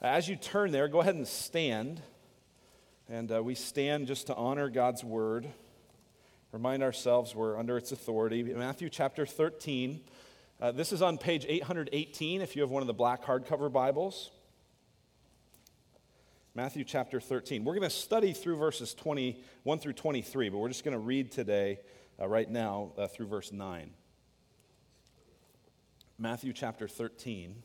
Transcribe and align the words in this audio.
As 0.00 0.28
you 0.28 0.36
turn 0.36 0.70
there, 0.70 0.86
go 0.86 1.00
ahead 1.00 1.16
and 1.16 1.26
stand. 1.26 2.00
And 3.08 3.32
uh, 3.32 3.42
we 3.42 3.56
stand 3.56 4.06
just 4.06 4.28
to 4.28 4.34
honor 4.36 4.70
God's 4.70 5.02
word, 5.02 5.48
remind 6.52 6.84
ourselves 6.84 7.34
we're 7.34 7.58
under 7.58 7.76
its 7.76 7.90
authority. 7.90 8.44
Matthew 8.44 8.90
chapter 8.90 9.26
13. 9.26 10.02
Uh, 10.60 10.70
this 10.70 10.92
is 10.92 11.02
on 11.02 11.18
page 11.18 11.44
818 11.48 12.42
if 12.42 12.54
you 12.54 12.62
have 12.62 12.70
one 12.70 12.80
of 12.80 12.86
the 12.86 12.94
black 12.94 13.24
hardcover 13.24 13.72
Bibles. 13.72 14.30
Matthew 16.54 16.84
chapter 16.84 17.20
13. 17.20 17.64
We're 17.64 17.74
going 17.74 17.82
to 17.82 17.90
study 17.90 18.32
through 18.32 18.58
verses 18.58 18.94
21 18.94 19.80
through 19.80 19.94
23, 19.94 20.50
but 20.50 20.58
we're 20.58 20.68
just 20.68 20.84
going 20.84 20.92
to 20.92 21.00
read 21.00 21.32
today, 21.32 21.80
uh, 22.22 22.28
right 22.28 22.48
now, 22.48 22.92
uh, 22.96 23.08
through 23.08 23.26
verse 23.26 23.50
9. 23.50 23.90
Matthew 26.20 26.52
chapter 26.52 26.86
13 26.86 27.64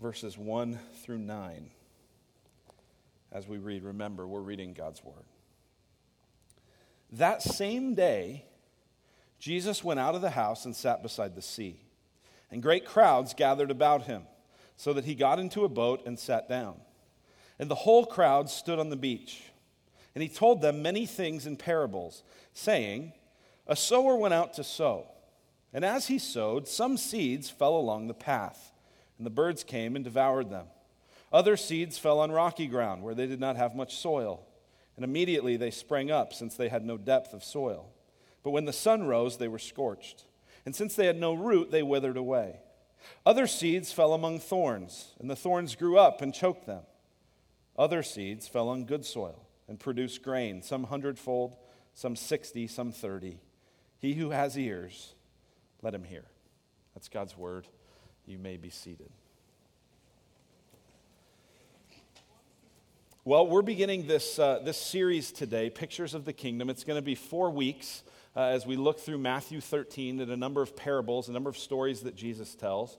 verses 0.00 0.38
1 0.38 0.78
through 1.02 1.18
9. 1.18 1.70
As 3.32 3.46
we 3.46 3.58
read, 3.58 3.84
remember, 3.84 4.26
we're 4.26 4.40
reading 4.40 4.72
God's 4.72 5.04
Word. 5.04 5.26
That 7.12 7.42
same 7.42 7.94
day, 7.94 8.46
Jesus 9.38 9.84
went 9.84 10.00
out 10.00 10.14
of 10.14 10.22
the 10.22 10.30
house 10.30 10.64
and 10.64 10.74
sat 10.74 11.02
beside 11.02 11.34
the 11.34 11.42
sea. 11.42 11.80
And 12.50 12.62
great 12.62 12.86
crowds 12.86 13.34
gathered 13.34 13.70
about 13.70 14.04
him, 14.04 14.22
so 14.76 14.94
that 14.94 15.04
he 15.04 15.14
got 15.14 15.38
into 15.38 15.64
a 15.64 15.68
boat 15.68 16.06
and 16.06 16.18
sat 16.18 16.48
down. 16.48 16.76
And 17.58 17.70
the 17.70 17.74
whole 17.74 18.06
crowd 18.06 18.48
stood 18.48 18.78
on 18.78 18.88
the 18.88 18.96
beach. 18.96 19.42
And 20.14 20.22
he 20.22 20.28
told 20.28 20.62
them 20.62 20.82
many 20.82 21.04
things 21.04 21.46
in 21.46 21.56
parables, 21.56 22.22
saying, 22.54 23.12
A 23.66 23.76
sower 23.76 24.16
went 24.16 24.34
out 24.34 24.54
to 24.54 24.64
sow. 24.64 25.08
And 25.74 25.84
as 25.84 26.06
he 26.06 26.18
sowed, 26.18 26.66
some 26.66 26.96
seeds 26.96 27.50
fell 27.50 27.76
along 27.76 28.06
the 28.06 28.14
path 28.14 28.72
and 29.20 29.26
the 29.26 29.30
birds 29.30 29.64
came 29.64 29.96
and 29.96 30.02
devoured 30.02 30.48
them. 30.48 30.64
Other 31.30 31.54
seeds 31.54 31.98
fell 31.98 32.20
on 32.20 32.32
rocky 32.32 32.66
ground 32.66 33.02
where 33.02 33.14
they 33.14 33.26
did 33.26 33.38
not 33.38 33.56
have 33.56 33.74
much 33.74 33.98
soil, 33.98 34.46
and 34.96 35.04
immediately 35.04 35.58
they 35.58 35.70
sprang 35.70 36.10
up 36.10 36.32
since 36.32 36.54
they 36.54 36.70
had 36.70 36.86
no 36.86 36.96
depth 36.96 37.34
of 37.34 37.44
soil. 37.44 37.90
But 38.42 38.52
when 38.52 38.64
the 38.64 38.72
sun 38.72 39.02
rose, 39.02 39.36
they 39.36 39.46
were 39.46 39.58
scorched, 39.58 40.24
and 40.64 40.74
since 40.74 40.94
they 40.94 41.04
had 41.04 41.20
no 41.20 41.34
root, 41.34 41.70
they 41.70 41.82
withered 41.82 42.16
away. 42.16 42.60
Other 43.26 43.46
seeds 43.46 43.92
fell 43.92 44.14
among 44.14 44.40
thorns, 44.40 45.12
and 45.20 45.28
the 45.28 45.36
thorns 45.36 45.74
grew 45.74 45.98
up 45.98 46.22
and 46.22 46.32
choked 46.32 46.64
them. 46.64 46.84
Other 47.76 48.02
seeds 48.02 48.48
fell 48.48 48.70
on 48.70 48.86
good 48.86 49.04
soil 49.04 49.46
and 49.68 49.78
produced 49.78 50.22
grain, 50.22 50.62
some 50.62 50.84
hundredfold, 50.84 51.58
some 51.92 52.16
sixty, 52.16 52.66
some 52.66 52.90
thirty. 52.90 53.38
He 53.98 54.14
who 54.14 54.30
has 54.30 54.56
ears, 54.56 55.12
let 55.82 55.92
him 55.92 56.04
hear. 56.04 56.24
That's 56.94 57.10
God's 57.10 57.36
word. 57.36 57.66
You 58.30 58.38
may 58.38 58.56
be 58.56 58.70
seated. 58.70 59.10
Well, 63.24 63.48
we're 63.48 63.60
beginning 63.60 64.06
this, 64.06 64.38
uh, 64.38 64.60
this 64.64 64.76
series 64.76 65.32
today, 65.32 65.68
Pictures 65.68 66.14
of 66.14 66.24
the 66.24 66.32
Kingdom. 66.32 66.70
It's 66.70 66.84
going 66.84 66.96
to 66.96 67.02
be 67.02 67.16
four 67.16 67.50
weeks 67.50 68.04
uh, 68.36 68.42
as 68.42 68.64
we 68.64 68.76
look 68.76 69.00
through 69.00 69.18
Matthew 69.18 69.60
13 69.60 70.20
and 70.20 70.30
a 70.30 70.36
number 70.36 70.62
of 70.62 70.76
parables, 70.76 71.28
a 71.28 71.32
number 71.32 71.50
of 71.50 71.58
stories 71.58 72.02
that 72.02 72.14
Jesus 72.14 72.54
tells. 72.54 72.98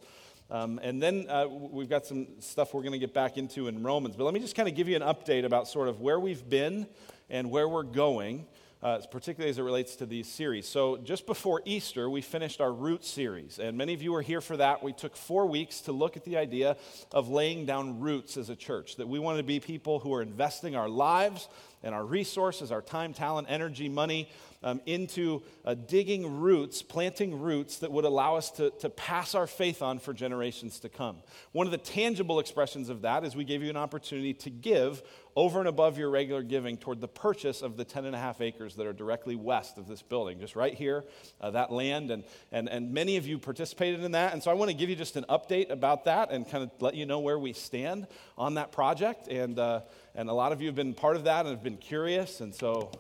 Um, 0.50 0.82
and 0.84 1.02
then 1.02 1.28
uh, 1.30 1.48
we've 1.48 1.90
got 1.90 2.06
some 2.06 2.28
stuff 2.40 2.74
we're 2.74 2.82
going 2.82 2.92
to 2.92 3.00
get 3.00 3.14
back 3.14 3.38
into 3.38 3.70
in 3.70 3.84
Romans. 3.84 4.18
But 4.18 4.26
let 4.26 4.34
me 4.34 4.42
just 4.42 4.56
kind 4.56 4.68
of 4.68 4.76
give 4.76 4.90
you 4.90 4.98
an 4.98 5.02
update 5.02 5.46
about 5.46 5.70
sort 5.70 5.88
of 5.88 6.02
where 6.02 6.20
we've 6.20 6.50
been 6.50 6.88
and 7.30 7.50
where 7.50 7.70
we're 7.70 7.84
going 7.84 8.48
uh, 8.84 9.00
particularly 9.12 9.50
as 9.50 9.58
it 9.58 9.64
relates 9.64 9.96
to 9.98 10.06
these 10.06 10.28
series. 10.28 10.68
So, 10.68 10.98
just 10.98 11.26
before 11.26 11.62
Easter, 11.66 12.10
we 12.10 12.22
finished 12.22 12.62
our 12.62 12.72
Root 12.72 13.06
series, 13.06 13.60
and 13.60 13.78
many 13.78 13.94
of 13.94 14.02
you 14.02 14.12
were 14.12 14.22
here 14.22 14.42
for 14.42 14.58
that. 14.58 14.84
We 14.84 14.94
took 14.94 15.16
four 15.16 15.46
weeks 15.46 15.82
to 15.82 15.92
look 15.92 16.18
at 16.18 16.26
the 16.26 16.38
idea 16.38 16.78
of 17.12 17.30
laying 17.30 17.66
down 17.66 18.00
roots 18.00 18.38
as 18.38 18.50
a 18.50 18.56
church, 18.56 18.96
that 18.96 19.08
we 19.08 19.20
want 19.20 19.38
to 19.38 19.44
be 19.44 19.60
people 19.60 20.00
who 20.00 20.14
are 20.14 20.22
investing 20.22 20.76
our 20.76 20.90
lives 20.90 21.48
and 21.84 21.94
our 21.94 22.06
resources, 22.06 22.72
our 22.72 22.82
time, 22.82 23.14
talent, 23.14 23.48
energy, 23.50 23.90
money 23.90 24.30
um, 24.64 24.82
into 24.86 25.44
uh, 25.66 25.74
digging 25.74 26.40
roots, 26.40 26.82
planting 26.82 27.40
roots 27.40 27.80
that 27.80 27.92
would 27.92 28.06
allow 28.06 28.36
us 28.36 28.52
to, 28.52 28.72
to 28.80 28.90
pass 28.90 29.36
our 29.36 29.48
faith 29.48 29.82
on 29.82 30.00
for 30.00 30.14
generations 30.14 30.80
to 30.80 30.90
come. 30.90 31.18
One 31.52 31.68
of 31.68 31.72
the 31.72 31.78
tangible 31.78 32.40
expressions 32.40 32.90
of 32.90 33.02
that 33.02 33.24
is 33.24 33.36
we 33.36 33.44
gave 33.44 33.64
you 33.64 33.70
an 33.70 33.78
opportunity 33.78 34.34
to 34.36 34.50
give 34.50 35.02
over 35.36 35.60
and 35.60 35.68
above 35.68 35.98
your 35.98 36.10
regular 36.10 36.44
giving 36.44 36.78
toward 36.78 37.00
the 37.00 37.08
purchase 37.08 37.62
of 37.62 37.78
the 37.78 37.86
10 37.86 38.06
and 38.06 38.16
a 38.16 38.20
half 38.20 38.42
acres 38.42 38.76
that 38.76 38.86
are 38.86 38.94
directly 38.94 39.36
west 39.36 39.78
of 39.78 39.88
this 39.88 40.02
building, 40.02 40.40
just 40.40 40.56
right 40.56 40.74
here, 40.74 41.06
uh, 41.40 41.52
that 41.52 41.72
land. 41.72 42.12
And, 42.12 42.24
and, 42.52 42.68
and 42.68 42.94
many 42.94 43.18
of 43.18 43.26
you 43.26 43.38
participated 43.38 44.04
in 44.04 44.12
that. 44.12 44.34
And 44.34 44.44
so 44.44 44.52
I 44.52 44.54
want 44.56 44.70
to 44.72 44.76
give 44.76 44.90
you 44.90 44.96
just 44.96 45.16
an 45.16 45.26
update 45.30 45.70
about 45.70 46.06
that 46.06 46.32
and 46.32 46.50
kind 46.50 46.64
of 46.64 46.72
let 46.82 46.96
you 46.96 47.06
know 47.06 47.20
where 47.20 47.40
we 47.40 47.54
stand 47.54 48.08
on 48.38 48.56
that 48.56 48.72
project. 48.72 49.28
And, 49.28 49.58
uh, 49.58 49.82
and 50.16 50.30
a 50.30 50.34
lot 50.34 50.52
of 50.52 50.62
you 50.62 50.68
have 50.68 50.76
been 50.76 50.94
part 50.94 51.16
of 51.16 51.24
that 51.24 51.46
and 51.46 51.56
have 51.56 51.64
been 51.64 51.78
curious. 51.78 52.42
And 52.42 52.54
so 52.54 52.92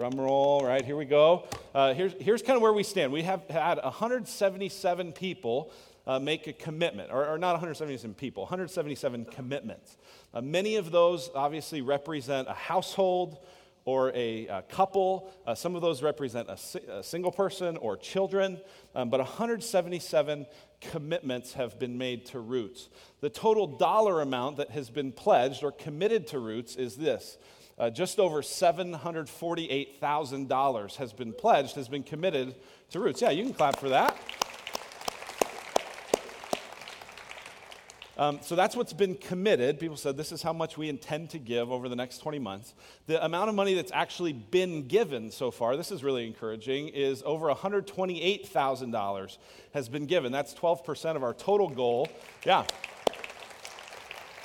Drum 0.00 0.18
roll, 0.18 0.64
right? 0.64 0.82
Here 0.82 0.96
we 0.96 1.04
go. 1.04 1.46
Uh, 1.74 1.92
here's, 1.92 2.14
here's 2.18 2.40
kind 2.40 2.56
of 2.56 2.62
where 2.62 2.72
we 2.72 2.82
stand. 2.82 3.12
We 3.12 3.20
have 3.24 3.46
had 3.50 3.74
177 3.84 5.12
people 5.12 5.70
uh, 6.06 6.18
make 6.18 6.46
a 6.46 6.54
commitment, 6.54 7.10
or, 7.12 7.26
or, 7.26 7.36
not 7.36 7.50
177 7.50 8.14
people, 8.14 8.44
177 8.44 9.26
commitments. 9.26 9.98
Uh, 10.32 10.40
many 10.40 10.76
of 10.76 10.90
those 10.90 11.28
obviously 11.34 11.82
represent 11.82 12.48
a 12.48 12.54
household 12.54 13.44
or 13.84 14.10
a, 14.14 14.46
a 14.46 14.62
couple. 14.62 15.30
Uh, 15.46 15.54
some 15.54 15.76
of 15.76 15.82
those 15.82 16.02
represent 16.02 16.48
a, 16.48 16.56
si- 16.56 16.80
a 16.90 17.02
single 17.02 17.30
person 17.30 17.76
or 17.76 17.94
children. 17.94 18.58
Um, 18.94 19.10
but 19.10 19.20
177 19.20 20.46
commitments 20.80 21.52
have 21.52 21.78
been 21.78 21.98
made 21.98 22.24
to 22.24 22.40
Roots. 22.40 22.88
The 23.20 23.28
total 23.28 23.66
dollar 23.66 24.22
amount 24.22 24.56
that 24.56 24.70
has 24.70 24.88
been 24.88 25.12
pledged 25.12 25.62
or 25.62 25.72
committed 25.72 26.26
to 26.28 26.38
Roots 26.38 26.76
is 26.76 26.96
this 26.96 27.36
uh, 27.80 27.90
just 27.90 28.20
over 28.20 28.42
$748,000 28.42 30.96
has 30.96 31.12
been 31.14 31.32
pledged, 31.32 31.76
has 31.76 31.88
been 31.88 32.02
committed 32.02 32.54
to 32.90 33.00
Roots. 33.00 33.22
Yeah, 33.22 33.30
you 33.30 33.42
can 33.42 33.54
clap 33.54 33.78
for 33.78 33.88
that. 33.88 34.14
Um, 38.18 38.40
so 38.42 38.54
that's 38.54 38.76
what's 38.76 38.92
been 38.92 39.14
committed. 39.14 39.80
People 39.80 39.96
said 39.96 40.18
this 40.18 40.30
is 40.30 40.42
how 40.42 40.52
much 40.52 40.76
we 40.76 40.90
intend 40.90 41.30
to 41.30 41.38
give 41.38 41.72
over 41.72 41.88
the 41.88 41.96
next 41.96 42.18
20 42.18 42.38
months. 42.38 42.74
The 43.06 43.24
amount 43.24 43.48
of 43.48 43.54
money 43.54 43.72
that's 43.72 43.92
actually 43.92 44.34
been 44.34 44.86
given 44.86 45.30
so 45.30 45.50
far, 45.50 45.74
this 45.74 45.90
is 45.90 46.04
really 46.04 46.26
encouraging, 46.26 46.88
is 46.88 47.22
over 47.24 47.46
$128,000 47.46 49.38
has 49.72 49.88
been 49.88 50.04
given. 50.04 50.32
That's 50.32 50.52
12% 50.52 51.16
of 51.16 51.22
our 51.22 51.32
total 51.32 51.70
goal. 51.70 52.10
Yeah. 52.44 52.66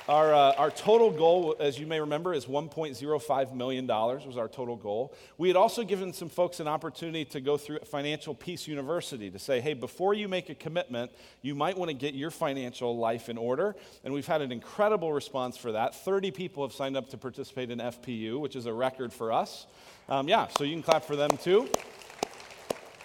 Our, 0.08 0.32
uh, 0.32 0.52
our 0.52 0.70
total 0.70 1.10
goal, 1.10 1.56
as 1.58 1.80
you 1.80 1.86
may 1.88 1.98
remember, 1.98 2.32
is 2.32 2.46
$1.05 2.46 3.54
million 3.54 3.86
was 3.88 4.36
our 4.36 4.46
total 4.46 4.76
goal. 4.76 5.12
We 5.36 5.48
had 5.48 5.56
also 5.56 5.82
given 5.82 6.12
some 6.12 6.28
folks 6.28 6.60
an 6.60 6.68
opportunity 6.68 7.24
to 7.24 7.40
go 7.40 7.56
through 7.56 7.80
Financial 7.80 8.32
Peace 8.32 8.68
University 8.68 9.32
to 9.32 9.38
say, 9.40 9.60
hey, 9.60 9.74
before 9.74 10.14
you 10.14 10.28
make 10.28 10.48
a 10.48 10.54
commitment, 10.54 11.10
you 11.42 11.56
might 11.56 11.76
want 11.76 11.88
to 11.88 11.94
get 11.94 12.14
your 12.14 12.30
financial 12.30 12.96
life 12.96 13.28
in 13.28 13.36
order. 13.36 13.74
And 14.04 14.14
we've 14.14 14.26
had 14.26 14.42
an 14.42 14.52
incredible 14.52 15.12
response 15.12 15.56
for 15.56 15.72
that. 15.72 15.96
30 15.96 16.30
people 16.30 16.64
have 16.64 16.72
signed 16.72 16.96
up 16.96 17.08
to 17.10 17.16
participate 17.16 17.72
in 17.72 17.80
FPU, 17.80 18.38
which 18.38 18.54
is 18.54 18.66
a 18.66 18.72
record 18.72 19.12
for 19.12 19.32
us. 19.32 19.66
Um, 20.08 20.28
yeah, 20.28 20.46
so 20.46 20.62
you 20.62 20.74
can 20.74 20.84
clap 20.84 21.04
for 21.04 21.16
them 21.16 21.30
too. 21.30 21.68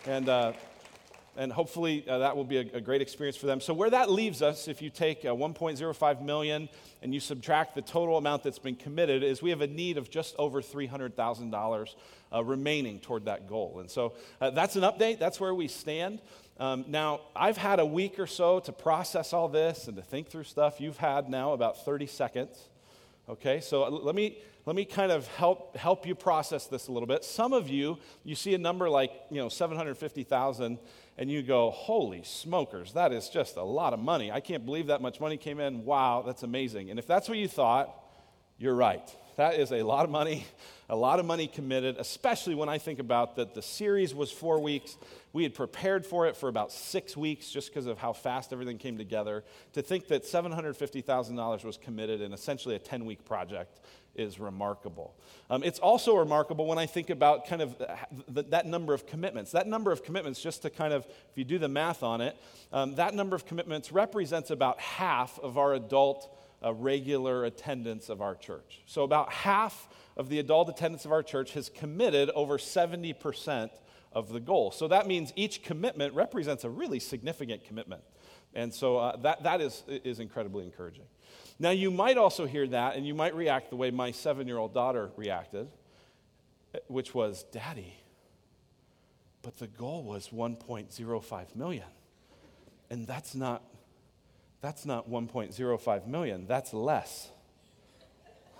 And 0.05 0.29
uh, 0.29 0.53
and 1.37 1.51
hopefully 1.51 2.05
uh, 2.07 2.19
that 2.19 2.35
will 2.35 2.43
be 2.43 2.57
a, 2.57 2.65
a, 2.73 2.81
great 2.81 3.01
experience 3.01 3.37
for 3.37 3.45
them. 3.45 3.61
So 3.61 3.73
where 3.73 3.89
that 3.89 4.09
leaves 4.09 4.41
us, 4.41 4.67
if 4.67 4.81
you 4.81 4.89
take 4.89 5.23
uh, 5.23 5.29
1.05 5.29 6.21
million 6.21 6.69
and 7.01 7.13
you 7.13 7.19
subtract 7.19 7.75
the 7.75 7.81
total 7.81 8.17
amount 8.17 8.43
that's 8.43 8.59
been 8.59 8.75
committed, 8.75 9.23
is 9.23 9.41
we 9.41 9.49
have 9.49 9.61
a 9.61 9.67
need 9.67 9.97
of 9.97 10.09
just 10.09 10.35
over 10.37 10.61
$300,000 10.61 11.95
uh, 12.33 12.43
remaining 12.43 12.99
toward 12.99 13.25
that 13.25 13.47
goal. 13.47 13.79
And 13.79 13.89
so 13.89 14.13
uh, 14.41 14.49
that's 14.49 14.75
an 14.75 14.83
update. 14.83 15.19
That's 15.19 15.39
where 15.39 15.55
we 15.55 15.67
stand. 15.67 16.21
Um, 16.59 16.85
now 16.87 17.21
I've 17.35 17.57
had 17.57 17.79
a 17.79 17.85
week 17.85 18.19
or 18.19 18.27
so 18.27 18.59
to 18.59 18.71
process 18.71 19.33
all 19.33 19.47
this 19.47 19.87
and 19.87 19.95
to 19.97 20.03
think 20.03 20.27
through 20.27 20.43
stuff. 20.43 20.79
You've 20.79 20.97
had 20.97 21.29
now 21.29 21.53
about 21.53 21.85
30 21.85 22.07
seconds. 22.07 22.69
Okay, 23.29 23.61
so 23.61 23.83
uh, 23.83 23.89
let 23.89 24.15
me 24.15 24.39
let 24.65 24.75
me 24.75 24.83
kind 24.83 25.11
of 25.11 25.27
help 25.27 25.75
help 25.77 26.05
you 26.05 26.15
process 26.15 26.67
this 26.67 26.87
a 26.87 26.91
little 26.91 27.07
bit. 27.07 27.23
Some 27.23 27.53
of 27.53 27.69
you, 27.69 27.97
you 28.23 28.35
see 28.35 28.53
a 28.53 28.57
number 28.57 28.89
like 28.89 29.11
you 29.29 29.37
know 29.37 29.47
750,000 29.47 30.77
and 31.17 31.29
you 31.29 31.43
go, 31.43 31.69
holy 31.69 32.23
smokers, 32.23 32.93
that 32.93 33.11
is 33.11 33.29
just 33.29 33.57
a 33.57 33.63
lot 33.63 33.93
of 33.93 33.99
money. 33.99 34.31
I 34.31 34.39
can't 34.39 34.65
believe 34.65 34.87
that 34.87 35.01
much 35.01 35.19
money 35.19 35.37
came 35.37 35.59
in. 35.59 35.85
Wow, 35.85 36.23
that's 36.25 36.43
amazing. 36.43 36.89
And 36.89 36.97
if 36.97 37.05
that's 37.05 37.29
what 37.29 37.37
you 37.37 37.47
thought, 37.47 37.95
you're 38.61 38.75
right. 38.75 39.01
That 39.37 39.55
is 39.55 39.71
a 39.71 39.81
lot 39.81 40.05
of 40.05 40.11
money, 40.11 40.45
a 40.87 40.95
lot 40.95 41.19
of 41.19 41.25
money 41.25 41.47
committed, 41.47 41.95
especially 41.97 42.53
when 42.53 42.69
I 42.69 42.77
think 42.77 42.99
about 42.99 43.37
that 43.37 43.55
the 43.55 43.61
series 43.63 44.13
was 44.13 44.31
four 44.31 44.59
weeks. 44.59 44.97
We 45.33 45.41
had 45.41 45.55
prepared 45.55 46.05
for 46.05 46.27
it 46.27 46.37
for 46.37 46.47
about 46.47 46.71
six 46.71 47.17
weeks 47.17 47.49
just 47.49 47.69
because 47.69 47.87
of 47.87 47.97
how 47.97 48.13
fast 48.13 48.53
everything 48.53 48.77
came 48.77 48.99
together. 48.99 49.43
To 49.73 49.81
think 49.81 50.09
that 50.09 50.25
$750,000 50.25 51.63
was 51.63 51.77
committed 51.77 52.21
in 52.21 52.33
essentially 52.33 52.75
a 52.75 52.79
10 52.79 53.05
week 53.05 53.25
project 53.25 53.79
is 54.13 54.39
remarkable. 54.39 55.15
Um, 55.49 55.63
it's 55.63 55.79
also 55.79 56.17
remarkable 56.17 56.67
when 56.67 56.77
I 56.77 56.85
think 56.85 57.09
about 57.09 57.47
kind 57.47 57.63
of 57.63 57.77
th- 57.79 58.47
that 58.49 58.67
number 58.67 58.93
of 58.93 59.07
commitments. 59.07 59.51
That 59.53 59.65
number 59.65 59.91
of 59.91 60.03
commitments, 60.03 60.39
just 60.39 60.61
to 60.61 60.69
kind 60.69 60.93
of, 60.93 61.07
if 61.07 61.37
you 61.37 61.45
do 61.45 61.57
the 61.57 61.69
math 61.69 62.03
on 62.03 62.21
it, 62.21 62.37
um, 62.71 62.93
that 62.95 63.15
number 63.15 63.35
of 63.35 63.47
commitments 63.47 63.91
represents 63.91 64.51
about 64.51 64.79
half 64.79 65.39
of 65.39 65.57
our 65.57 65.73
adult 65.73 66.37
uh, 66.63 66.73
regular 66.73 67.45
attendance 67.45 68.09
of 68.09 68.21
our 68.21 68.35
church. 68.35 68.81
So 68.85 69.03
about 69.03 69.31
half 69.31 69.89
of 70.17 70.29
the 70.29 70.39
adult 70.39 70.69
attendance 70.69 71.05
of 71.05 71.11
our 71.11 71.23
church 71.23 71.53
has 71.53 71.69
committed 71.69 72.29
over 72.31 72.57
70% 72.57 73.69
of 74.13 74.29
the 74.29 74.39
goal. 74.39 74.71
So 74.71 74.87
that 74.89 75.07
means 75.07 75.31
each 75.35 75.63
commitment 75.63 76.13
represents 76.13 76.63
a 76.63 76.69
really 76.69 76.99
significant 76.99 77.63
commitment. 77.63 78.03
And 78.53 78.73
so 78.73 78.97
uh, 78.97 79.15
that, 79.17 79.43
that 79.43 79.61
is, 79.61 79.83
is 79.87 80.19
incredibly 80.19 80.65
encouraging. 80.65 81.05
Now, 81.59 81.69
you 81.69 81.91
might 81.91 82.17
also 82.17 82.45
hear 82.45 82.67
that, 82.67 82.95
and 82.95 83.05
you 83.05 83.13
might 83.13 83.35
react 83.35 83.69
the 83.69 83.75
way 83.75 83.91
my 83.91 84.11
seven 84.11 84.47
year 84.47 84.57
old 84.57 84.73
daughter 84.73 85.11
reacted, 85.15 85.67
which 86.87 87.13
was, 87.13 87.43
Daddy, 87.51 87.95
but 89.41 89.57
the 89.57 89.67
goal 89.67 90.03
was 90.03 90.29
1.05 90.29 91.55
million. 91.55 91.85
And 92.89 93.07
that's 93.07 93.35
not, 93.35 93.63
that's 94.61 94.85
not 94.85 95.09
1.05 95.09 96.07
million, 96.07 96.45
that's 96.47 96.73
less. 96.73 97.29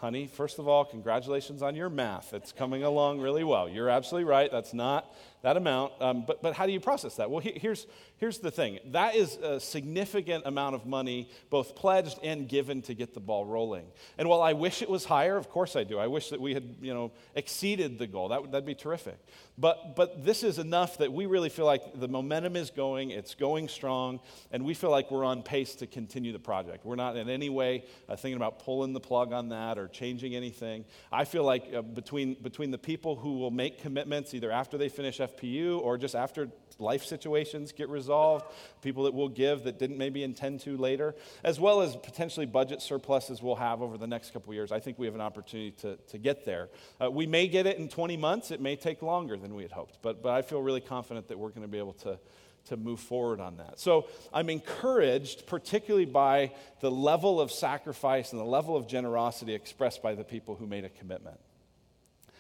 Honey, 0.02 0.26
first 0.26 0.58
of 0.58 0.68
all, 0.68 0.84
congratulations 0.84 1.62
on 1.62 1.76
your 1.76 1.88
math. 1.88 2.34
It's 2.34 2.52
coming 2.52 2.82
along 2.82 3.20
really 3.20 3.44
well. 3.44 3.70
You're 3.70 3.88
absolutely 3.88 4.28
right. 4.28 4.52
That's 4.52 4.74
not 4.74 5.14
that 5.44 5.58
amount. 5.58 5.94
Um, 6.02 6.24
but, 6.26 6.42
but 6.42 6.56
how 6.56 6.66
do 6.66 6.72
you 6.72 6.80
process 6.80 7.18
that? 7.18 7.30
Well, 7.30 7.40
he, 7.40 7.52
here's, 7.52 7.86
here's 8.18 8.40
the 8.40 8.50
thing 8.50 8.80
that 8.94 9.14
is 9.14 9.36
a 9.36 9.60
significant 9.60 10.48
amount 10.48 10.74
of 10.74 10.88
money, 10.88 11.30
both 11.52 11.76
pledged 11.76 12.18
and 12.24 12.50
given 12.50 12.82
to 12.84 12.96
get 12.96 13.14
the 13.14 13.20
ball 13.20 13.46
rolling. 13.46 13.86
And 14.18 14.28
while 14.28 14.42
I 14.42 14.54
wish 14.54 14.82
it 14.82 14.90
was 14.90 15.06
higher, 15.06 15.38
of 15.38 15.50
course 15.50 15.76
I 15.76 15.84
do. 15.84 16.00
I 16.00 16.08
wish 16.08 16.32
that 16.32 16.42
we 16.42 16.56
had 16.56 16.78
you 16.82 16.96
know, 16.96 17.12
exceeded 17.36 18.00
the 18.00 18.08
goal. 18.08 18.30
That, 18.30 18.42
would, 18.42 18.52
that'd 18.54 18.66
be 18.66 18.74
terrific. 18.74 19.20
But, 19.62 19.96
but 19.96 20.26
this 20.26 20.42
is 20.42 20.58
enough 20.58 20.98
that 20.98 21.14
we 21.14 21.28
really 21.28 21.50
feel 21.50 21.66
like 21.66 22.00
the 22.00 22.08
momentum 22.08 22.56
is 22.56 22.72
going, 22.72 23.12
it's 23.12 23.36
going 23.36 23.68
strong, 23.68 24.20
and 24.52 24.66
we 24.66 24.74
feel 24.74 24.90
like 24.90 25.12
we're 25.12 25.24
on 25.24 25.44
pace 25.44 25.76
to 25.76 25.88
continue 25.88 26.34
the 26.34 26.40
project. 26.40 26.84
We're 26.84 26.96
not 26.96 27.16
in 27.16 27.30
any 27.30 27.50
way 27.50 27.86
uh, 28.10 28.16
thinking 28.16 28.38
about 28.38 28.58
pulling 28.58 28.94
the 28.94 29.00
plug 29.00 29.34
on 29.34 29.50
that 29.50 29.78
or 29.78 29.88
changing 29.88 30.36
anything. 30.36 30.84
I 31.12 31.26
feel 31.26 31.44
like 31.44 31.72
uh, 31.76 31.84
between, 31.84 32.34
between 32.42 32.72
the 32.72 32.80
people 32.80 33.16
who 33.16 33.38
will 33.38 33.52
make 33.52 33.80
commitments 33.80 34.34
either 34.34 34.52
after 34.52 34.80
they 34.80 34.90
finish 34.90 35.20
FPU 35.20 35.80
or 35.80 35.96
just 35.96 36.16
after 36.16 36.50
life 36.80 37.06
situations 37.06 37.72
get 37.72 37.88
resolved, 37.90 38.46
people 38.82 39.04
that 39.04 39.14
will 39.14 39.30
give 39.30 39.64
that 39.64 39.78
didn't 39.78 39.98
maybe 39.98 40.24
intend 40.24 40.60
to 40.62 40.76
later, 40.76 41.16
as 41.44 41.60
well 41.60 41.82
as 41.82 41.96
potentially 41.96 42.48
budget 42.48 42.82
surpluses 42.82 43.42
we'll 43.42 43.56
have 43.56 43.82
over 43.82 43.98
the 43.98 44.08
next 44.08 44.34
couple 44.34 44.54
years. 44.54 44.72
I 44.72 44.80
think 44.80 44.98
we 44.98 45.06
have 45.06 45.16
an 45.16 45.22
opportunity 45.22 45.72
to, 45.82 45.98
to 45.98 46.18
get 46.18 46.46
there. 46.46 46.70
Uh, 47.00 47.12
we 47.12 47.28
may 47.28 47.48
get 47.48 47.68
it 47.68 47.78
in 47.78 47.88
20 47.88 48.18
months, 48.18 48.52
it 48.52 48.60
may 48.60 48.76
take 48.76 49.02
longer 49.02 49.38
than 49.38 49.51
we 49.56 49.64
had 49.64 49.72
hoped, 49.72 50.00
but, 50.02 50.22
but 50.22 50.34
I 50.34 50.42
feel 50.42 50.62
really 50.62 50.82
confident 50.82 51.28
that 51.30 51.38
we're 51.38 51.50
going 51.50 51.62
to 51.62 51.68
be 51.68 51.78
able 51.78 51.94
to 51.94 52.20
to 52.66 52.78
move 52.78 53.00
forward 53.00 53.40
on 53.40 53.58
that. 53.58 53.80
So 53.80 54.08
I'm 54.34 54.50
encouraged, 54.50 55.48
particularly 55.48 56.06
by 56.06 56.52
the 56.80 56.92
level 56.92 57.42
of 57.42 57.52
sacrifice 57.52 58.32
and 58.32 58.40
the 58.40 58.46
level 58.46 58.76
of 58.76 58.88
generosity 58.88 59.54
expressed 59.54 60.02
by 60.02 60.16
the 60.16 60.24
people 60.24 60.56
who 60.56 60.68
made 60.68 60.86
a 60.86 60.90
commitment. 60.90 61.40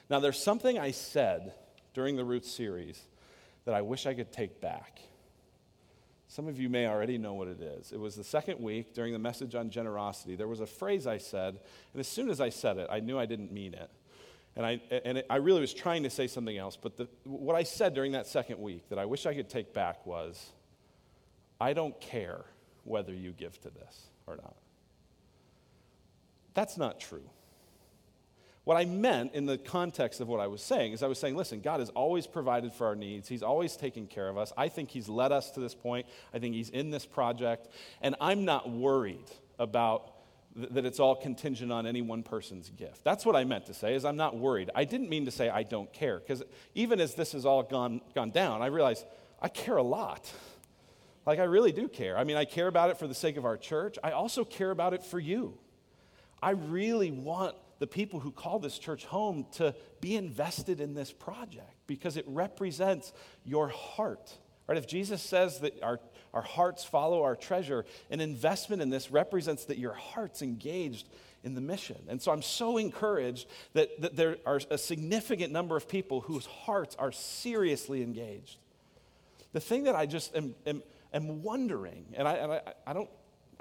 Now, 0.09 0.19
there's 0.19 0.41
something 0.41 0.77
I 0.77 0.91
said 0.91 1.53
during 1.93 2.15
the 2.15 2.23
Roots 2.23 2.51
series 2.51 3.01
that 3.65 3.73
I 3.73 3.81
wish 3.81 4.05
I 4.05 4.13
could 4.13 4.31
take 4.31 4.61
back. 4.61 4.99
Some 6.27 6.47
of 6.47 6.59
you 6.59 6.69
may 6.69 6.87
already 6.87 7.17
know 7.17 7.33
what 7.33 7.47
it 7.47 7.61
is. 7.61 7.91
It 7.91 7.99
was 7.99 8.15
the 8.15 8.23
second 8.23 8.59
week 8.59 8.93
during 8.93 9.13
the 9.13 9.19
message 9.19 9.53
on 9.53 9.69
generosity. 9.69 10.35
There 10.35 10.47
was 10.47 10.61
a 10.61 10.65
phrase 10.65 11.05
I 11.05 11.17
said, 11.17 11.59
and 11.93 11.99
as 11.99 12.07
soon 12.07 12.29
as 12.29 12.39
I 12.39 12.49
said 12.49 12.77
it, 12.77 12.87
I 12.89 12.99
knew 12.99 13.19
I 13.19 13.25
didn't 13.25 13.51
mean 13.51 13.73
it. 13.73 13.89
And 14.55 14.65
I, 14.65 14.81
and 15.05 15.23
I 15.29 15.37
really 15.37 15.61
was 15.61 15.73
trying 15.73 16.03
to 16.03 16.09
say 16.09 16.27
something 16.27 16.57
else, 16.57 16.77
but 16.81 16.97
the, 16.97 17.07
what 17.23 17.55
I 17.55 17.63
said 17.63 17.93
during 17.93 18.11
that 18.13 18.27
second 18.27 18.59
week 18.59 18.89
that 18.89 18.99
I 18.99 19.05
wish 19.05 19.25
I 19.25 19.33
could 19.33 19.49
take 19.49 19.73
back 19.73 20.05
was 20.05 20.51
I 21.59 21.73
don't 21.73 21.99
care 22.01 22.43
whether 22.83 23.13
you 23.13 23.31
give 23.31 23.59
to 23.61 23.69
this 23.69 24.07
or 24.27 24.35
not. 24.35 24.55
That's 26.53 26.77
not 26.77 26.99
true. 26.99 27.29
What 28.63 28.77
I 28.77 28.85
meant 28.85 29.33
in 29.33 29.45
the 29.45 29.57
context 29.57 30.21
of 30.21 30.27
what 30.27 30.39
I 30.39 30.47
was 30.47 30.61
saying 30.61 30.93
is 30.93 31.01
I 31.01 31.07
was 31.07 31.17
saying, 31.17 31.35
listen, 31.35 31.61
God 31.61 31.79
has 31.79 31.89
always 31.89 32.27
provided 32.27 32.73
for 32.73 32.87
our 32.87 32.95
needs. 32.95 33.27
He's 33.27 33.41
always 33.41 33.75
taken 33.75 34.05
care 34.05 34.29
of 34.29 34.37
us. 34.37 34.53
I 34.55 34.67
think 34.67 34.91
He's 34.91 35.09
led 35.09 35.31
us 35.31 35.51
to 35.51 35.59
this 35.59 35.73
point. 35.73 36.05
I 36.33 36.39
think 36.39 36.53
He's 36.53 36.69
in 36.69 36.91
this 36.91 37.05
project. 37.05 37.69
And 38.01 38.15
I'm 38.21 38.45
not 38.45 38.69
worried 38.69 39.25
about 39.57 40.13
that 40.55 40.85
it's 40.85 40.99
all 40.99 41.15
contingent 41.15 41.71
on 41.71 41.85
any 41.85 42.01
one 42.01 42.23
person's 42.23 42.69
gift. 42.69 43.03
That's 43.03 43.25
what 43.25 43.35
I 43.35 43.43
meant 43.43 43.67
to 43.67 43.73
say 43.73 43.95
is 43.95 44.03
I'm 44.03 44.17
not 44.17 44.37
worried. 44.37 44.69
I 44.75 44.83
didn't 44.83 45.09
mean 45.09 45.25
to 45.25 45.31
say 45.31 45.49
I 45.49 45.63
don't 45.63 45.91
care 45.93 46.19
because 46.19 46.43
even 46.75 46.99
as 46.99 47.15
this 47.15 47.31
has 47.31 47.45
all 47.45 47.63
gone, 47.63 48.01
gone 48.13 48.31
down, 48.31 48.61
I 48.61 48.67
realize 48.67 49.05
I 49.41 49.47
care 49.47 49.77
a 49.77 49.83
lot. 49.83 50.31
Like 51.25 51.39
I 51.39 51.43
really 51.43 51.71
do 51.71 51.87
care. 51.87 52.17
I 52.17 52.23
mean, 52.23 52.37
I 52.37 52.45
care 52.45 52.67
about 52.67 52.89
it 52.89 52.97
for 52.97 53.07
the 53.07 53.13
sake 53.13 53.37
of 53.37 53.45
our 53.45 53.57
church. 53.57 53.97
I 54.03 54.11
also 54.11 54.43
care 54.43 54.71
about 54.71 54.93
it 54.93 55.03
for 55.03 55.19
you. 55.19 55.57
I 56.41 56.51
really 56.51 57.11
want 57.11 57.55
the 57.79 57.87
people 57.87 58.19
who 58.19 58.31
call 58.31 58.59
this 58.59 58.77
church 58.77 59.05
home 59.05 59.45
to 59.53 59.75
be 60.01 60.15
invested 60.15 60.79
in 60.81 60.93
this 60.93 61.11
project 61.11 61.75
because 61.87 62.17
it 62.17 62.25
represents 62.27 63.13
your 63.43 63.69
heart. 63.69 64.37
Right? 64.67 64.77
If 64.77 64.87
Jesus 64.87 65.21
says 65.21 65.59
that 65.59 65.81
our, 65.81 65.99
our 66.33 66.41
hearts 66.41 66.83
follow 66.83 67.23
our 67.23 67.35
treasure, 67.35 67.85
an 68.09 68.21
investment 68.21 68.81
in 68.81 68.89
this 68.89 69.11
represents 69.11 69.65
that 69.65 69.77
your 69.77 69.93
heart's 69.93 70.41
engaged 70.41 71.09
in 71.43 71.55
the 71.55 71.61
mission. 71.61 71.97
And 72.07 72.21
so 72.21 72.31
I'm 72.31 72.41
so 72.41 72.77
encouraged 72.77 73.47
that, 73.73 73.99
that 74.01 74.15
there 74.15 74.37
are 74.45 74.61
a 74.69 74.77
significant 74.77 75.51
number 75.51 75.75
of 75.75 75.87
people 75.87 76.21
whose 76.21 76.45
hearts 76.45 76.95
are 76.99 77.11
seriously 77.11 78.03
engaged. 78.03 78.57
The 79.53 79.59
thing 79.59 79.83
that 79.83 79.95
I 79.95 80.05
just 80.05 80.35
am, 80.35 80.55
am, 80.65 80.83
am 81.13 81.43
wondering, 81.43 82.05
and, 82.13 82.27
I, 82.27 82.33
and 82.35 82.51
I, 82.53 82.61
I 82.87 82.93
don't 82.93 83.09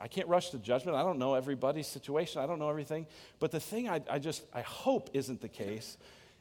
I 0.02 0.08
can't 0.08 0.28
rush 0.28 0.49
to 0.50 0.58
judgment. 0.58 0.96
I 0.96 1.02
don't 1.02 1.19
know 1.19 1.34
everybody's 1.34 1.87
situation. 1.87 2.40
I 2.40 2.46
don't 2.46 2.58
know 2.58 2.70
everything. 2.70 3.06
But 3.38 3.50
the 3.50 3.61
thing 3.61 3.87
I, 3.87 4.00
I 4.08 4.19
just, 4.19 4.43
I 4.55 4.62
hope 4.62 5.11
isn't 5.12 5.43
the 5.43 5.49
case 5.49 5.99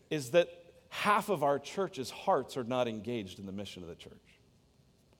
is 0.09 0.31
that 0.31 0.47
half 0.87 1.27
of 1.27 1.43
our 1.43 1.59
church's 1.59 2.09
hearts 2.09 2.55
are 2.55 2.63
not 2.63 2.87
engaged 2.87 3.37
in 3.37 3.45
the 3.45 3.51
mission 3.51 3.83
of 3.83 3.89
the 3.89 3.95
church. 3.95 4.13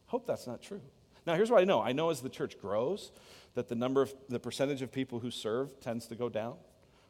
Hope 0.05 0.25
that's 0.25 0.47
not 0.47 0.61
true. 0.61 0.81
Now, 1.25 1.35
here's 1.35 1.51
what 1.51 1.61
I 1.61 1.65
know 1.65 1.81
I 1.81 1.91
know 1.91 2.09
as 2.09 2.21
the 2.21 2.29
church 2.29 2.59
grows, 2.59 3.11
that 3.55 3.67
the 3.67 3.75
number 3.75 4.01
of, 4.01 4.13
the 4.29 4.39
percentage 4.39 4.81
of 4.81 4.91
people 4.91 5.19
who 5.19 5.31
serve 5.31 5.79
tends 5.79 6.05
to 6.07 6.15
go 6.15 6.29
down. 6.29 6.55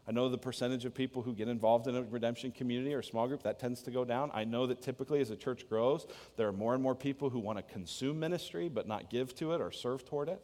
I 0.08 0.12
know 0.12 0.28
the 0.28 0.40
percentage 0.40 0.86
of 0.86 0.96
people 0.96 1.22
who 1.22 1.36
get 1.36 1.48
involved 1.48 1.86
in 1.86 1.96
a 1.96 2.02
redemption 2.02 2.52
community 2.52 2.96
or 2.96 3.04
small 3.04 3.28
group, 3.28 3.44
that 3.44 3.60
tends 3.60 3.84
to 3.84 3.92
go 3.92 4.04
down. 4.04 4.32
I 4.34 4.44
know 4.44 4.66
that 4.66 4.82
typically 4.82 5.22
as 5.22 5.30
a 5.30 5.36
church 5.36 5.70
grows, 5.70 6.08
there 6.36 6.48
are 6.48 6.52
more 6.52 6.74
and 6.74 6.82
more 6.82 6.96
people 6.96 7.30
who 7.30 7.38
want 7.38 7.60
to 7.60 7.74
consume 7.74 8.20
ministry 8.20 8.70
but 8.70 8.88
not 8.88 9.12
give 9.12 9.36
to 9.36 9.54
it 9.54 9.62
or 9.62 9.72
serve 9.72 10.06
toward 10.06 10.30
it. 10.30 10.42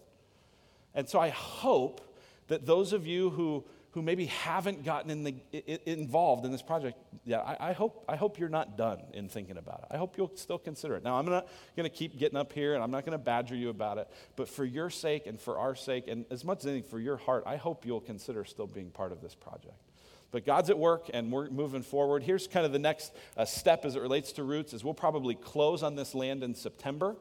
And 0.93 1.09
so 1.09 1.19
I 1.19 1.29
hope 1.29 2.15
that 2.47 2.67
those 2.67 2.93
of 2.93 3.07
you 3.07 3.31
who, 3.31 3.65
who 3.95 4.01
maybe 4.01 4.25
haven't 4.25 4.83
gotten 4.83 5.09
in 5.09 5.23
the, 5.23 5.89
involved 5.89 6.43
in 6.43 6.51
this 6.51 6.61
project, 6.61 6.97
yeah, 7.23 7.39
I, 7.39 7.69
I, 7.69 7.73
hope, 7.73 8.03
I 8.09 8.17
hope 8.17 8.37
you're 8.37 8.49
not 8.49 8.77
done 8.77 8.99
in 9.13 9.29
thinking 9.29 9.55
about 9.55 9.79
it. 9.83 9.95
I 9.95 9.97
hope 9.97 10.17
you'll 10.17 10.35
still 10.35 10.57
consider 10.57 10.97
it. 10.97 11.03
Now, 11.03 11.17
I'm 11.17 11.25
not 11.25 11.47
going 11.77 11.89
to 11.89 11.95
keep 11.95 12.19
getting 12.19 12.37
up 12.37 12.51
here 12.51 12.73
and 12.75 12.83
I'm 12.83 12.91
not 12.91 13.05
going 13.05 13.17
to 13.17 13.23
badger 13.23 13.55
you 13.55 13.69
about 13.69 13.97
it, 13.97 14.09
but 14.35 14.49
for 14.49 14.65
your 14.65 14.89
sake 14.89 15.27
and 15.27 15.39
for 15.39 15.57
our 15.57 15.75
sake, 15.75 16.09
and 16.09 16.25
as 16.29 16.43
much 16.43 16.59
as 16.59 16.65
anything 16.65 16.89
for 16.89 16.99
your 16.99 17.15
heart, 17.15 17.43
I 17.47 17.55
hope 17.55 17.85
you'll 17.85 18.01
consider 18.01 18.43
still 18.43 18.67
being 18.67 18.91
part 18.91 19.13
of 19.13 19.21
this 19.21 19.33
project. 19.33 19.79
But 20.29 20.45
God's 20.45 20.69
at 20.69 20.77
work 20.77 21.09
and 21.13 21.31
we're 21.31 21.49
moving 21.49 21.81
forward. 21.81 22.21
Here's 22.21 22.47
kind 22.49 22.65
of 22.65 22.73
the 22.73 22.79
next 22.79 23.13
uh, 23.37 23.45
step 23.45 23.85
as 23.85 23.95
it 23.95 24.01
relates 24.01 24.33
to 24.33 24.43
roots 24.43 24.73
is 24.73 24.83
we'll 24.83 24.93
probably 24.93 25.35
close 25.35 25.83
on 25.83 25.95
this 25.95 26.13
land 26.13 26.43
in 26.43 26.53
September. 26.53 27.15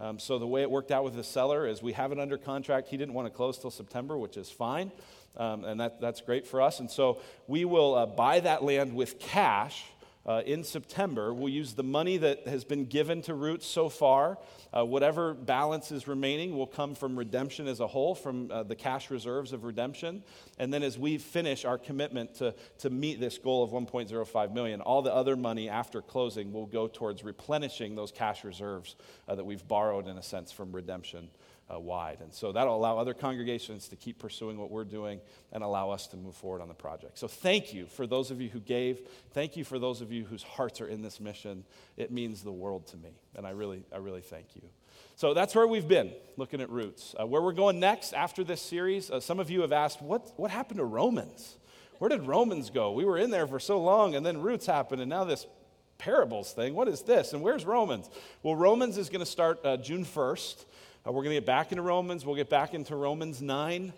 Um, 0.00 0.18
so 0.18 0.38
the 0.38 0.46
way 0.46 0.62
it 0.62 0.70
worked 0.70 0.90
out 0.90 1.04
with 1.04 1.14
the 1.14 1.24
seller 1.24 1.66
is 1.66 1.82
we 1.82 1.92
have 1.92 2.10
it 2.10 2.18
under 2.18 2.38
contract. 2.38 2.88
He 2.88 2.96
didn't 2.96 3.12
want 3.12 3.26
to 3.26 3.30
close 3.30 3.58
till 3.58 3.70
September, 3.70 4.16
which 4.16 4.38
is 4.38 4.50
fine, 4.50 4.92
um, 5.36 5.64
and 5.64 5.80
that, 5.80 6.00
that's 6.00 6.20
great 6.20 6.46
for 6.46 6.60
us. 6.60 6.80
And 6.80 6.90
so 6.90 7.20
we 7.46 7.64
will 7.64 7.94
uh, 7.94 8.06
buy 8.06 8.40
that 8.40 8.62
land 8.62 8.94
with 8.94 9.18
cash 9.18 9.84
uh, 10.26 10.42
in 10.44 10.62
September. 10.62 11.32
We'll 11.32 11.52
use 11.52 11.72
the 11.72 11.82
money 11.82 12.18
that 12.18 12.46
has 12.46 12.64
been 12.64 12.84
given 12.84 13.22
to 13.22 13.34
Roots 13.34 13.66
so 13.66 13.88
far. 13.88 14.38
Uh, 14.72 14.84
whatever 14.84 15.34
balance 15.34 15.90
is 15.90 16.06
remaining 16.06 16.56
will 16.56 16.66
come 16.66 16.94
from 16.94 17.18
redemption 17.18 17.66
as 17.66 17.80
a 17.80 17.86
whole, 17.86 18.14
from 18.14 18.50
uh, 18.50 18.62
the 18.62 18.76
cash 18.76 19.10
reserves 19.10 19.52
of 19.52 19.64
redemption. 19.64 20.22
And 20.58 20.72
then 20.72 20.82
as 20.82 20.98
we 20.98 21.18
finish 21.18 21.64
our 21.64 21.78
commitment 21.78 22.34
to, 22.36 22.54
to 22.78 22.90
meet 22.90 23.18
this 23.18 23.38
goal 23.38 23.64
of 23.64 23.70
1.05 23.70 24.52
million, 24.52 24.80
all 24.80 25.02
the 25.02 25.12
other 25.12 25.36
money 25.36 25.68
after 25.68 26.02
closing 26.02 26.52
will 26.52 26.66
go 26.66 26.86
towards 26.86 27.24
replenishing 27.24 27.96
those 27.96 28.12
cash 28.12 28.44
reserves 28.44 28.96
uh, 29.26 29.34
that 29.34 29.44
we've 29.44 29.66
borrowed, 29.66 30.06
in 30.06 30.18
a 30.18 30.22
sense, 30.22 30.52
from 30.52 30.70
redemption 30.70 31.30
uh, 31.72 31.78
wide. 31.78 32.18
And 32.20 32.32
so 32.32 32.52
that'll 32.52 32.76
allow 32.76 32.98
other 32.98 33.14
congregations 33.14 33.88
to 33.88 33.96
keep 33.96 34.18
pursuing 34.18 34.58
what 34.58 34.70
we're 34.70 34.84
doing 34.84 35.20
and 35.52 35.62
allow 35.62 35.90
us 35.90 36.06
to 36.08 36.16
move 36.16 36.34
forward 36.34 36.60
on 36.60 36.68
the 36.68 36.74
project. 36.74 37.18
So 37.18 37.28
thank 37.28 37.72
you 37.72 37.86
for 37.86 38.06
those 38.06 38.30
of 38.30 38.40
you 38.40 38.48
who 38.48 38.60
gave. 38.60 39.00
Thank 39.32 39.56
you 39.56 39.64
for 39.64 39.78
those 39.78 40.00
of 40.00 40.12
you 40.12 40.24
whose 40.24 40.42
hearts 40.42 40.80
are 40.80 40.88
in 40.88 41.02
this 41.02 41.20
mission. 41.20 41.64
It 41.96 42.10
means 42.10 42.42
the 42.42 42.52
world 42.52 42.86
to 42.88 42.96
me. 42.96 43.10
And 43.36 43.46
I 43.46 43.50
really, 43.50 43.82
I 43.92 43.98
really 43.98 44.22
thank 44.22 44.56
you. 44.56 44.62
So 45.16 45.34
that's 45.34 45.54
where 45.54 45.66
we've 45.66 45.88
been 45.88 46.12
looking 46.36 46.60
at 46.60 46.70
roots. 46.70 47.14
Uh, 47.20 47.26
where 47.26 47.42
we're 47.42 47.52
going 47.52 47.78
next 47.78 48.14
after 48.14 48.42
this 48.42 48.62
series, 48.62 49.10
uh, 49.10 49.20
some 49.20 49.38
of 49.38 49.50
you 49.50 49.60
have 49.60 49.72
asked, 49.72 50.00
what, 50.00 50.32
what 50.36 50.50
happened 50.50 50.78
to 50.78 50.84
Romans? 50.84 51.56
Where 51.98 52.08
did 52.08 52.22
Romans 52.22 52.70
go? 52.70 52.92
We 52.92 53.04
were 53.04 53.18
in 53.18 53.30
there 53.30 53.46
for 53.46 53.60
so 53.60 53.78
long, 53.80 54.14
and 54.14 54.24
then 54.24 54.40
roots 54.40 54.64
happened, 54.64 55.02
and 55.02 55.10
now 55.10 55.24
this 55.24 55.46
parables 56.00 56.52
thing. 56.52 56.74
What 56.74 56.88
is 56.88 57.02
this? 57.02 57.34
And 57.34 57.42
where's 57.42 57.64
Romans? 57.64 58.08
Well, 58.42 58.56
Romans 58.56 58.96
is 58.96 59.10
going 59.10 59.20
to 59.20 59.26
start 59.26 59.60
uh, 59.64 59.76
June 59.76 60.04
1st. 60.04 60.64
Uh, 61.06 61.12
we're 61.12 61.22
going 61.22 61.34
to 61.34 61.40
get 61.40 61.46
back 61.46 61.72
into 61.72 61.82
Romans. 61.82 62.26
We'll 62.26 62.36
get 62.36 62.50
back 62.50 62.74
into 62.74 62.94
Romans 62.94 63.40
9. 63.40 63.92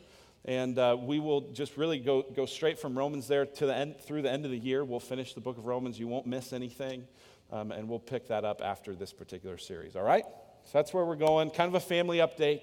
And 0.44 0.78
uh, 0.78 0.96
we 1.00 1.18
will 1.18 1.52
just 1.52 1.76
really 1.76 1.98
go, 1.98 2.22
go 2.22 2.46
straight 2.46 2.78
from 2.78 2.96
Romans 2.96 3.26
there 3.26 3.44
to 3.44 3.66
the 3.66 3.74
end, 3.74 3.96
through 4.00 4.22
the 4.22 4.30
end 4.30 4.44
of 4.44 4.52
the 4.52 4.58
year. 4.58 4.84
We'll 4.84 5.00
finish 5.00 5.34
the 5.34 5.40
book 5.40 5.58
of 5.58 5.66
Romans. 5.66 5.98
You 5.98 6.06
won't 6.06 6.26
miss 6.26 6.52
anything. 6.52 7.08
Um, 7.50 7.72
and 7.72 7.88
we'll 7.88 7.98
pick 7.98 8.28
that 8.28 8.44
up 8.44 8.60
after 8.62 8.94
this 8.94 9.12
particular 9.12 9.58
series. 9.58 9.96
All 9.96 10.04
right? 10.04 10.24
So 10.64 10.70
that's 10.74 10.94
where 10.94 11.04
we're 11.04 11.16
going. 11.16 11.50
Kind 11.50 11.68
of 11.68 11.74
a 11.74 11.80
family 11.80 12.18
update. 12.18 12.62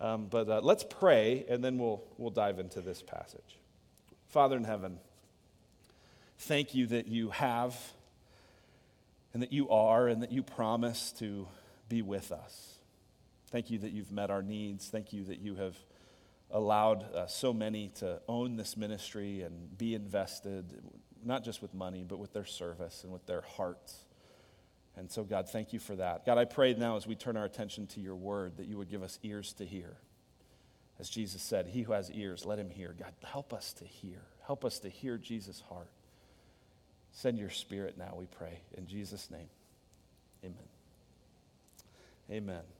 Um, 0.00 0.26
but 0.26 0.48
uh, 0.48 0.60
let's 0.60 0.84
pray, 0.84 1.44
and 1.48 1.62
then 1.62 1.78
we'll, 1.78 2.02
we'll 2.18 2.30
dive 2.30 2.58
into 2.58 2.80
this 2.80 3.00
passage. 3.00 3.58
Father 4.26 4.56
in 4.56 4.64
heaven, 4.64 4.98
thank 6.38 6.74
you 6.74 6.86
that 6.88 7.06
you 7.06 7.30
have, 7.30 7.76
and 9.32 9.42
that 9.42 9.52
you 9.52 9.70
are, 9.70 10.08
and 10.08 10.22
that 10.22 10.30
you 10.30 10.42
promise 10.42 11.12
to 11.18 11.46
be 11.88 12.02
with 12.02 12.30
us. 12.32 12.77
Thank 13.50 13.70
you 13.70 13.78
that 13.78 13.92
you've 13.92 14.12
met 14.12 14.30
our 14.30 14.42
needs. 14.42 14.88
Thank 14.88 15.12
you 15.12 15.24
that 15.24 15.38
you 15.38 15.54
have 15.56 15.76
allowed 16.50 17.02
uh, 17.14 17.26
so 17.26 17.52
many 17.52 17.88
to 17.96 18.20
own 18.28 18.56
this 18.56 18.76
ministry 18.76 19.42
and 19.42 19.76
be 19.76 19.94
invested, 19.94 20.64
not 21.24 21.44
just 21.44 21.62
with 21.62 21.74
money, 21.74 22.04
but 22.06 22.18
with 22.18 22.32
their 22.32 22.44
service 22.44 23.04
and 23.04 23.12
with 23.12 23.26
their 23.26 23.42
hearts. 23.42 24.04
And 24.96 25.10
so, 25.10 25.22
God, 25.22 25.48
thank 25.48 25.72
you 25.72 25.78
for 25.78 25.96
that. 25.96 26.26
God, 26.26 26.38
I 26.38 26.44
pray 26.44 26.74
now 26.74 26.96
as 26.96 27.06
we 27.06 27.14
turn 27.14 27.36
our 27.36 27.44
attention 27.44 27.86
to 27.88 28.00
your 28.00 28.16
word 28.16 28.56
that 28.56 28.66
you 28.66 28.76
would 28.78 28.90
give 28.90 29.02
us 29.02 29.18
ears 29.22 29.52
to 29.54 29.64
hear. 29.64 29.96
As 30.98 31.08
Jesus 31.08 31.40
said, 31.40 31.68
He 31.68 31.82
who 31.82 31.92
has 31.92 32.10
ears, 32.10 32.44
let 32.44 32.58
him 32.58 32.70
hear. 32.70 32.94
God, 32.98 33.12
help 33.24 33.52
us 33.52 33.72
to 33.74 33.84
hear. 33.84 34.22
Help 34.44 34.64
us 34.64 34.80
to 34.80 34.88
hear 34.88 35.16
Jesus' 35.16 35.62
heart. 35.68 35.90
Send 37.12 37.38
your 37.38 37.50
spirit 37.50 37.96
now, 37.96 38.14
we 38.16 38.26
pray. 38.26 38.60
In 38.76 38.86
Jesus' 38.86 39.30
name, 39.30 39.48
amen. 40.44 40.56
Amen. 42.30 42.77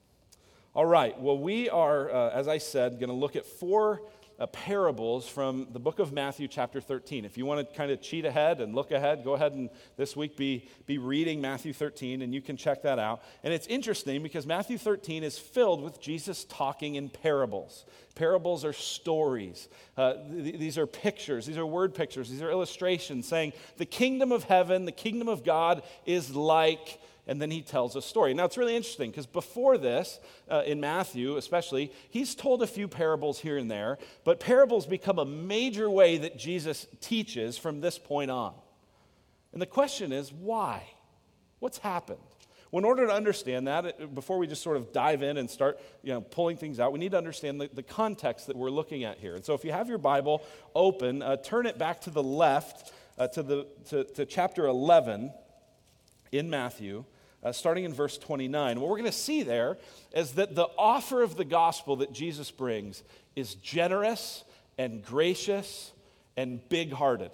All 0.78 0.86
right, 0.86 1.20
well, 1.20 1.36
we 1.36 1.68
are, 1.68 2.08
uh, 2.08 2.30
as 2.30 2.46
I 2.46 2.58
said, 2.58 3.00
going 3.00 3.08
to 3.08 3.12
look 3.12 3.34
at 3.34 3.44
four 3.44 4.02
uh, 4.38 4.46
parables 4.46 5.28
from 5.28 5.66
the 5.72 5.80
book 5.80 5.98
of 5.98 6.12
Matthew, 6.12 6.46
chapter 6.46 6.80
13. 6.80 7.24
If 7.24 7.36
you 7.36 7.46
want 7.46 7.68
to 7.68 7.76
kind 7.76 7.90
of 7.90 8.00
cheat 8.00 8.24
ahead 8.24 8.60
and 8.60 8.76
look 8.76 8.92
ahead, 8.92 9.24
go 9.24 9.34
ahead 9.34 9.54
and 9.54 9.70
this 9.96 10.14
week 10.14 10.36
be, 10.36 10.68
be 10.86 10.98
reading 10.98 11.40
Matthew 11.40 11.72
13, 11.72 12.22
and 12.22 12.32
you 12.32 12.40
can 12.40 12.56
check 12.56 12.82
that 12.82 13.00
out. 13.00 13.22
And 13.42 13.52
it's 13.52 13.66
interesting 13.66 14.22
because 14.22 14.46
Matthew 14.46 14.78
13 14.78 15.24
is 15.24 15.36
filled 15.36 15.82
with 15.82 16.00
Jesus 16.00 16.44
talking 16.44 16.94
in 16.94 17.08
parables. 17.08 17.84
Parables 18.14 18.64
are 18.64 18.72
stories, 18.72 19.68
uh, 19.96 20.14
th- 20.30 20.60
these 20.60 20.78
are 20.78 20.86
pictures, 20.86 21.44
these 21.44 21.58
are 21.58 21.66
word 21.66 21.92
pictures, 21.92 22.30
these 22.30 22.40
are 22.40 22.52
illustrations 22.52 23.26
saying 23.26 23.52
the 23.78 23.84
kingdom 23.84 24.30
of 24.30 24.44
heaven, 24.44 24.84
the 24.84 24.92
kingdom 24.92 25.26
of 25.26 25.42
God 25.42 25.82
is 26.06 26.36
like 26.36 27.00
and 27.28 27.40
then 27.40 27.50
he 27.50 27.60
tells 27.60 27.94
a 27.94 28.02
story. 28.02 28.32
Now, 28.32 28.46
it's 28.46 28.56
really 28.56 28.74
interesting 28.74 29.10
because 29.10 29.26
before 29.26 29.76
this, 29.76 30.18
uh, 30.50 30.62
in 30.66 30.80
Matthew 30.80 31.36
especially, 31.36 31.92
he's 32.08 32.34
told 32.34 32.62
a 32.62 32.66
few 32.66 32.88
parables 32.88 33.38
here 33.38 33.58
and 33.58 33.70
there, 33.70 33.98
but 34.24 34.40
parables 34.40 34.86
become 34.86 35.18
a 35.18 35.26
major 35.26 35.90
way 35.90 36.16
that 36.16 36.38
Jesus 36.38 36.86
teaches 37.02 37.58
from 37.58 37.82
this 37.82 37.98
point 37.98 38.30
on. 38.30 38.54
And 39.52 39.60
the 39.60 39.66
question 39.66 40.10
is, 40.10 40.32
why? 40.32 40.88
What's 41.58 41.78
happened? 41.78 42.18
Well, 42.70 42.80
in 42.80 42.84
order 42.84 43.06
to 43.06 43.12
understand 43.12 43.66
that, 43.66 44.00
uh, 44.00 44.06
before 44.06 44.38
we 44.38 44.46
just 44.46 44.62
sort 44.62 44.78
of 44.78 44.92
dive 44.92 45.22
in 45.22 45.36
and 45.36 45.50
start 45.50 45.78
you 46.02 46.14
know, 46.14 46.22
pulling 46.22 46.56
things 46.56 46.80
out, 46.80 46.92
we 46.92 46.98
need 46.98 47.12
to 47.12 47.18
understand 47.18 47.60
the, 47.60 47.68
the 47.72 47.82
context 47.82 48.46
that 48.46 48.56
we're 48.56 48.70
looking 48.70 49.04
at 49.04 49.18
here. 49.18 49.34
And 49.34 49.44
so 49.44 49.52
if 49.52 49.64
you 49.64 49.72
have 49.72 49.88
your 49.88 49.98
Bible 49.98 50.42
open, 50.74 51.22
uh, 51.22 51.36
turn 51.36 51.66
it 51.66 51.76
back 51.78 52.00
to 52.02 52.10
the 52.10 52.22
left 52.22 52.92
uh, 53.18 53.28
to, 53.28 53.42
the, 53.42 53.66
to, 53.90 54.04
to 54.04 54.24
chapter 54.24 54.66
11 54.66 55.30
in 56.32 56.48
Matthew 56.48 57.04
uh, 57.42 57.52
starting 57.52 57.84
in 57.84 57.92
verse 57.92 58.18
29. 58.18 58.80
What 58.80 58.90
we're 58.90 58.96
going 58.96 59.04
to 59.04 59.12
see 59.12 59.42
there 59.42 59.78
is 60.12 60.32
that 60.32 60.54
the 60.54 60.68
offer 60.76 61.22
of 61.22 61.36
the 61.36 61.44
gospel 61.44 61.96
that 61.96 62.12
Jesus 62.12 62.50
brings 62.50 63.02
is 63.36 63.54
generous 63.54 64.44
and 64.76 65.04
gracious 65.04 65.92
and 66.36 66.66
big 66.68 66.92
hearted. 66.92 67.30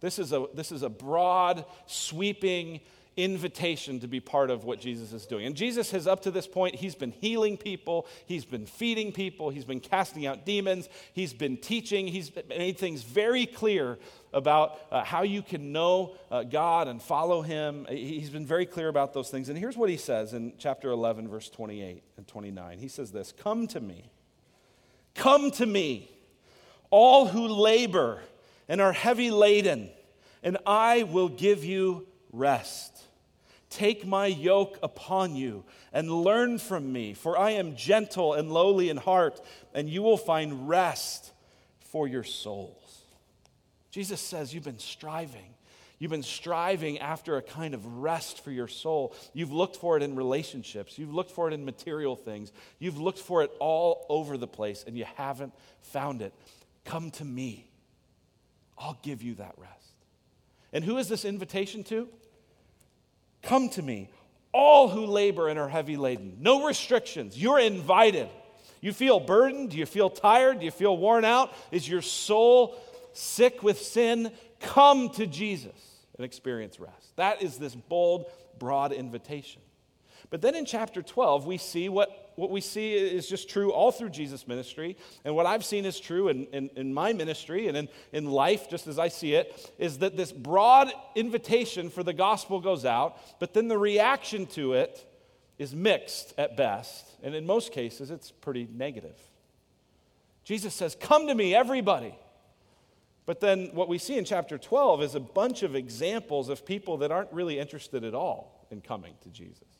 This 0.00 0.18
is 0.18 0.32
a, 0.32 0.46
this 0.54 0.70
is 0.70 0.82
a 0.82 0.88
broad, 0.88 1.64
sweeping, 1.86 2.80
invitation 3.18 3.98
to 3.98 4.06
be 4.06 4.20
part 4.20 4.48
of 4.48 4.64
what 4.64 4.80
Jesus 4.80 5.12
is 5.12 5.26
doing. 5.26 5.44
And 5.44 5.56
Jesus 5.56 5.90
has, 5.90 6.06
up 6.06 6.22
to 6.22 6.30
this 6.30 6.46
point, 6.46 6.76
he's 6.76 6.94
been 6.94 7.10
healing 7.10 7.56
people, 7.56 8.06
he's 8.26 8.44
been 8.44 8.64
feeding 8.64 9.10
people, 9.12 9.50
he's 9.50 9.64
been 9.64 9.80
casting 9.80 10.24
out 10.24 10.46
demons, 10.46 10.88
he's 11.12 11.34
been 11.34 11.56
teaching, 11.56 12.06
he's 12.06 12.30
made 12.48 12.78
things 12.78 13.02
very 13.02 13.44
clear 13.44 13.98
about 14.32 14.78
uh, 14.92 15.02
how 15.02 15.22
you 15.22 15.42
can 15.42 15.72
know 15.72 16.14
uh, 16.30 16.44
God 16.44 16.86
and 16.86 17.02
follow 17.02 17.42
him. 17.42 17.86
He's 17.90 18.30
been 18.30 18.46
very 18.46 18.66
clear 18.66 18.88
about 18.88 19.12
those 19.12 19.30
things. 19.30 19.48
And 19.48 19.58
here's 19.58 19.76
what 19.76 19.90
he 19.90 19.96
says 19.96 20.32
in 20.32 20.52
chapter 20.56 20.90
11, 20.90 21.28
verse 21.28 21.50
28 21.50 22.02
and 22.16 22.26
29. 22.28 22.78
He 22.78 22.88
says 22.88 23.10
this 23.10 23.32
Come 23.32 23.66
to 23.68 23.80
me, 23.80 24.12
come 25.16 25.50
to 25.52 25.66
me, 25.66 26.08
all 26.90 27.26
who 27.26 27.48
labor 27.48 28.20
and 28.68 28.80
are 28.80 28.92
heavy 28.92 29.32
laden, 29.32 29.90
and 30.42 30.56
I 30.64 31.02
will 31.02 31.28
give 31.28 31.64
you 31.64 32.06
rest. 32.32 33.02
Take 33.70 34.06
my 34.06 34.26
yoke 34.26 34.78
upon 34.82 35.36
you 35.36 35.64
and 35.92 36.10
learn 36.10 36.58
from 36.58 36.90
me, 36.92 37.12
for 37.12 37.38
I 37.38 37.50
am 37.52 37.76
gentle 37.76 38.32
and 38.32 38.50
lowly 38.50 38.88
in 38.88 38.96
heart, 38.96 39.40
and 39.74 39.88
you 39.88 40.02
will 40.02 40.16
find 40.16 40.68
rest 40.68 41.32
for 41.80 42.08
your 42.08 42.24
souls. 42.24 43.02
Jesus 43.90 44.20
says, 44.20 44.54
You've 44.54 44.64
been 44.64 44.78
striving. 44.78 45.54
You've 45.98 46.12
been 46.12 46.22
striving 46.22 47.00
after 47.00 47.36
a 47.36 47.42
kind 47.42 47.74
of 47.74 47.84
rest 47.84 48.44
for 48.44 48.52
your 48.52 48.68
soul. 48.68 49.14
You've 49.32 49.52
looked 49.52 49.76
for 49.76 49.96
it 49.96 50.02
in 50.02 50.14
relationships. 50.14 50.96
You've 50.96 51.12
looked 51.12 51.32
for 51.32 51.48
it 51.48 51.54
in 51.54 51.64
material 51.64 52.14
things. 52.14 52.52
You've 52.78 53.00
looked 53.00 53.18
for 53.18 53.42
it 53.42 53.50
all 53.58 54.06
over 54.08 54.38
the 54.38 54.46
place, 54.46 54.84
and 54.86 54.96
you 54.96 55.06
haven't 55.16 55.52
found 55.82 56.22
it. 56.22 56.32
Come 56.84 57.10
to 57.12 57.24
me. 57.24 57.68
I'll 58.78 58.98
give 59.02 59.22
you 59.22 59.34
that 59.34 59.54
rest. 59.56 59.74
And 60.72 60.84
who 60.84 60.98
is 60.98 61.08
this 61.08 61.24
invitation 61.24 61.82
to? 61.84 62.08
Come 63.42 63.68
to 63.70 63.82
me, 63.82 64.10
all 64.52 64.88
who 64.88 65.06
labor 65.06 65.48
and 65.48 65.58
are 65.58 65.68
heavy 65.68 65.96
laden. 65.96 66.38
No 66.40 66.66
restrictions. 66.66 67.40
You're 67.40 67.60
invited. 67.60 68.28
You 68.80 68.92
feel 68.92 69.20
burdened? 69.20 69.70
Do 69.70 69.78
you 69.78 69.86
feel 69.86 70.10
tired? 70.10 70.60
Do 70.60 70.64
you 70.64 70.70
feel 70.70 70.96
worn 70.96 71.24
out? 71.24 71.52
Is 71.70 71.88
your 71.88 72.02
soul 72.02 72.76
sick 73.12 73.62
with 73.62 73.80
sin? 73.80 74.32
Come 74.60 75.10
to 75.10 75.26
Jesus 75.26 75.72
and 76.16 76.24
experience 76.24 76.78
rest. 76.78 77.16
That 77.16 77.42
is 77.42 77.58
this 77.58 77.74
bold, 77.74 78.26
broad 78.58 78.92
invitation. 78.92 79.62
But 80.30 80.42
then 80.42 80.54
in 80.54 80.64
chapter 80.64 81.02
12, 81.02 81.46
we 81.46 81.56
see 81.58 81.88
what, 81.88 82.27
what 82.38 82.50
we 82.50 82.60
see 82.60 82.94
is 82.94 83.26
just 83.26 83.50
true 83.50 83.72
all 83.72 83.90
through 83.90 84.10
Jesus' 84.10 84.46
ministry. 84.46 84.96
And 85.24 85.34
what 85.34 85.44
I've 85.44 85.64
seen 85.64 85.84
is 85.84 85.98
true 85.98 86.28
in, 86.28 86.46
in, 86.52 86.70
in, 86.76 86.94
my 86.94 87.12
ministry 87.12 87.66
and 87.66 87.76
in, 87.76 87.88
in 88.12 88.30
life, 88.30 88.70
just 88.70 88.86
as 88.86 88.96
I 88.96 89.08
see 89.08 89.34
it, 89.34 89.72
is 89.76 89.98
that 89.98 90.16
this 90.16 90.30
broad 90.30 90.92
invitation 91.16 91.90
for 91.90 92.04
the 92.04 92.12
gospel 92.12 92.60
goes 92.60 92.84
out, 92.84 93.18
but 93.40 93.54
then 93.54 93.66
the 93.66 93.76
reaction 93.76 94.46
to 94.46 94.74
it 94.74 95.04
is 95.58 95.74
mixed 95.74 96.32
at 96.38 96.56
best. 96.56 97.16
And 97.24 97.34
in 97.34 97.44
most 97.44 97.72
cases, 97.72 98.12
it's 98.12 98.30
pretty 98.30 98.68
negative. 98.72 99.18
Jesus 100.44 100.74
says, 100.74 100.96
Come 101.00 101.26
to 101.26 101.34
me, 101.34 101.56
everybody. 101.56 102.14
But 103.26 103.40
then 103.40 103.70
what 103.72 103.88
we 103.88 103.98
see 103.98 104.16
in 104.16 104.24
chapter 104.24 104.58
12 104.58 105.02
is 105.02 105.14
a 105.16 105.20
bunch 105.20 105.64
of 105.64 105.74
examples 105.74 106.50
of 106.50 106.64
people 106.64 106.98
that 106.98 107.10
aren't 107.10 107.32
really 107.32 107.58
interested 107.58 108.04
at 108.04 108.14
all 108.14 108.64
in 108.70 108.80
coming 108.80 109.14
to 109.22 109.28
Jesus 109.28 109.77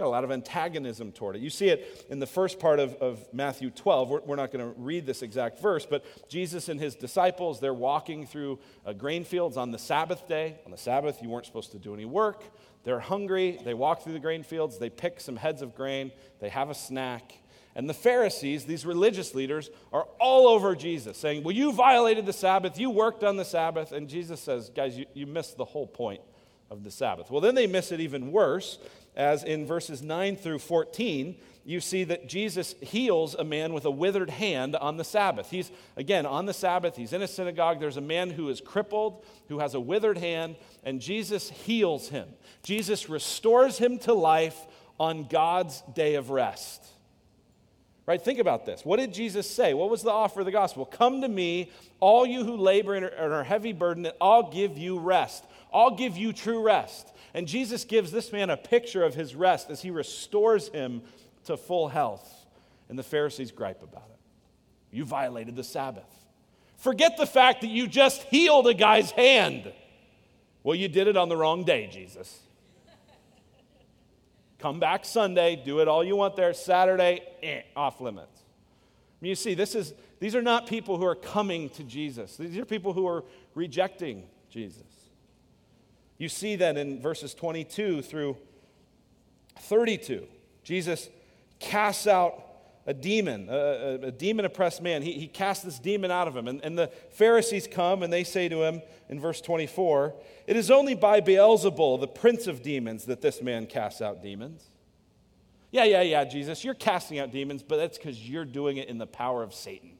got 0.00 0.06
a 0.06 0.08
lot 0.08 0.24
of 0.24 0.30
antagonism 0.30 1.12
toward 1.12 1.36
it. 1.36 1.42
You 1.42 1.50
see 1.50 1.68
it 1.68 2.06
in 2.08 2.20
the 2.20 2.26
first 2.26 2.58
part 2.58 2.80
of, 2.80 2.94
of 2.96 3.22
Matthew 3.32 3.70
12. 3.70 4.08
We're, 4.08 4.20
we're 4.20 4.36
not 4.36 4.50
going 4.50 4.64
to 4.64 4.80
read 4.80 5.04
this 5.04 5.20
exact 5.22 5.60
verse, 5.60 5.84
but 5.84 6.04
Jesus 6.28 6.68
and 6.68 6.80
his 6.80 6.94
disciples, 6.94 7.60
they're 7.60 7.74
walking 7.74 8.26
through 8.26 8.58
uh, 8.86 8.94
grain 8.94 9.24
fields 9.24 9.56
on 9.56 9.70
the 9.70 9.78
Sabbath 9.78 10.26
day. 10.26 10.58
On 10.64 10.70
the 10.70 10.78
Sabbath, 10.78 11.22
you 11.22 11.28
weren't 11.28 11.44
supposed 11.44 11.72
to 11.72 11.78
do 11.78 11.92
any 11.92 12.06
work. 12.06 12.42
They're 12.82 13.00
hungry. 13.00 13.58
They 13.62 13.74
walk 13.74 14.02
through 14.02 14.14
the 14.14 14.20
grain 14.20 14.42
fields. 14.42 14.78
They 14.78 14.88
pick 14.88 15.20
some 15.20 15.36
heads 15.36 15.60
of 15.60 15.74
grain. 15.74 16.12
They 16.40 16.48
have 16.48 16.70
a 16.70 16.74
snack. 16.74 17.34
And 17.76 17.88
the 17.88 17.94
Pharisees, 17.94 18.64
these 18.64 18.86
religious 18.86 19.34
leaders, 19.34 19.70
are 19.92 20.08
all 20.18 20.48
over 20.48 20.74
Jesus, 20.74 21.18
saying, 21.18 21.44
Well, 21.44 21.54
you 21.54 21.72
violated 21.72 22.24
the 22.24 22.32
Sabbath. 22.32 22.80
You 22.80 22.90
worked 22.90 23.22
on 23.22 23.36
the 23.36 23.44
Sabbath. 23.44 23.92
And 23.92 24.08
Jesus 24.08 24.40
says, 24.40 24.70
Guys, 24.70 24.96
you, 24.96 25.04
you 25.12 25.26
missed 25.26 25.56
the 25.58 25.64
whole 25.66 25.86
point 25.86 26.22
of 26.70 26.84
the 26.84 26.90
Sabbath. 26.90 27.30
Well, 27.30 27.40
then 27.40 27.54
they 27.54 27.66
miss 27.66 27.92
it 27.92 28.00
even 28.00 28.30
worse, 28.32 28.78
as 29.16 29.44
in 29.44 29.66
verses 29.66 30.02
9 30.02 30.36
through 30.36 30.60
14, 30.60 31.36
you 31.64 31.80
see 31.80 32.04
that 32.04 32.28
Jesus 32.28 32.74
heals 32.80 33.34
a 33.34 33.44
man 33.44 33.72
with 33.72 33.84
a 33.84 33.90
withered 33.90 34.30
hand 34.30 34.74
on 34.76 34.96
the 34.96 35.04
Sabbath. 35.04 35.50
He's, 35.50 35.70
again, 35.96 36.24
on 36.26 36.46
the 36.46 36.54
Sabbath, 36.54 36.96
he's 36.96 37.12
in 37.12 37.22
a 37.22 37.28
synagogue. 37.28 37.80
There's 37.80 37.96
a 37.96 38.02
man 38.02 38.30
who 38.30 38.48
is 38.48 38.60
crippled, 38.60 39.24
who 39.48 39.58
has 39.58 39.74
a 39.74 39.80
withered 39.80 40.18
hand, 40.18 40.56
and 40.84 41.00
Jesus 41.00 41.50
heals 41.50 42.08
him. 42.08 42.28
Jesus 42.62 43.08
restores 43.08 43.78
him 43.78 43.98
to 44.00 44.14
life 44.14 44.58
on 44.98 45.24
God's 45.28 45.82
day 45.94 46.14
of 46.14 46.30
rest. 46.30 46.84
Right? 48.06 48.20
Think 48.20 48.38
about 48.40 48.66
this. 48.66 48.84
What 48.84 48.98
did 48.98 49.14
Jesus 49.14 49.48
say? 49.48 49.72
What 49.74 49.90
was 49.90 50.02
the 50.02 50.10
offer 50.10 50.40
of 50.40 50.46
the 50.46 50.52
gospel? 50.52 50.84
Come 50.84 51.20
to 51.20 51.28
me, 51.28 51.70
all 52.00 52.26
you 52.26 52.44
who 52.44 52.56
labor 52.56 52.94
and 52.94 53.04
are 53.04 53.44
heavy 53.44 53.72
burdened, 53.72 54.06
and 54.06 54.16
I'll 54.20 54.50
give 54.50 54.76
you 54.76 54.98
rest. 54.98 55.44
I'll 55.72 55.94
give 55.94 56.16
you 56.16 56.32
true 56.32 56.62
rest. 56.62 57.12
And 57.34 57.46
Jesus 57.46 57.84
gives 57.84 58.10
this 58.10 58.32
man 58.32 58.50
a 58.50 58.56
picture 58.56 59.04
of 59.04 59.14
his 59.14 59.34
rest 59.34 59.70
as 59.70 59.82
he 59.82 59.90
restores 59.90 60.68
him 60.68 61.02
to 61.44 61.56
full 61.56 61.88
health. 61.88 62.46
And 62.88 62.98
the 62.98 63.02
Pharisees 63.02 63.52
gripe 63.52 63.82
about 63.82 64.08
it. 64.10 64.18
You 64.90 65.04
violated 65.04 65.56
the 65.56 65.64
Sabbath. 65.64 66.08
Forget 66.76 67.16
the 67.16 67.26
fact 67.26 67.60
that 67.60 67.68
you 67.68 67.86
just 67.86 68.22
healed 68.24 68.66
a 68.66 68.74
guy's 68.74 69.10
hand. 69.12 69.72
Well, 70.62 70.74
you 70.74 70.88
did 70.88 71.06
it 71.06 71.16
on 71.16 71.28
the 71.28 71.36
wrong 71.36 71.64
day, 71.64 71.88
Jesus. 71.92 72.40
Come 74.58 74.80
back 74.80 75.04
Sunday, 75.04 75.56
do 75.56 75.80
it 75.80 75.88
all 75.88 76.04
you 76.04 76.16
want 76.16 76.36
there. 76.36 76.52
Saturday, 76.52 77.22
eh, 77.42 77.62
off 77.74 78.00
limits. 78.00 78.42
You 79.22 79.34
see, 79.34 79.54
this 79.54 79.74
is, 79.74 79.94
these 80.18 80.34
are 80.34 80.42
not 80.42 80.66
people 80.66 80.98
who 80.98 81.04
are 81.04 81.14
coming 81.14 81.70
to 81.70 81.84
Jesus, 81.84 82.36
these 82.36 82.58
are 82.58 82.64
people 82.64 82.92
who 82.92 83.06
are 83.06 83.24
rejecting 83.54 84.24
Jesus. 84.50 84.99
You 86.20 86.28
see 86.28 86.56
that 86.56 86.76
in 86.76 87.00
verses 87.00 87.32
22 87.32 88.02
through 88.02 88.36
32. 89.58 90.26
Jesus 90.62 91.08
casts 91.60 92.06
out 92.06 92.44
a 92.86 92.92
demon, 92.92 93.48
a, 93.48 93.54
a, 93.54 93.94
a 94.08 94.10
demon 94.12 94.44
oppressed 94.44 94.82
man. 94.82 95.00
He, 95.00 95.12
he 95.12 95.26
casts 95.26 95.64
this 95.64 95.78
demon 95.78 96.10
out 96.10 96.28
of 96.28 96.36
him. 96.36 96.46
And, 96.46 96.62
and 96.62 96.76
the 96.76 96.88
Pharisees 97.12 97.66
come 97.66 98.02
and 98.02 98.12
they 98.12 98.22
say 98.22 98.50
to 98.50 98.62
him 98.64 98.82
in 99.08 99.18
verse 99.18 99.40
24, 99.40 100.14
It 100.46 100.56
is 100.56 100.70
only 100.70 100.94
by 100.94 101.22
Beelzebul, 101.22 102.00
the 102.00 102.06
prince 102.06 102.46
of 102.46 102.62
demons, 102.62 103.06
that 103.06 103.22
this 103.22 103.40
man 103.40 103.66
casts 103.66 104.02
out 104.02 104.22
demons. 104.22 104.66
Yeah, 105.70 105.84
yeah, 105.84 106.02
yeah, 106.02 106.24
Jesus, 106.24 106.64
you're 106.64 106.74
casting 106.74 107.18
out 107.18 107.32
demons, 107.32 107.62
but 107.62 107.78
that's 107.78 107.96
because 107.96 108.28
you're 108.28 108.44
doing 108.44 108.76
it 108.76 108.88
in 108.88 108.98
the 108.98 109.06
power 109.06 109.42
of 109.42 109.54
Satan. 109.54 109.92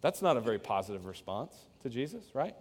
That's 0.00 0.22
not 0.22 0.36
a 0.36 0.40
very 0.40 0.58
positive 0.58 1.06
response 1.06 1.54
to 1.84 1.88
Jesus, 1.88 2.24
right? 2.34 2.56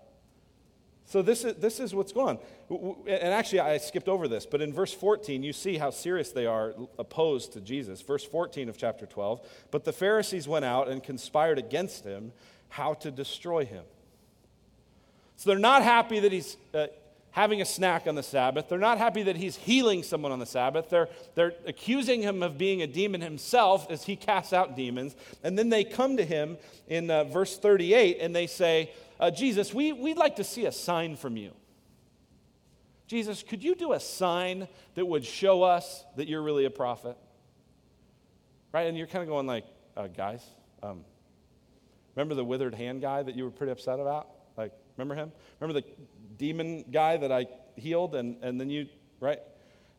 So 1.09 1.23
this 1.23 1.43
is, 1.43 1.55
this 1.55 1.79
is 1.79 1.95
what's 1.95 2.11
going 2.11 2.37
on. 2.69 2.95
And 3.07 3.33
actually, 3.33 3.61
I 3.61 3.79
skipped 3.79 4.07
over 4.07 4.27
this, 4.27 4.45
but 4.45 4.61
in 4.61 4.71
verse 4.71 4.93
14, 4.93 5.41
you 5.41 5.53
see 5.53 5.79
how 5.79 5.89
serious 5.89 6.31
they 6.31 6.45
are 6.45 6.75
opposed 6.99 7.53
to 7.53 7.61
Jesus. 7.61 7.99
Verse 7.99 8.23
14 8.23 8.69
of 8.69 8.77
chapter 8.77 9.07
12. 9.07 9.41
But 9.71 9.85
the 9.85 9.91
Pharisees 9.91 10.47
went 10.47 10.65
out 10.65 10.87
and 10.87 11.03
conspired 11.03 11.57
against 11.57 12.03
him 12.03 12.31
how 12.69 12.93
to 12.93 13.09
destroy 13.09 13.65
him. 13.65 13.85
So 15.35 15.49
they're 15.49 15.57
not 15.57 15.81
happy 15.81 16.19
that 16.19 16.31
he's 16.31 16.57
uh, 16.75 16.85
having 17.31 17.59
a 17.59 17.65
snack 17.65 18.05
on 18.05 18.13
the 18.13 18.21
Sabbath. 18.21 18.69
They're 18.69 18.77
not 18.77 18.99
happy 18.99 19.23
that 19.23 19.35
he's 19.35 19.55
healing 19.55 20.03
someone 20.03 20.31
on 20.31 20.37
the 20.37 20.45
Sabbath. 20.45 20.91
They're, 20.91 21.09
they're 21.33 21.53
accusing 21.65 22.21
him 22.21 22.43
of 22.43 22.59
being 22.59 22.83
a 22.83 22.87
demon 22.87 23.21
himself 23.21 23.89
as 23.89 24.03
he 24.03 24.15
casts 24.15 24.53
out 24.53 24.75
demons. 24.75 25.15
And 25.43 25.57
then 25.57 25.69
they 25.69 25.85
come 25.85 26.17
to 26.17 26.23
him 26.23 26.57
in 26.87 27.09
uh, 27.09 27.23
verse 27.23 27.57
38 27.57 28.19
and 28.21 28.35
they 28.35 28.45
say, 28.45 28.91
uh, 29.19 29.31
Jesus, 29.31 29.73
we, 29.73 29.91
we'd 29.91 30.17
like 30.17 30.37
to 30.37 30.43
see 30.43 30.65
a 30.65 30.71
sign 30.71 31.15
from 31.15 31.35
you. 31.35 31.51
Jesus, 33.07 33.43
could 33.43 33.63
you 33.63 33.75
do 33.75 33.93
a 33.93 33.99
sign 33.99 34.67
that 34.93 35.05
would 35.05 35.25
show 35.25 35.63
us 35.63 36.05
that 36.15 36.27
you're 36.27 36.43
really 36.43 36.65
a 36.65 36.69
prophet? 36.69 37.17
Right? 38.71 38.87
And 38.87 38.95
you're 38.97 39.07
kind 39.07 39.23
of 39.23 39.27
going 39.27 39.47
like, 39.47 39.65
uh, 39.97 40.07
guys, 40.07 40.45
um, 40.83 41.03
remember 42.15 42.35
the 42.35 42.45
withered 42.45 42.75
hand 42.75 43.01
guy 43.01 43.23
that 43.23 43.35
you 43.35 43.43
were 43.43 43.51
pretty 43.51 43.71
upset 43.71 43.99
about? 43.99 44.29
Like, 44.55 44.73
remember 44.95 45.15
him? 45.15 45.31
Remember 45.59 45.81
the 45.81 45.87
demon 46.37 46.85
guy 46.91 47.17
that 47.17 47.31
I 47.31 47.47
healed 47.75 48.13
and, 48.13 48.37
and 48.43 48.61
then 48.61 48.69
you, 48.69 48.87
right? 49.19 49.39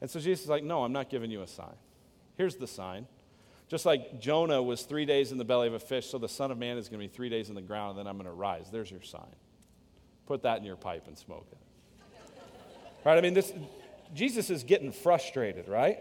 And 0.00 0.08
so 0.08 0.20
Jesus 0.20 0.44
is 0.44 0.48
like, 0.48 0.62
no, 0.62 0.84
I'm 0.84 0.92
not 0.92 1.10
giving 1.10 1.30
you 1.30 1.42
a 1.42 1.46
sign. 1.46 1.74
Here's 2.36 2.56
the 2.56 2.66
sign. 2.66 3.06
Just 3.70 3.86
like 3.86 4.20
Jonah 4.20 4.60
was 4.60 4.82
three 4.82 5.04
days 5.04 5.30
in 5.30 5.38
the 5.38 5.44
belly 5.44 5.68
of 5.68 5.74
a 5.74 5.78
fish, 5.78 6.10
so 6.10 6.18
the 6.18 6.28
Son 6.28 6.50
of 6.50 6.58
Man 6.58 6.76
is 6.76 6.88
going 6.88 7.00
to 7.00 7.06
be 7.06 7.14
three 7.14 7.28
days 7.28 7.50
in 7.50 7.54
the 7.54 7.62
ground, 7.62 7.90
and 7.90 8.00
then 8.00 8.06
I'm 8.08 8.16
going 8.16 8.26
to 8.26 8.32
rise. 8.32 8.68
There's 8.68 8.90
your 8.90 9.02
sign. 9.02 9.22
Put 10.26 10.42
that 10.42 10.58
in 10.58 10.64
your 10.64 10.74
pipe 10.74 11.06
and 11.06 11.16
smoke 11.16 11.46
it. 11.52 11.58
right? 13.04 13.16
I 13.16 13.20
mean, 13.20 13.32
this, 13.32 13.52
Jesus 14.12 14.50
is 14.50 14.64
getting 14.64 14.90
frustrated, 14.90 15.68
right? 15.68 16.00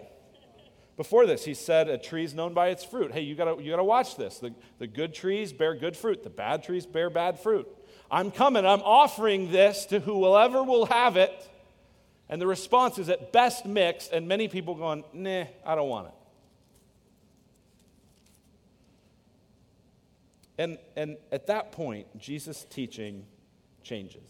Before 0.98 1.28
this, 1.28 1.46
he 1.46 1.54
said, 1.54 1.90
A 1.90 2.00
tree 2.00 2.24
is 2.24 2.34
known 2.34 2.56
by 2.56 2.70
its 2.70 2.84
fruit. 2.84 3.12
Hey, 3.12 3.22
you 3.22 3.36
gotta, 3.36 3.62
you 3.62 3.70
gotta 3.70 3.84
watch 3.84 4.18
this. 4.18 4.40
The, 4.40 4.52
the 4.80 4.88
good 4.88 5.14
trees 5.14 5.54
bear 5.54 5.76
good 5.76 5.96
fruit, 5.96 6.24
the 6.24 6.32
bad 6.32 6.64
trees 6.64 6.88
bear 6.88 7.12
bad 7.12 7.40
fruit. 7.40 7.68
I'm 8.10 8.32
coming, 8.32 8.66
I'm 8.66 8.82
offering 8.82 9.52
this 9.52 9.86
to 9.88 10.00
whoever 10.00 10.64
will 10.64 10.88
have 10.88 11.18
it. 11.18 11.48
And 12.30 12.42
the 12.42 12.48
response 12.48 12.98
is 12.98 13.10
at 13.10 13.32
best 13.32 13.68
mixed, 13.68 14.12
and 14.12 14.28
many 14.28 14.48
people 14.48 14.74
going, 14.74 15.04
Nah, 15.14 15.46
I 15.64 15.76
don't 15.76 15.88
want 15.88 16.08
it. 16.08 16.14
And, 20.60 20.78
and 20.98 21.16
at 21.32 21.48
that 21.48 21.72
point, 21.72 22.20
Jesus' 22.20 22.66
teaching 22.70 23.26
changes. 23.82 24.30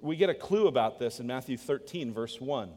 We 0.00 0.16
get 0.16 0.30
a 0.30 0.34
clue 0.34 0.66
about 0.68 0.98
this 0.98 1.20
in 1.20 1.26
Matthew 1.26 1.58
13, 1.58 2.14
verse 2.14 2.40
1. 2.40 2.70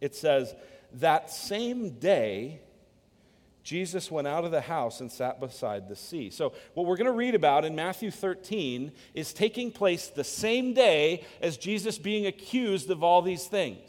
It 0.00 0.16
says, 0.16 0.56
That 0.94 1.30
same 1.30 2.00
day, 2.00 2.60
Jesus 3.62 4.10
went 4.10 4.26
out 4.26 4.44
of 4.44 4.50
the 4.50 4.60
house 4.60 5.00
and 5.00 5.10
sat 5.10 5.38
beside 5.38 5.88
the 5.88 5.94
sea. 5.94 6.30
So, 6.30 6.52
what 6.74 6.84
we're 6.84 6.96
going 6.96 7.06
to 7.06 7.12
read 7.12 7.36
about 7.36 7.64
in 7.64 7.76
Matthew 7.76 8.10
13 8.10 8.90
is 9.14 9.32
taking 9.32 9.70
place 9.70 10.08
the 10.08 10.24
same 10.24 10.74
day 10.74 11.24
as 11.40 11.56
Jesus 11.56 11.96
being 11.96 12.26
accused 12.26 12.90
of 12.90 13.04
all 13.04 13.22
these 13.22 13.46
things. 13.46 13.88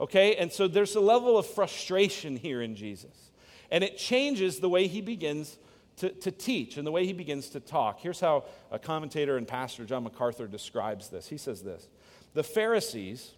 Okay? 0.00 0.36
And 0.36 0.52
so 0.52 0.68
there's 0.68 0.94
a 0.94 1.00
level 1.00 1.36
of 1.36 1.46
frustration 1.46 2.36
here 2.36 2.62
in 2.62 2.76
Jesus. 2.76 3.30
And 3.72 3.82
it 3.82 3.98
changes 3.98 4.60
the 4.60 4.68
way 4.68 4.86
he 4.86 5.00
begins 5.00 5.58
to, 5.98 6.10
to 6.10 6.30
teach 6.30 6.76
and 6.76 6.86
the 6.86 6.90
way 6.90 7.06
he 7.06 7.12
begins 7.12 7.48
to 7.50 7.60
talk. 7.60 8.00
Here's 8.00 8.20
how 8.20 8.44
a 8.70 8.78
commentator 8.78 9.36
and 9.36 9.46
pastor, 9.46 9.84
John 9.84 10.04
MacArthur, 10.04 10.46
describes 10.46 11.08
this. 11.08 11.28
He 11.28 11.38
says 11.38 11.62
this 11.62 11.88
The 12.34 12.42
Pharisees, 12.42 13.32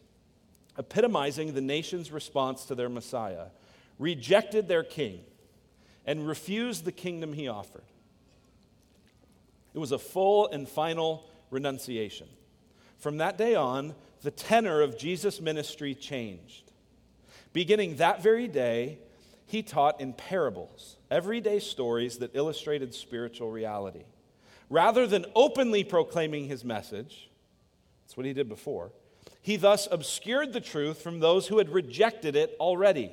epitomizing 0.78 1.54
the 1.54 1.60
nation's 1.60 2.10
response 2.10 2.64
to 2.66 2.74
their 2.74 2.88
Messiah, 2.88 3.46
rejected 3.98 4.68
their 4.68 4.84
king 4.84 5.20
and 6.04 6.26
refused 6.26 6.84
the 6.84 6.92
kingdom 6.92 7.32
he 7.32 7.48
offered. 7.48 7.84
It 9.74 9.78
was 9.78 9.92
a 9.92 9.98
full 9.98 10.48
and 10.48 10.68
final 10.68 11.28
renunciation. 11.50 12.28
From 12.98 13.18
that 13.18 13.36
day 13.36 13.54
on, 13.54 13.94
the 14.22 14.30
tenor 14.30 14.80
of 14.80 14.96
Jesus' 14.96 15.40
ministry 15.40 15.94
changed. 15.94 16.72
Beginning 17.52 17.96
that 17.96 18.22
very 18.22 18.48
day, 18.48 18.98
he 19.46 19.62
taught 19.62 20.00
in 20.00 20.12
parables, 20.12 20.96
everyday 21.10 21.60
stories 21.60 22.18
that 22.18 22.32
illustrated 22.34 22.92
spiritual 22.92 23.50
reality. 23.50 24.04
Rather 24.68 25.06
than 25.06 25.24
openly 25.34 25.84
proclaiming 25.84 26.46
his 26.46 26.64
message, 26.64 27.30
that's 28.04 28.16
what 28.16 28.26
he 28.26 28.32
did 28.32 28.48
before, 28.48 28.90
he 29.40 29.56
thus 29.56 29.86
obscured 29.90 30.52
the 30.52 30.60
truth 30.60 31.00
from 31.00 31.20
those 31.20 31.46
who 31.46 31.58
had 31.58 31.70
rejected 31.70 32.34
it 32.34 32.56
already. 32.58 33.12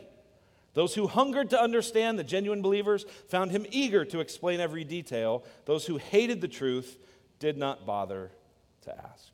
Those 0.73 0.95
who 0.95 1.05
hungered 1.05 1.51
to 1.51 1.61
understand, 1.61 2.17
the 2.17 2.23
genuine 2.23 2.63
believers, 2.63 3.05
found 3.27 3.51
him 3.51 3.67
eager 3.69 4.03
to 4.05 4.19
explain 4.19 4.59
every 4.59 4.83
detail. 4.83 5.43
Those 5.65 5.85
who 5.85 5.97
hated 5.97 6.41
the 6.41 6.47
truth 6.47 6.97
did 7.37 7.57
not 7.57 7.85
bother 7.85 8.31
to 8.81 8.97
ask. 8.97 9.29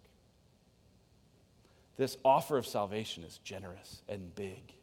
This 1.95 2.17
offer 2.25 2.57
of 2.57 2.67
salvation 2.67 3.23
is 3.23 3.37
generous 3.37 4.01
and 4.09 4.35
big. 4.35 4.73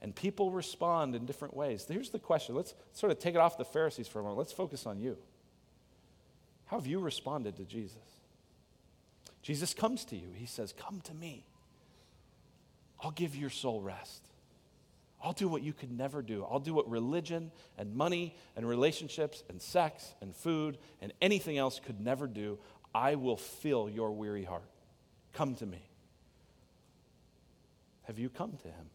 And 0.00 0.14
people 0.14 0.50
respond 0.50 1.14
in 1.14 1.26
different 1.26 1.54
ways. 1.56 1.84
Here's 1.88 2.10
the 2.10 2.18
question 2.18 2.54
let's 2.54 2.74
sort 2.92 3.10
of 3.10 3.18
take 3.18 3.34
it 3.34 3.38
off 3.38 3.58
the 3.58 3.64
Pharisees 3.64 4.06
for 4.08 4.20
a 4.20 4.22
moment. 4.22 4.38
Let's 4.38 4.52
focus 4.52 4.86
on 4.86 5.00
you. 5.00 5.18
How 6.66 6.78
have 6.78 6.86
you 6.86 7.00
responded 7.00 7.56
to 7.56 7.64
Jesus? 7.64 7.96
Jesus 9.42 9.74
comes 9.74 10.04
to 10.06 10.16
you. 10.16 10.28
He 10.34 10.46
says, 10.46 10.72
Come 10.72 11.00
to 11.02 11.14
me. 11.14 11.46
I'll 13.00 13.10
give 13.10 13.34
your 13.34 13.50
soul 13.50 13.80
rest. 13.80 14.28
I'll 15.22 15.32
do 15.32 15.48
what 15.48 15.62
you 15.62 15.72
could 15.72 15.90
never 15.90 16.22
do. 16.22 16.44
I'll 16.48 16.60
do 16.60 16.74
what 16.74 16.88
religion 16.88 17.50
and 17.76 17.94
money 17.94 18.36
and 18.56 18.68
relationships 18.68 19.42
and 19.48 19.60
sex 19.60 20.14
and 20.20 20.34
food 20.34 20.78
and 21.00 21.12
anything 21.20 21.58
else 21.58 21.80
could 21.80 22.00
never 22.00 22.26
do. 22.26 22.58
I 22.94 23.16
will 23.16 23.36
fill 23.36 23.88
your 23.88 24.12
weary 24.12 24.44
heart. 24.44 24.70
Come 25.32 25.54
to 25.56 25.66
me. 25.66 25.82
Have 28.02 28.18
you 28.18 28.28
come 28.28 28.52
to 28.62 28.68
him? 28.68 28.90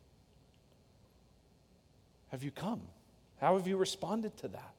Have 2.34 2.44
you 2.44 2.50
come? 2.50 2.82
How 3.40 3.58
have 3.58 3.68
you 3.68 3.78
responded 3.78 4.36
to 4.38 4.48
that? 4.48 4.74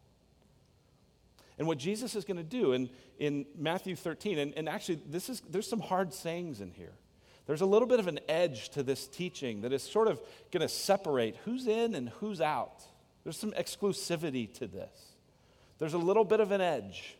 And 1.57 1.69
what 1.69 1.79
Jesus 1.79 2.17
is 2.17 2.25
going 2.25 2.37
to 2.37 2.43
do 2.43 2.73
in, 2.73 2.91
in 3.21 3.47
Matthew 3.57 3.95
13, 3.95 4.41
and, 4.41 4.53
and 4.57 4.69
actually, 4.69 4.99
this 5.09 5.31
is, 5.31 5.41
there's 5.49 5.69
some 5.69 5.79
hard 5.79 6.13
sayings 6.13 6.61
in 6.61 6.73
here. 6.73 6.95
There's 7.47 7.61
a 7.61 7.67
little 7.67 7.87
bit 7.87 8.01
of 8.01 8.09
an 8.09 8.19
edge 8.29 8.71
to 8.71 8.83
this 8.83 9.07
teaching 9.07 9.61
that 9.61 9.73
is 9.73 9.85
sort 9.85 10.09
of 10.09 10.21
going 10.51 10.63
to 10.63 10.69
separate 10.69 11.37
who's 11.45 11.69
in 11.69 11.95
and 11.95 12.09
who's 12.09 12.41
out. 12.41 12.83
There's 13.23 13.37
some 13.37 13.53
exclusivity 13.53 14.53
to 14.55 14.67
this. 14.67 15.13
There's 15.79 15.95
a 15.95 15.99
little 15.99 16.25
bit 16.25 16.41
of 16.41 16.51
an 16.51 16.61
edge. 16.61 17.17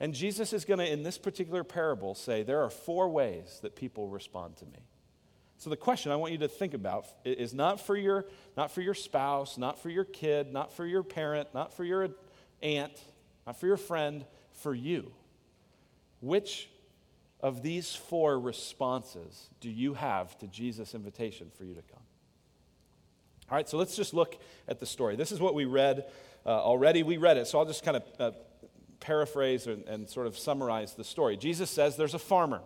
And 0.00 0.12
Jesus 0.12 0.52
is 0.52 0.66
going 0.66 0.80
to, 0.80 0.92
in 0.92 1.02
this 1.02 1.16
particular 1.16 1.64
parable, 1.64 2.14
say 2.14 2.42
there 2.42 2.62
are 2.62 2.68
four 2.68 3.08
ways 3.08 3.60
that 3.62 3.74
people 3.74 4.06
respond 4.08 4.58
to 4.58 4.66
me. 4.66 4.84
So 5.58 5.70
the 5.70 5.76
question 5.76 6.12
I 6.12 6.16
want 6.16 6.32
you 6.32 6.38
to 6.38 6.48
think 6.48 6.72
about 6.72 7.06
is 7.24 7.52
not 7.52 7.80
for 7.80 7.96
your, 7.96 8.26
not 8.56 8.70
for 8.70 8.80
your 8.80 8.94
spouse, 8.94 9.58
not 9.58 9.82
for 9.82 9.90
your 9.90 10.04
kid, 10.04 10.52
not 10.52 10.72
for 10.72 10.86
your 10.86 11.02
parent, 11.02 11.48
not 11.52 11.74
for 11.74 11.84
your 11.84 12.08
aunt, 12.62 12.92
not 13.44 13.58
for 13.58 13.66
your 13.66 13.76
friend, 13.76 14.24
for 14.52 14.72
you. 14.72 15.10
Which 16.20 16.68
of 17.40 17.62
these 17.62 17.94
four 17.94 18.38
responses 18.38 19.48
do 19.60 19.68
you 19.68 19.94
have 19.94 20.36
to 20.38 20.46
Jesus' 20.46 20.94
invitation 20.94 21.50
for 21.56 21.64
you 21.64 21.74
to 21.74 21.82
come? 21.82 22.02
All 23.50 23.56
right, 23.56 23.68
so 23.68 23.78
let's 23.78 23.96
just 23.96 24.14
look 24.14 24.38
at 24.68 24.78
the 24.78 24.86
story. 24.86 25.16
This 25.16 25.32
is 25.32 25.40
what 25.40 25.54
we 25.54 25.64
read 25.64 26.04
uh, 26.46 26.50
already. 26.50 27.02
We 27.02 27.16
read 27.16 27.36
it, 27.36 27.46
so 27.46 27.58
I'll 27.58 27.64
just 27.64 27.84
kind 27.84 27.96
of 27.96 28.02
uh, 28.20 28.30
paraphrase 29.00 29.66
and, 29.66 29.84
and 29.88 30.08
sort 30.08 30.26
of 30.26 30.38
summarize 30.38 30.94
the 30.94 31.04
story. 31.04 31.36
Jesus 31.36 31.70
says 31.70 31.96
there's 31.96 32.14
a 32.14 32.18
farmer, 32.18 32.60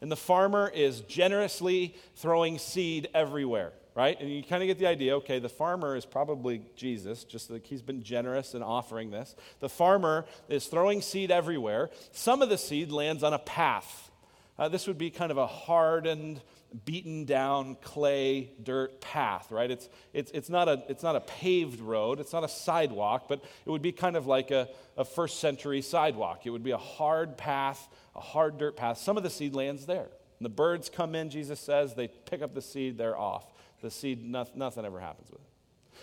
and 0.00 0.10
the 0.10 0.16
farmer 0.16 0.70
is 0.74 1.00
generously 1.02 1.94
throwing 2.16 2.58
seed 2.58 3.08
everywhere 3.14 3.72
right? 3.98 4.20
And 4.20 4.30
you 4.30 4.44
kind 4.44 4.62
of 4.62 4.68
get 4.68 4.78
the 4.78 4.86
idea 4.86 5.16
okay, 5.16 5.40
the 5.40 5.48
farmer 5.48 5.96
is 5.96 6.06
probably 6.06 6.62
Jesus, 6.76 7.24
just 7.24 7.50
like 7.50 7.66
he's 7.66 7.82
been 7.82 8.04
generous 8.04 8.54
in 8.54 8.62
offering 8.62 9.10
this. 9.10 9.34
The 9.58 9.68
farmer 9.68 10.24
is 10.48 10.66
throwing 10.66 11.02
seed 11.02 11.32
everywhere. 11.32 11.90
Some 12.12 12.40
of 12.40 12.48
the 12.48 12.58
seed 12.58 12.92
lands 12.92 13.24
on 13.24 13.32
a 13.32 13.40
path. 13.40 14.12
Uh, 14.56 14.68
this 14.68 14.86
would 14.86 14.98
be 14.98 15.10
kind 15.10 15.32
of 15.32 15.36
a 15.36 15.48
hardened, 15.48 16.40
beaten 16.84 17.24
down 17.24 17.76
clay 17.80 18.50
dirt 18.62 19.00
path, 19.00 19.50
right? 19.50 19.70
It's, 19.70 19.88
it's, 20.12 20.30
it's, 20.32 20.48
not 20.48 20.68
a, 20.68 20.84
it's 20.88 21.02
not 21.02 21.16
a 21.16 21.20
paved 21.20 21.80
road, 21.80 22.20
it's 22.20 22.32
not 22.32 22.44
a 22.44 22.48
sidewalk, 22.48 23.26
but 23.28 23.42
it 23.66 23.70
would 23.70 23.82
be 23.82 23.92
kind 23.92 24.16
of 24.16 24.28
like 24.28 24.52
a, 24.52 24.68
a 24.96 25.04
first 25.04 25.40
century 25.40 25.82
sidewalk. 25.82 26.42
It 26.44 26.50
would 26.50 26.62
be 26.62 26.70
a 26.70 26.78
hard 26.78 27.36
path, 27.36 27.88
a 28.18 28.20
hard 28.20 28.58
dirt 28.58 28.76
path. 28.76 28.98
Some 28.98 29.16
of 29.16 29.22
the 29.22 29.30
seed 29.30 29.54
lands 29.54 29.86
there. 29.86 30.08
And 30.38 30.44
the 30.44 30.50
birds 30.50 30.90
come 30.90 31.14
in, 31.14 31.30
Jesus 31.30 31.58
says, 31.58 31.94
they 31.94 32.08
pick 32.08 32.42
up 32.42 32.54
the 32.54 32.62
seed, 32.62 32.98
they're 32.98 33.16
off 33.16 33.46
the 33.82 33.90
seed, 33.90 34.24
nothing 34.24 34.84
ever 34.84 35.00
happens 35.00 35.30
with 35.30 35.40
it. 35.40 35.46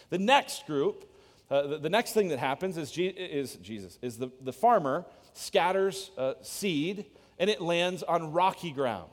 The 0.10 0.18
next 0.18 0.66
group, 0.66 1.12
uh, 1.50 1.68
the, 1.68 1.78
the, 1.78 1.90
next 1.90 2.14
thing 2.14 2.30
that 2.30 2.40
happens 2.40 2.78
is, 2.78 2.92
Je- 2.92 3.08
is 3.08 3.56
Jesus, 3.56 4.00
is 4.02 4.18
the, 4.18 4.30
the 4.42 4.54
farmer 4.54 5.06
scatters 5.34 6.12
uh, 6.18 6.34
seed 6.42 7.06
and 7.38 7.50
it 7.50 7.62
lands 7.62 8.02
on 8.04 8.32
rocky 8.32 8.72
ground. 8.72 9.10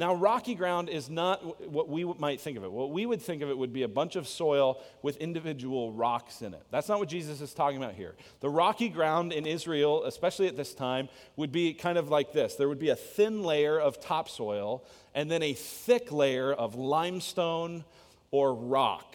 Now, 0.00 0.14
rocky 0.14 0.54
ground 0.54 0.88
is 0.88 1.10
not 1.10 1.68
what 1.70 1.90
we 1.90 2.04
might 2.04 2.40
think 2.40 2.56
of 2.56 2.64
it. 2.64 2.72
What 2.72 2.90
we 2.90 3.04
would 3.04 3.20
think 3.20 3.42
of 3.42 3.50
it 3.50 3.58
would 3.58 3.74
be 3.74 3.82
a 3.82 3.88
bunch 3.88 4.16
of 4.16 4.26
soil 4.26 4.80
with 5.02 5.18
individual 5.18 5.92
rocks 5.92 6.40
in 6.40 6.54
it. 6.54 6.62
That's 6.70 6.88
not 6.88 7.00
what 7.00 7.10
Jesus 7.10 7.42
is 7.42 7.52
talking 7.52 7.76
about 7.76 7.92
here. 7.92 8.14
The 8.40 8.48
rocky 8.48 8.88
ground 8.88 9.34
in 9.34 9.44
Israel, 9.44 10.04
especially 10.06 10.46
at 10.46 10.56
this 10.56 10.72
time, 10.72 11.10
would 11.36 11.52
be 11.52 11.74
kind 11.74 11.98
of 11.98 12.08
like 12.08 12.32
this 12.32 12.54
there 12.54 12.66
would 12.66 12.78
be 12.78 12.88
a 12.88 12.96
thin 12.96 13.42
layer 13.42 13.78
of 13.78 14.00
topsoil 14.00 14.86
and 15.14 15.30
then 15.30 15.42
a 15.42 15.52
thick 15.52 16.10
layer 16.10 16.50
of 16.50 16.76
limestone 16.76 17.84
or 18.30 18.54
rock. 18.54 19.14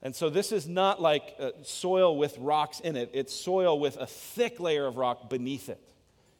And 0.00 0.16
so 0.16 0.30
this 0.30 0.52
is 0.52 0.66
not 0.66 1.02
like 1.02 1.34
uh, 1.38 1.50
soil 1.64 2.16
with 2.16 2.38
rocks 2.38 2.80
in 2.80 2.96
it, 2.96 3.10
it's 3.12 3.34
soil 3.34 3.78
with 3.78 3.98
a 3.98 4.06
thick 4.06 4.58
layer 4.58 4.86
of 4.86 4.96
rock 4.96 5.28
beneath 5.28 5.68
it 5.68 5.82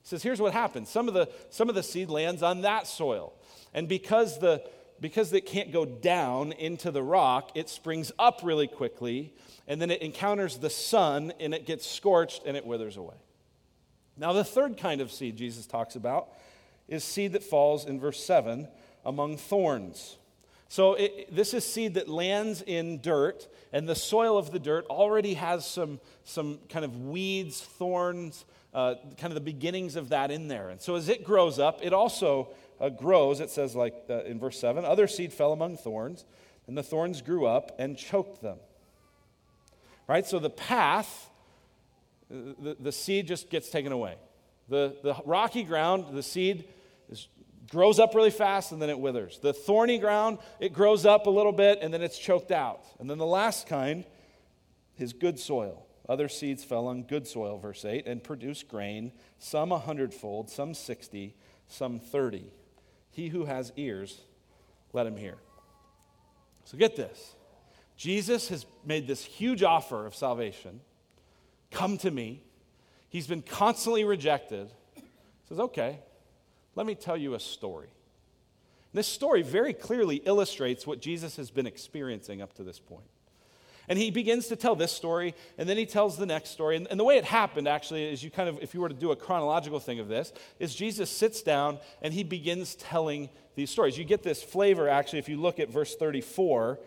says, 0.07 0.23
here's 0.23 0.41
what 0.41 0.53
happens. 0.53 0.89
Some 0.89 1.09
of 1.09 1.15
the, 1.15 1.29
some 1.51 1.69
of 1.69 1.75
the 1.75 1.83
seed 1.83 2.11
lands 2.11 2.41
on 2.41 2.61
that 2.61 2.87
soil. 2.87 3.33
And 3.75 3.89
because, 3.89 4.39
the, 4.39 4.63
because 5.01 5.33
it 5.33 5.47
can't 5.47 5.73
go 5.73 5.85
down 5.85 6.53
into 6.53 6.93
the 6.93 7.03
rock, 7.03 7.51
it 7.57 7.69
springs 7.69 8.13
up 8.17 8.41
really 8.45 8.69
quickly, 8.69 9.35
and 9.67 9.83
then 9.83 9.91
it 9.91 10.03
encounters 10.03 10.59
the 10.59 10.71
sun, 10.71 11.33
and 11.41 11.53
it 11.53 11.67
gets 11.67 11.85
scorched, 11.91 12.43
and 12.47 12.57
it 12.57 12.65
withers 12.65 12.97
away. 12.97 13.17
Now, 14.17 14.33
the 14.33 14.45
third 14.45 14.79
kind 14.79 15.01
of 15.01 15.11
seed 15.11 15.37
Jesus 15.37 15.67
talks 15.67 15.97
about 15.97 16.29
is 16.87 17.03
seed 17.03 17.33
that 17.33 17.43
falls 17.43 17.85
in 17.85 17.99
verse 17.99 18.25
7 18.25 18.69
among 19.05 19.39
thorns. 19.39 20.19
So, 20.69 20.95
it, 20.95 21.35
this 21.35 21.53
is 21.53 21.67
seed 21.67 21.95
that 21.95 22.09
lands 22.09 22.63
in 22.63 23.01
dirt, 23.01 23.49
and 23.73 23.89
the 23.89 23.97
soil 23.97 24.39
of 24.39 24.53
the 24.53 24.61
dirt 24.61 24.87
already 24.87 25.35
has 25.35 25.67
some, 25.67 25.99
some 26.23 26.61
kind 26.69 26.85
of 26.85 27.07
weeds, 27.07 27.61
thorns, 27.61 28.45
uh, 28.77 28.95
kind 29.17 29.33
of 29.33 29.35
the 29.35 29.41
beginnings 29.41 29.97
of 29.97 30.11
that 30.11 30.31
in 30.31 30.49
there. 30.49 30.69
And 30.69 30.79
so 30.79 30.97
as 30.97 31.09
it 31.09 31.25
grows 31.25 31.59
up, 31.59 31.81
it 31.83 31.95
also 31.95 32.51
uh, 32.79 32.91
grows. 32.91 33.41
It 33.41 33.49
says, 33.49 33.75
like 33.75 33.95
uh, 34.11 34.25
in 34.25 34.39
verse 34.39 34.61
7 34.61 34.85
other 34.85 35.07
seed 35.07 35.33
fell 35.33 35.53
among 35.55 35.79
thorns, 35.79 36.27
and 36.67 36.77
the 36.77 36.83
thorns 36.83 37.23
grew 37.23 37.47
up 37.47 37.75
and 37.79 37.97
choked 37.97 38.43
them. 38.43 38.59
Right? 40.07 40.27
So 40.27 40.39
the 40.39 40.51
path, 40.51 41.31
the, 42.29 42.77
the 42.79 42.93
seed 42.93 43.27
just 43.27 43.49
gets 43.49 43.71
taken 43.71 43.93
away. 43.93 44.17
The, 44.69 44.95
the 45.03 45.17
rocky 45.25 45.63
ground, 45.63 46.15
the 46.15 46.23
seed 46.23 46.69
is, 47.09 47.29
grows 47.71 47.99
up 47.99 48.15
really 48.15 48.31
fast 48.31 48.73
and 48.73 48.83
then 48.83 48.91
it 48.91 48.99
withers. 48.99 49.39
The 49.39 49.55
thorny 49.55 49.99
ground, 49.99 50.37
it 50.61 50.75
grows 50.75 51.07
up 51.07 51.27
a 51.27 51.31
little 51.31 51.53
bit 51.53 51.79
and 51.81 51.95
then 51.95 52.03
it's 52.03 52.19
choked 52.19 52.53
out. 52.53 52.85
And 53.01 53.09
then 53.09 53.17
the 53.17 53.27
last 53.27 53.69
kind 53.69 54.05
is 54.99 55.15
good 55.15 55.39
soil. 55.39 55.86
Other 56.09 56.29
seeds 56.29 56.63
fell 56.63 56.87
on 56.87 57.03
good 57.03 57.27
soil, 57.27 57.59
verse 57.59 57.85
8, 57.85 58.07
and 58.07 58.23
produced 58.23 58.69
grain, 58.69 59.13
some 59.39 59.73
a 59.73 59.79
hundredfold, 59.79 60.49
some 60.51 60.73
sixty, 60.73 61.35
some 61.67 61.99
thirty. 61.99 62.45
He 63.11 63.29
who 63.29 63.47
has 63.47 63.73
ears, 63.77 64.21
let 64.93 65.07
him 65.07 65.17
hear. 65.17 65.37
So 66.65 66.77
get 66.77 66.97
this 66.97 67.35
Jesus 67.97 68.49
has 68.49 68.67
made 68.85 69.07
this 69.07 69.25
huge 69.25 69.63
offer 69.63 70.07
of 70.07 70.15
salvation. 70.15 70.81
Come 71.71 71.99
to 71.99 72.11
me. 72.11 72.43
He's 73.09 73.27
been 73.27 73.43
constantly 73.43 74.05
rejected. 74.05 74.69
He 74.95 75.03
says, 75.49 75.59
okay, 75.59 76.01
let 76.75 76.87
me 76.87 76.95
tell 76.95 77.17
you 77.17 77.35
a 77.35 77.41
story. 77.41 77.89
This 78.93 79.07
story 79.07 79.43
very 79.43 79.73
clearly 79.73 80.17
illustrates 80.17 80.87
what 80.87 81.01
Jesus 81.01 81.37
has 81.37 81.51
been 81.51 81.67
experiencing 81.67 82.43
up 82.43 82.55
to 82.55 82.63
this 82.63 82.79
point. 82.79 83.07
And 83.89 83.99
he 83.99 84.11
begins 84.11 84.49
to 84.49 84.57
tell 84.57 84.75
this 84.75 84.93
story, 84.93 85.35
and 85.59 85.69
then 85.69 85.77
he 85.77 85.87
tells 85.87 86.17
the 86.17 86.27
next 86.27 86.51
story. 86.51 86.77
And, 86.77 86.87
and, 86.91 86.99
the 86.99 87.05
way 87.05 87.17
it 87.17 87.25
happened, 87.25 87.69
actually, 87.69 88.05
is 88.05 88.23
you 88.23 88.31
kind 88.31 88.49
of, 88.49 88.59
if 88.63 88.75
you 88.75 88.81
were 88.81 88.89
to 88.89 88.95
do 88.95 89.13
a 89.13 89.17
chronological 89.17 89.81
thing 89.81 90.01
of 90.01 90.09
this, 90.09 90.33
is 90.59 90.75
Jesus 90.75 91.11
sits 91.11 91.43
down 91.43 91.79
and 92.03 92.13
he 92.13 92.25
begins 92.25 92.75
telling 92.75 93.29
these 93.55 93.71
stories. 93.71 93.97
You 93.97 94.05
get 94.05 94.23
this 94.23 94.43
flavor, 94.43 94.89
actually, 94.89 95.21
if 95.21 95.29
you 95.29 95.41
look 95.41 95.61
at 95.61 95.71
verse 95.71 95.95
34. 95.97 96.79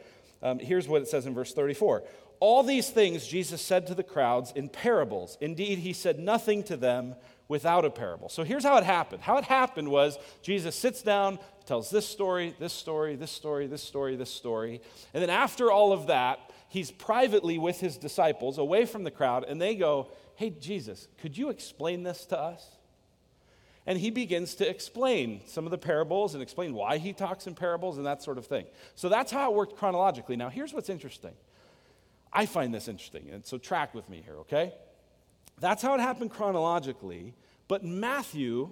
Um, 0.42 0.60
here's 0.60 0.88
what 0.88 1.02
it 1.02 1.08
says 1.08 1.26
in 1.26 1.34
verse 1.34 1.54
34 1.54 2.04
All 2.40 2.64
these 2.64 2.90
things 2.90 3.28
Jesus 3.28 3.62
said 3.62 3.88
to 3.88 3.96
the 3.96 4.04
crowds 4.04 4.52
in 4.56 4.70
parables. 4.70 5.38
Indeed, 5.42 5.80
he 5.80 5.94
said 5.94 6.20
nothing 6.20 6.64
to 6.64 6.78
them 6.78 7.16
without 7.50 7.84
a 7.84 7.90
parable. 7.90 8.30
So 8.30 8.44
here's 8.44 8.64
how 8.64 8.78
it 8.78 8.84
happened. 8.84 9.24
How 9.24 9.38
it 9.38 9.44
happened 9.44 9.90
was 9.90 10.18
Jesus 10.42 10.76
sits 10.76 11.02
down, 11.02 11.40
tells 11.66 11.90
this 11.90 12.08
story, 12.08 12.56
this 12.60 12.72
story, 12.72 13.16
this 13.16 13.32
story, 13.32 13.68
this 13.68 13.84
story, 13.84 14.16
this 14.16 14.32
story. 14.32 14.82
And 15.14 15.22
then 15.22 15.32
after 15.32 15.72
all 15.72 15.92
of 15.92 16.08
that, 16.08 16.49
he's 16.70 16.92
privately 16.92 17.58
with 17.58 17.80
his 17.80 17.98
disciples, 17.98 18.58
away 18.58 18.86
from 18.86 19.04
the 19.04 19.12
crowd, 19.12 19.44
and 19.44 19.62
they 19.62 19.76
go, 19.76 20.08
Hey, 20.36 20.52
Jesus, 20.52 21.10
could 21.18 21.38
you 21.38 21.50
explain 21.50 22.04
this 22.04 22.26
to 22.28 22.40
us? 22.40 22.66
And 23.86 24.00
he 24.00 24.10
begins 24.10 24.56
to 24.56 24.70
explain 24.70 25.42
some 25.48 25.66
of 25.66 25.72
the 25.72 25.78
parables 25.78 26.34
and 26.34 26.42
explain 26.44 26.74
why 26.74 26.98
he 26.98 27.12
talks 27.12 27.48
in 27.48 27.56
parables 27.56 27.98
and 27.98 28.06
that 28.06 28.22
sort 28.24 28.38
of 28.38 28.46
thing. 28.46 28.66
So 28.96 29.10
that's 29.10 29.32
how 29.32 29.52
it 29.52 29.56
worked 29.56 29.76
chronologically. 29.76 30.36
Now, 30.36 30.50
here's 30.50 30.74
what's 30.74 30.90
interesting. 30.90 31.34
I 32.32 32.46
find 32.46 32.74
this 32.74 32.88
interesting, 32.88 33.30
and 33.32 33.46
so 33.46 33.58
track 33.58 33.94
with 33.96 34.08
me 34.08 34.22
here, 34.24 34.36
okay? 34.42 34.74
That's 35.60 35.82
how 35.82 35.96
it 35.96 36.00
happened 36.00 36.32
chronologically, 36.32 37.34
but 37.68 37.84
Matthew, 37.84 38.70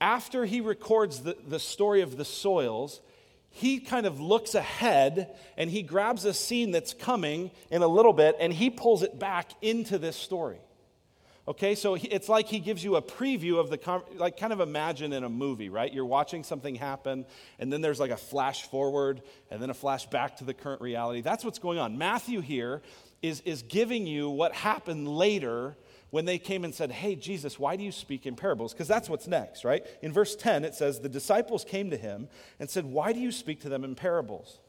after 0.00 0.46
he 0.46 0.60
records 0.60 1.20
the, 1.20 1.36
the 1.46 1.60
story 1.60 2.00
of 2.00 2.16
the 2.16 2.24
soils, 2.24 3.00
he 3.56 3.78
kind 3.78 4.04
of 4.04 4.20
looks 4.20 4.56
ahead 4.56 5.32
and 5.56 5.70
he 5.70 5.82
grabs 5.82 6.24
a 6.24 6.34
scene 6.34 6.72
that's 6.72 6.92
coming 6.92 7.52
in 7.70 7.82
a 7.82 7.86
little 7.86 8.12
bit 8.12 8.36
and 8.40 8.52
he 8.52 8.68
pulls 8.68 9.04
it 9.04 9.16
back 9.16 9.52
into 9.62 9.96
this 9.96 10.16
story. 10.16 10.58
Okay, 11.46 11.76
so 11.76 11.94
it's 11.94 12.28
like 12.28 12.48
he 12.48 12.58
gives 12.58 12.82
you 12.82 12.96
a 12.96 13.02
preview 13.02 13.60
of 13.60 13.70
the, 13.70 14.02
like 14.16 14.38
kind 14.38 14.52
of 14.52 14.58
imagine 14.58 15.12
in 15.12 15.22
a 15.22 15.28
movie, 15.28 15.68
right? 15.68 15.92
You're 15.92 16.04
watching 16.04 16.42
something 16.42 16.74
happen, 16.74 17.26
and 17.60 17.72
then 17.72 17.80
there's 17.80 18.00
like 18.00 18.10
a 18.10 18.16
flash 18.16 18.62
forward, 18.62 19.22
and 19.50 19.62
then 19.62 19.70
a 19.70 19.74
flash 19.74 20.06
back 20.06 20.38
to 20.38 20.44
the 20.44 20.54
current 20.54 20.80
reality. 20.80 21.20
That's 21.20 21.44
what's 21.44 21.58
going 21.58 21.78
on. 21.78 21.96
Matthew 21.96 22.40
here 22.40 22.80
is, 23.22 23.40
is 23.42 23.62
giving 23.62 24.06
you 24.06 24.30
what 24.30 24.54
happened 24.54 25.06
later 25.06 25.76
when 26.14 26.26
they 26.26 26.38
came 26.38 26.62
and 26.62 26.72
said, 26.72 26.92
Hey, 26.92 27.16
Jesus, 27.16 27.58
why 27.58 27.74
do 27.74 27.82
you 27.82 27.90
speak 27.90 28.24
in 28.24 28.36
parables? 28.36 28.72
Because 28.72 28.86
that's 28.86 29.08
what's 29.08 29.26
next, 29.26 29.64
right? 29.64 29.84
In 30.00 30.12
verse 30.12 30.36
10, 30.36 30.64
it 30.64 30.76
says, 30.76 31.00
The 31.00 31.08
disciples 31.08 31.64
came 31.64 31.90
to 31.90 31.96
him 31.96 32.28
and 32.60 32.70
said, 32.70 32.84
Why 32.84 33.12
do 33.12 33.18
you 33.18 33.32
speak 33.32 33.62
to 33.62 33.68
them 33.68 33.82
in 33.82 33.96
parables? 33.96 34.60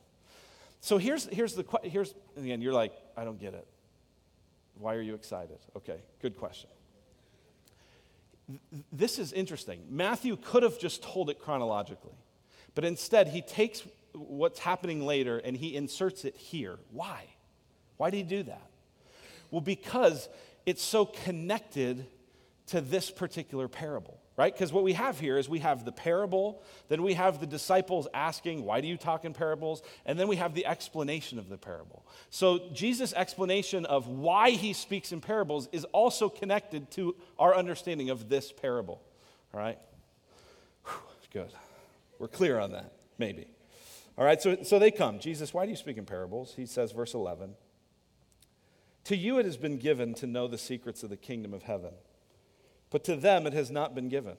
So 0.82 0.98
here's, 0.98 1.26
here's 1.28 1.54
the 1.54 1.64
here's 1.84 2.16
again, 2.36 2.64
you're 2.64 2.74
like, 2.74 2.94
I 3.16 3.26
don't 3.26 3.40
get 3.40 3.54
it. 3.54 3.68
Why 4.80 4.96
are 4.96 5.02
you 5.04 5.14
excited? 5.14 5.60
Okay, 5.78 6.00
good 6.20 6.36
question. 6.36 6.68
This 8.92 9.20
is 9.20 9.32
interesting. 9.32 9.82
Matthew 9.88 10.38
could 10.38 10.64
have 10.64 10.80
just 10.80 11.04
told 11.04 11.30
it 11.30 11.38
chronologically, 11.38 12.18
but 12.74 12.86
instead 12.86 13.28
he 13.28 13.44
takes 13.44 13.84
what's 14.14 14.58
happening 14.58 15.06
later 15.06 15.38
and 15.38 15.56
he 15.56 15.76
inserts 15.76 16.26
it 16.26 16.36
here. 16.36 16.80
Why? 16.92 17.26
Why 17.98 18.10
did 18.10 18.18
he 18.18 18.24
do 18.24 18.42
that? 18.42 18.68
Well, 19.52 19.62
because 19.62 20.28
it's 20.66 20.84
so 20.84 21.06
connected 21.06 22.06
to 22.68 22.82
this 22.82 23.12
particular 23.12 23.68
parable 23.68 24.20
right? 24.38 24.54
Because 24.54 24.74
what 24.74 24.84
we 24.84 24.94
have 24.94 25.20
here 25.20 25.38
is 25.38 25.48
we 25.48 25.60
have 25.60 25.86
the 25.86 25.92
parable, 25.92 26.62
then 26.90 27.04
we 27.04 27.14
have 27.14 27.40
the 27.40 27.46
disciples 27.46 28.08
asking, 28.14 28.64
Why 28.64 28.82
do 28.82 28.88
you 28.88 28.98
talk 28.98 29.26
in 29.26 29.34
parables? 29.34 29.82
And 30.06 30.20
then 30.20 30.28
we 30.28 30.36
have 30.36 30.54
the 30.54 30.66
explanation 30.66 31.40
of 31.40 31.50
the 31.50 31.58
parable. 31.58 32.06
So 32.30 32.70
Jesus' 32.74 33.14
explanation 33.14 33.86
of 33.86 34.08
why 34.08 34.52
he 34.52 34.74
speaks 34.74 35.12
in 35.12 35.22
parables 35.22 35.70
is 35.72 35.86
also 35.86 36.30
connected 36.30 36.92
to 36.92 37.16
our 37.40 37.56
understanding 37.56 38.10
of 38.10 38.30
this 38.30 38.52
parable, 38.52 39.02
all 39.54 39.60
right? 39.60 39.80
Whew, 40.86 41.00
good. 41.32 41.54
We're 42.20 42.28
clear 42.28 42.60
on 42.60 42.72
that, 42.72 42.92
maybe. 43.18 43.48
All 44.18 44.26
right, 44.26 44.42
so, 44.42 44.64
so 44.64 44.80
they 44.80 44.92
come. 44.92 45.20
Jesus, 45.20 45.54
why 45.54 45.66
do 45.66 45.72
you 45.72 45.78
speak 45.78 45.98
in 45.98 46.06
parables? 46.06 46.54
He 46.56 46.66
says, 46.66 46.94
verse 46.94 47.14
11, 47.14 47.56
To 49.06 49.16
you 49.16 49.40
it 49.40 49.46
has 49.46 49.58
been 49.58 49.78
given 49.78 50.14
to 50.16 50.28
know 50.28 50.48
the 50.48 50.58
secrets 50.58 51.04
of 51.04 51.10
the 51.10 51.18
kingdom 51.18 51.54
of 51.54 51.64
heaven 51.64 51.92
but 52.96 53.04
to 53.04 53.18
them 53.18 53.46
it 53.46 53.52
has 53.52 53.70
not 53.70 53.94
been 53.94 54.08
given. 54.08 54.38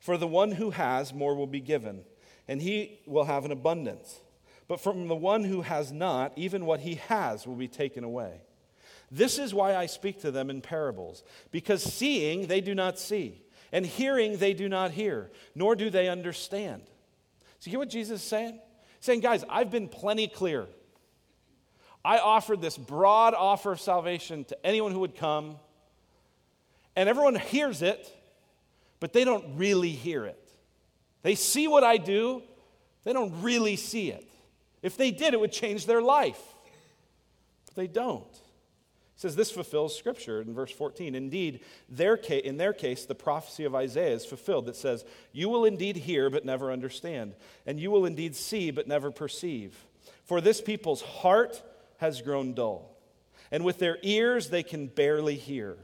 For 0.00 0.16
the 0.16 0.26
one 0.26 0.52
who 0.52 0.70
has, 0.70 1.12
more 1.12 1.34
will 1.34 1.46
be 1.46 1.60
given, 1.60 2.04
and 2.48 2.62
he 2.62 3.00
will 3.06 3.24
have 3.24 3.44
an 3.44 3.52
abundance. 3.52 4.20
But 4.66 4.80
from 4.80 5.08
the 5.08 5.14
one 5.14 5.44
who 5.44 5.60
has 5.60 5.92
not, 5.92 6.32
even 6.36 6.64
what 6.64 6.80
he 6.80 6.94
has 6.94 7.46
will 7.46 7.54
be 7.54 7.68
taken 7.68 8.02
away. 8.02 8.40
This 9.10 9.38
is 9.38 9.52
why 9.52 9.76
I 9.76 9.84
speak 9.84 10.22
to 10.22 10.30
them 10.30 10.48
in 10.48 10.62
parables, 10.62 11.22
because 11.50 11.82
seeing 11.82 12.46
they 12.46 12.62
do 12.62 12.74
not 12.74 12.98
see, 12.98 13.42
and 13.72 13.84
hearing 13.84 14.38
they 14.38 14.54
do 14.54 14.70
not 14.70 14.92
hear, 14.92 15.30
nor 15.54 15.76
do 15.76 15.90
they 15.90 16.08
understand. 16.08 16.80
So, 17.58 17.68
you 17.68 17.72
hear 17.72 17.78
what 17.80 17.90
Jesus 17.90 18.22
is 18.22 18.26
saying? 18.26 18.54
He's 18.54 19.04
saying, 19.04 19.20
guys, 19.20 19.44
I've 19.50 19.70
been 19.70 19.88
plenty 19.88 20.28
clear. 20.28 20.66
I 22.06 22.20
offered 22.20 22.62
this 22.62 22.78
broad 22.78 23.34
offer 23.34 23.72
of 23.72 23.80
salvation 23.80 24.44
to 24.44 24.66
anyone 24.66 24.92
who 24.92 25.00
would 25.00 25.16
come 25.16 25.56
and 26.94 27.08
everyone 27.08 27.34
hears 27.34 27.82
it, 27.82 28.08
but 29.00 29.12
they 29.12 29.24
don't 29.24 29.56
really 29.56 29.90
hear 29.90 30.24
it. 30.24 30.40
They 31.22 31.34
see 31.34 31.66
what 31.66 31.82
I 31.82 31.96
do, 31.96 32.44
they 33.02 33.12
don't 33.12 33.42
really 33.42 33.74
see 33.74 34.12
it. 34.12 34.24
If 34.82 34.96
they 34.96 35.10
did, 35.10 35.34
it 35.34 35.40
would 35.40 35.50
change 35.50 35.86
their 35.86 36.00
life. 36.00 36.40
But 37.66 37.74
they 37.74 37.88
don't. 37.88 38.32
He 38.32 39.20
says 39.20 39.34
this 39.34 39.50
fulfills 39.50 39.98
scripture 39.98 40.40
in 40.40 40.54
verse 40.54 40.70
14. 40.70 41.16
Indeed, 41.16 41.64
their 41.88 42.16
ca- 42.16 42.38
in 42.38 42.56
their 42.56 42.72
case, 42.72 43.04
the 43.04 43.16
prophecy 43.16 43.64
of 43.64 43.74
Isaiah 43.74 44.14
is 44.14 44.24
fulfilled 44.24 44.66
that 44.66 44.76
says, 44.76 45.04
You 45.32 45.48
will 45.48 45.64
indeed 45.64 45.96
hear, 45.96 46.30
but 46.30 46.44
never 46.44 46.70
understand, 46.70 47.34
and 47.66 47.80
you 47.80 47.90
will 47.90 48.06
indeed 48.06 48.36
see, 48.36 48.70
but 48.70 48.86
never 48.86 49.10
perceive. 49.10 49.74
For 50.24 50.40
this 50.40 50.60
people's 50.60 51.02
heart 51.02 51.62
has 51.98 52.22
grown 52.22 52.54
dull, 52.54 52.96
and 53.50 53.64
with 53.64 53.78
their 53.78 53.98
ears 54.02 54.50
they 54.50 54.62
can 54.62 54.86
barely 54.86 55.36
hear 55.36 55.78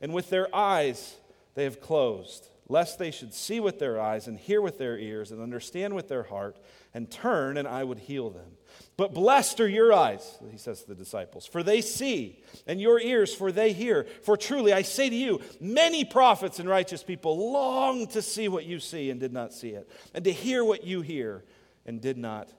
and 0.00 0.12
with 0.12 0.30
their 0.30 0.54
eyes 0.54 1.16
they 1.54 1.64
have 1.64 1.80
closed, 1.80 2.48
lest 2.68 2.98
they 2.98 3.10
should 3.10 3.32
see 3.32 3.60
with 3.60 3.78
their 3.78 4.00
eyes 4.00 4.26
and 4.26 4.38
hear 4.38 4.60
with 4.60 4.78
their 4.78 4.98
ears 4.98 5.30
and 5.30 5.40
understand 5.40 5.94
with 5.94 6.08
their 6.08 6.24
heart 6.24 6.58
and 6.92 7.10
turn, 7.10 7.56
and 7.56 7.66
I 7.66 7.84
would 7.84 7.98
heal 7.98 8.30
them. 8.30 8.56
But 8.96 9.14
blessed 9.14 9.60
are 9.60 9.68
your 9.68 9.92
eyes, 9.92 10.38
he 10.50 10.58
says 10.58 10.82
to 10.82 10.88
the 10.88 10.94
disciples, 10.94 11.46
for 11.46 11.62
they 11.62 11.80
see, 11.80 12.42
and 12.66 12.80
your 12.80 13.00
ears, 13.00 13.34
for 13.34 13.52
they 13.52 13.72
hear. 13.72 14.06
For 14.22 14.36
truly, 14.36 14.72
I 14.72 14.82
say 14.82 15.08
to 15.08 15.16
you, 15.16 15.40
many 15.60 16.04
prophets 16.04 16.58
and 16.58 16.68
righteous 16.68 17.02
people 17.02 17.52
long 17.52 18.06
to 18.08 18.20
see 18.20 18.48
what 18.48 18.64
you 18.64 18.80
see 18.80 19.10
and 19.10 19.20
did 19.20 19.32
not 19.32 19.52
see 19.52 19.70
it, 19.70 19.88
and 20.14 20.24
to 20.24 20.32
hear 20.32 20.64
what 20.64 20.84
you 20.84 21.00
hear 21.00 21.44
and 21.86 22.00
did 22.00 22.18
not 22.18 22.50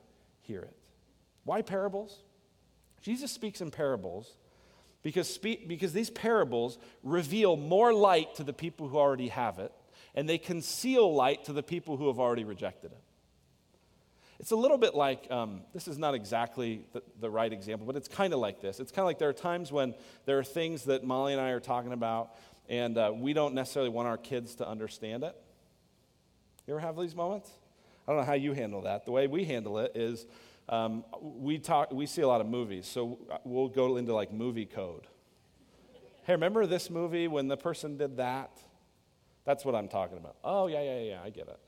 hear 0.41 0.61
it. 0.61 0.75
Why 1.43 1.61
parables? 1.61 2.17
Jesus 3.01 3.31
speaks 3.31 3.61
in 3.61 3.71
parables 3.71 4.35
because, 5.03 5.33
spe- 5.33 5.67
because 5.67 5.93
these 5.93 6.09
parables 6.09 6.77
reveal 7.03 7.55
more 7.55 7.93
light 7.93 8.35
to 8.35 8.43
the 8.43 8.53
people 8.53 8.87
who 8.87 8.97
already 8.97 9.29
have 9.29 9.59
it, 9.59 9.71
and 10.15 10.27
they 10.27 10.37
conceal 10.37 11.13
light 11.13 11.45
to 11.45 11.53
the 11.53 11.63
people 11.63 11.97
who 11.97 12.07
have 12.07 12.19
already 12.19 12.43
rejected 12.43 12.91
it. 12.91 13.01
It's 14.39 14.51
a 14.51 14.55
little 14.55 14.77
bit 14.77 14.93
like 14.93 15.29
um, 15.31 15.61
this 15.73 15.87
is 15.87 15.97
not 15.97 16.13
exactly 16.13 16.85
the, 16.93 17.01
the 17.19 17.29
right 17.29 17.51
example, 17.51 17.87
but 17.87 17.95
it's 17.95 18.07
kind 18.07 18.33
of 18.33 18.39
like 18.39 18.61
this. 18.61 18.79
It's 18.79 18.91
kind 18.91 19.03
of 19.03 19.07
like 19.07 19.17
there 19.17 19.29
are 19.29 19.33
times 19.33 19.71
when 19.71 19.95
there 20.25 20.37
are 20.37 20.43
things 20.43 20.83
that 20.83 21.03
Molly 21.03 21.33
and 21.33 21.41
I 21.41 21.49
are 21.51 21.59
talking 21.59 21.91
about, 21.91 22.35
and 22.69 22.97
uh, 22.97 23.11
we 23.15 23.33
don't 23.33 23.55
necessarily 23.55 23.89
want 23.89 24.07
our 24.07 24.17
kids 24.17 24.55
to 24.55 24.67
understand 24.67 25.23
it. 25.23 25.35
You 26.67 26.73
ever 26.73 26.81
have 26.81 26.97
these 26.97 27.15
moments? 27.15 27.49
I 28.07 28.11
don't 28.11 28.21
know 28.21 28.27
how 28.27 28.33
you 28.33 28.53
handle 28.53 28.81
that. 28.81 29.05
The 29.05 29.11
way 29.11 29.27
we 29.27 29.45
handle 29.45 29.79
it 29.79 29.93
is 29.95 30.25
um, 30.69 31.05
we, 31.21 31.59
talk, 31.59 31.91
we 31.91 32.05
see 32.05 32.21
a 32.21 32.27
lot 32.27 32.41
of 32.41 32.47
movies, 32.47 32.85
so 32.85 33.19
we'll 33.43 33.69
go 33.69 33.97
into 33.97 34.13
like 34.13 34.33
movie 34.33 34.65
code. 34.65 35.07
Hey, 36.25 36.33
remember 36.33 36.65
this 36.65 36.89
movie 36.89 37.27
when 37.27 37.47
the 37.47 37.55
person 37.55 37.97
did 37.97 38.17
that? 38.17 38.51
That's 39.45 39.63
what 39.63 39.75
I'm 39.75 39.87
talking 39.87 40.17
about. 40.17 40.35
Oh, 40.43 40.67
yeah, 40.67 40.81
yeah, 40.81 40.99
yeah, 40.99 41.21
I 41.23 41.29
get 41.29 41.47
it. 41.47 41.59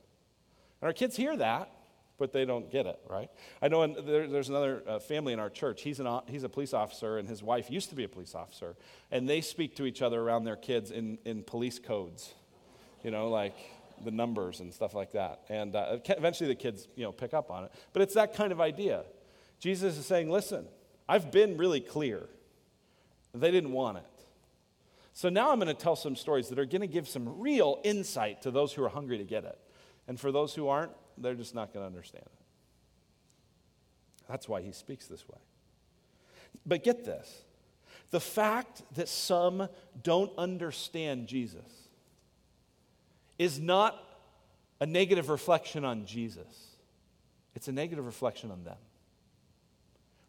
And 0.81 0.87
our 0.87 0.93
kids 0.93 1.15
hear 1.15 1.37
that, 1.37 1.71
but 2.17 2.33
they 2.33 2.43
don't 2.43 2.69
get 2.69 2.85
it, 2.85 2.99
right? 3.09 3.29
I 3.61 3.69
know 3.69 3.87
there, 3.87 4.27
there's 4.27 4.49
another 4.49 4.83
uh, 4.85 4.99
family 4.99 5.31
in 5.31 5.39
our 5.39 5.49
church. 5.49 5.81
He's, 5.81 6.01
an, 6.01 6.19
he's 6.27 6.43
a 6.43 6.49
police 6.49 6.73
officer, 6.73 7.17
and 7.17 7.27
his 7.29 7.41
wife 7.41 7.71
used 7.71 7.89
to 7.91 7.95
be 7.95 8.03
a 8.03 8.09
police 8.09 8.35
officer. 8.35 8.75
And 9.11 9.29
they 9.29 9.39
speak 9.39 9.77
to 9.77 9.85
each 9.85 10.01
other 10.01 10.19
around 10.19 10.43
their 10.43 10.57
kids 10.57 10.91
in, 10.91 11.19
in 11.23 11.43
police 11.43 11.79
codes. 11.79 12.33
You 13.01 13.11
know, 13.11 13.29
like 13.29 13.55
the 14.03 14.11
numbers 14.11 14.59
and 14.59 14.73
stuff 14.73 14.93
like 14.93 15.11
that. 15.11 15.41
And 15.49 15.75
uh, 15.75 15.97
eventually 16.05 16.47
the 16.47 16.55
kids, 16.55 16.87
you 16.95 17.03
know, 17.03 17.11
pick 17.11 17.33
up 17.33 17.51
on 17.51 17.65
it. 17.65 17.71
But 17.93 18.01
it's 18.01 18.13
that 18.15 18.35
kind 18.35 18.51
of 18.51 18.61
idea. 18.61 19.03
Jesus 19.59 19.97
is 19.97 20.05
saying, 20.05 20.29
listen, 20.29 20.65
I've 21.07 21.31
been 21.31 21.57
really 21.57 21.81
clear. 21.81 22.27
They 23.33 23.51
didn't 23.51 23.71
want 23.71 23.97
it. 23.97 24.03
So 25.13 25.29
now 25.29 25.51
I'm 25.51 25.59
going 25.59 25.67
to 25.67 25.73
tell 25.73 25.95
some 25.95 26.15
stories 26.15 26.49
that 26.49 26.59
are 26.59 26.65
going 26.65 26.81
to 26.81 26.87
give 26.87 27.07
some 27.07 27.39
real 27.39 27.79
insight 27.83 28.43
to 28.43 28.51
those 28.51 28.73
who 28.73 28.83
are 28.83 28.89
hungry 28.89 29.17
to 29.17 29.25
get 29.25 29.43
it. 29.43 29.57
And 30.07 30.19
for 30.19 30.31
those 30.31 30.55
who 30.55 30.67
aren't, 30.67 30.91
they're 31.17 31.35
just 31.35 31.53
not 31.53 31.73
going 31.73 31.83
to 31.83 31.87
understand 31.87 32.23
it. 32.25 32.31
That's 34.29 34.47
why 34.47 34.61
he 34.61 34.71
speaks 34.71 35.07
this 35.07 35.27
way. 35.27 35.39
But 36.65 36.83
get 36.83 37.03
this 37.03 37.43
the 38.11 38.19
fact 38.19 38.81
that 38.95 39.07
some 39.07 39.67
don't 40.01 40.31
understand 40.37 41.27
Jesus 41.27 41.78
is 43.39 43.59
not 43.59 43.97
a 44.79 44.85
negative 44.85 45.29
reflection 45.29 45.83
on 45.83 46.05
Jesus, 46.05 46.75
it's 47.55 47.67
a 47.67 47.71
negative 47.71 48.05
reflection 48.05 48.51
on 48.51 48.63
them. 48.63 48.77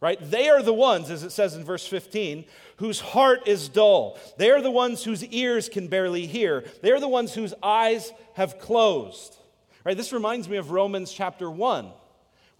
Right? 0.00 0.18
They 0.18 0.48
are 0.48 0.62
the 0.62 0.72
ones, 0.72 1.10
as 1.10 1.24
it 1.24 1.30
says 1.30 1.54
in 1.54 1.62
verse 1.62 1.86
15, 1.86 2.46
whose 2.76 3.00
heart 3.00 3.46
is 3.46 3.68
dull. 3.68 4.18
They 4.38 4.50
are 4.50 4.62
the 4.62 4.70
ones 4.70 5.04
whose 5.04 5.22
ears 5.26 5.68
can 5.68 5.88
barely 5.88 6.26
hear. 6.26 6.64
They 6.80 6.90
are 6.90 7.00
the 7.00 7.06
ones 7.06 7.34
whose 7.34 7.52
eyes 7.62 8.10
have 8.32 8.58
closed. 8.58 9.36
Right? 9.84 9.94
This 9.94 10.14
reminds 10.14 10.48
me 10.48 10.56
of 10.56 10.70
Romans 10.70 11.12
chapter 11.12 11.50
1 11.50 11.92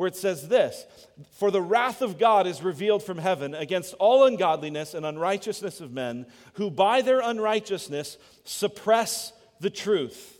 where 0.00 0.08
it 0.08 0.16
says 0.16 0.48
this 0.48 0.86
For 1.32 1.50
the 1.50 1.60
wrath 1.60 2.00
of 2.00 2.18
God 2.18 2.46
is 2.46 2.62
revealed 2.62 3.02
from 3.02 3.18
heaven 3.18 3.54
against 3.54 3.92
all 3.98 4.24
ungodliness 4.24 4.94
and 4.94 5.04
unrighteousness 5.04 5.82
of 5.82 5.92
men, 5.92 6.24
who 6.54 6.70
by 6.70 7.02
their 7.02 7.20
unrighteousness 7.20 8.16
suppress 8.44 9.34
the 9.60 9.68
truth. 9.68 10.39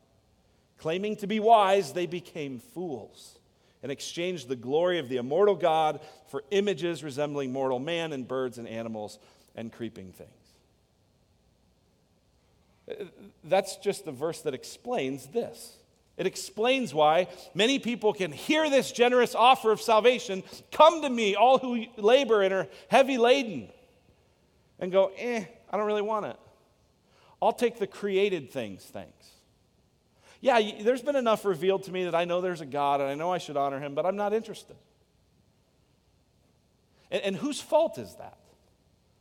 Claiming 0.81 1.15
to 1.17 1.27
be 1.27 1.39
wise, 1.39 1.93
they 1.93 2.07
became 2.07 2.57
fools 2.57 3.37
and 3.83 3.91
exchanged 3.91 4.47
the 4.47 4.55
glory 4.55 4.97
of 4.97 5.09
the 5.09 5.17
immortal 5.17 5.53
God 5.53 5.99
for 6.29 6.43
images 6.49 7.03
resembling 7.03 7.53
mortal 7.53 7.77
man 7.77 8.13
and 8.13 8.27
birds 8.27 8.57
and 8.57 8.67
animals 8.67 9.19
and 9.55 9.71
creeping 9.71 10.11
things. 10.11 10.31
That's 13.43 13.75
just 13.77 14.05
the 14.05 14.11
verse 14.11 14.41
that 14.41 14.55
explains 14.55 15.27
this. 15.27 15.77
It 16.17 16.25
explains 16.25 16.95
why 16.95 17.27
many 17.53 17.77
people 17.77 18.11
can 18.11 18.31
hear 18.31 18.67
this 18.67 18.91
generous 18.91 19.35
offer 19.35 19.71
of 19.71 19.81
salvation 19.81 20.41
Come 20.71 21.03
to 21.03 21.09
me, 21.11 21.35
all 21.35 21.59
who 21.59 21.85
labor 21.95 22.41
and 22.41 22.51
are 22.53 22.67
heavy 22.87 23.19
laden. 23.19 23.69
and 24.79 24.91
go, 24.91 25.11
eh, 25.15 25.45
I 25.69 25.77
don't 25.77 25.85
really 25.85 26.01
want 26.01 26.25
it. 26.25 26.37
I'll 27.39 27.53
take 27.53 27.77
the 27.77 27.85
created 27.85 28.51
things, 28.51 28.83
thanks. 28.83 29.30
Yeah, 30.41 30.59
there's 30.81 31.03
been 31.03 31.15
enough 31.15 31.45
revealed 31.45 31.83
to 31.83 31.91
me 31.91 32.05
that 32.05 32.15
I 32.15 32.25
know 32.25 32.41
there's 32.41 32.61
a 32.61 32.65
God 32.65 32.99
and 32.99 33.09
I 33.09 33.13
know 33.13 33.31
I 33.31 33.37
should 33.37 33.57
honor 33.57 33.79
him, 33.79 33.93
but 33.93 34.07
I'm 34.07 34.15
not 34.15 34.33
interested. 34.33 34.75
And, 37.11 37.21
and 37.21 37.35
whose 37.35 37.61
fault 37.61 37.99
is 37.99 38.15
that? 38.15 38.37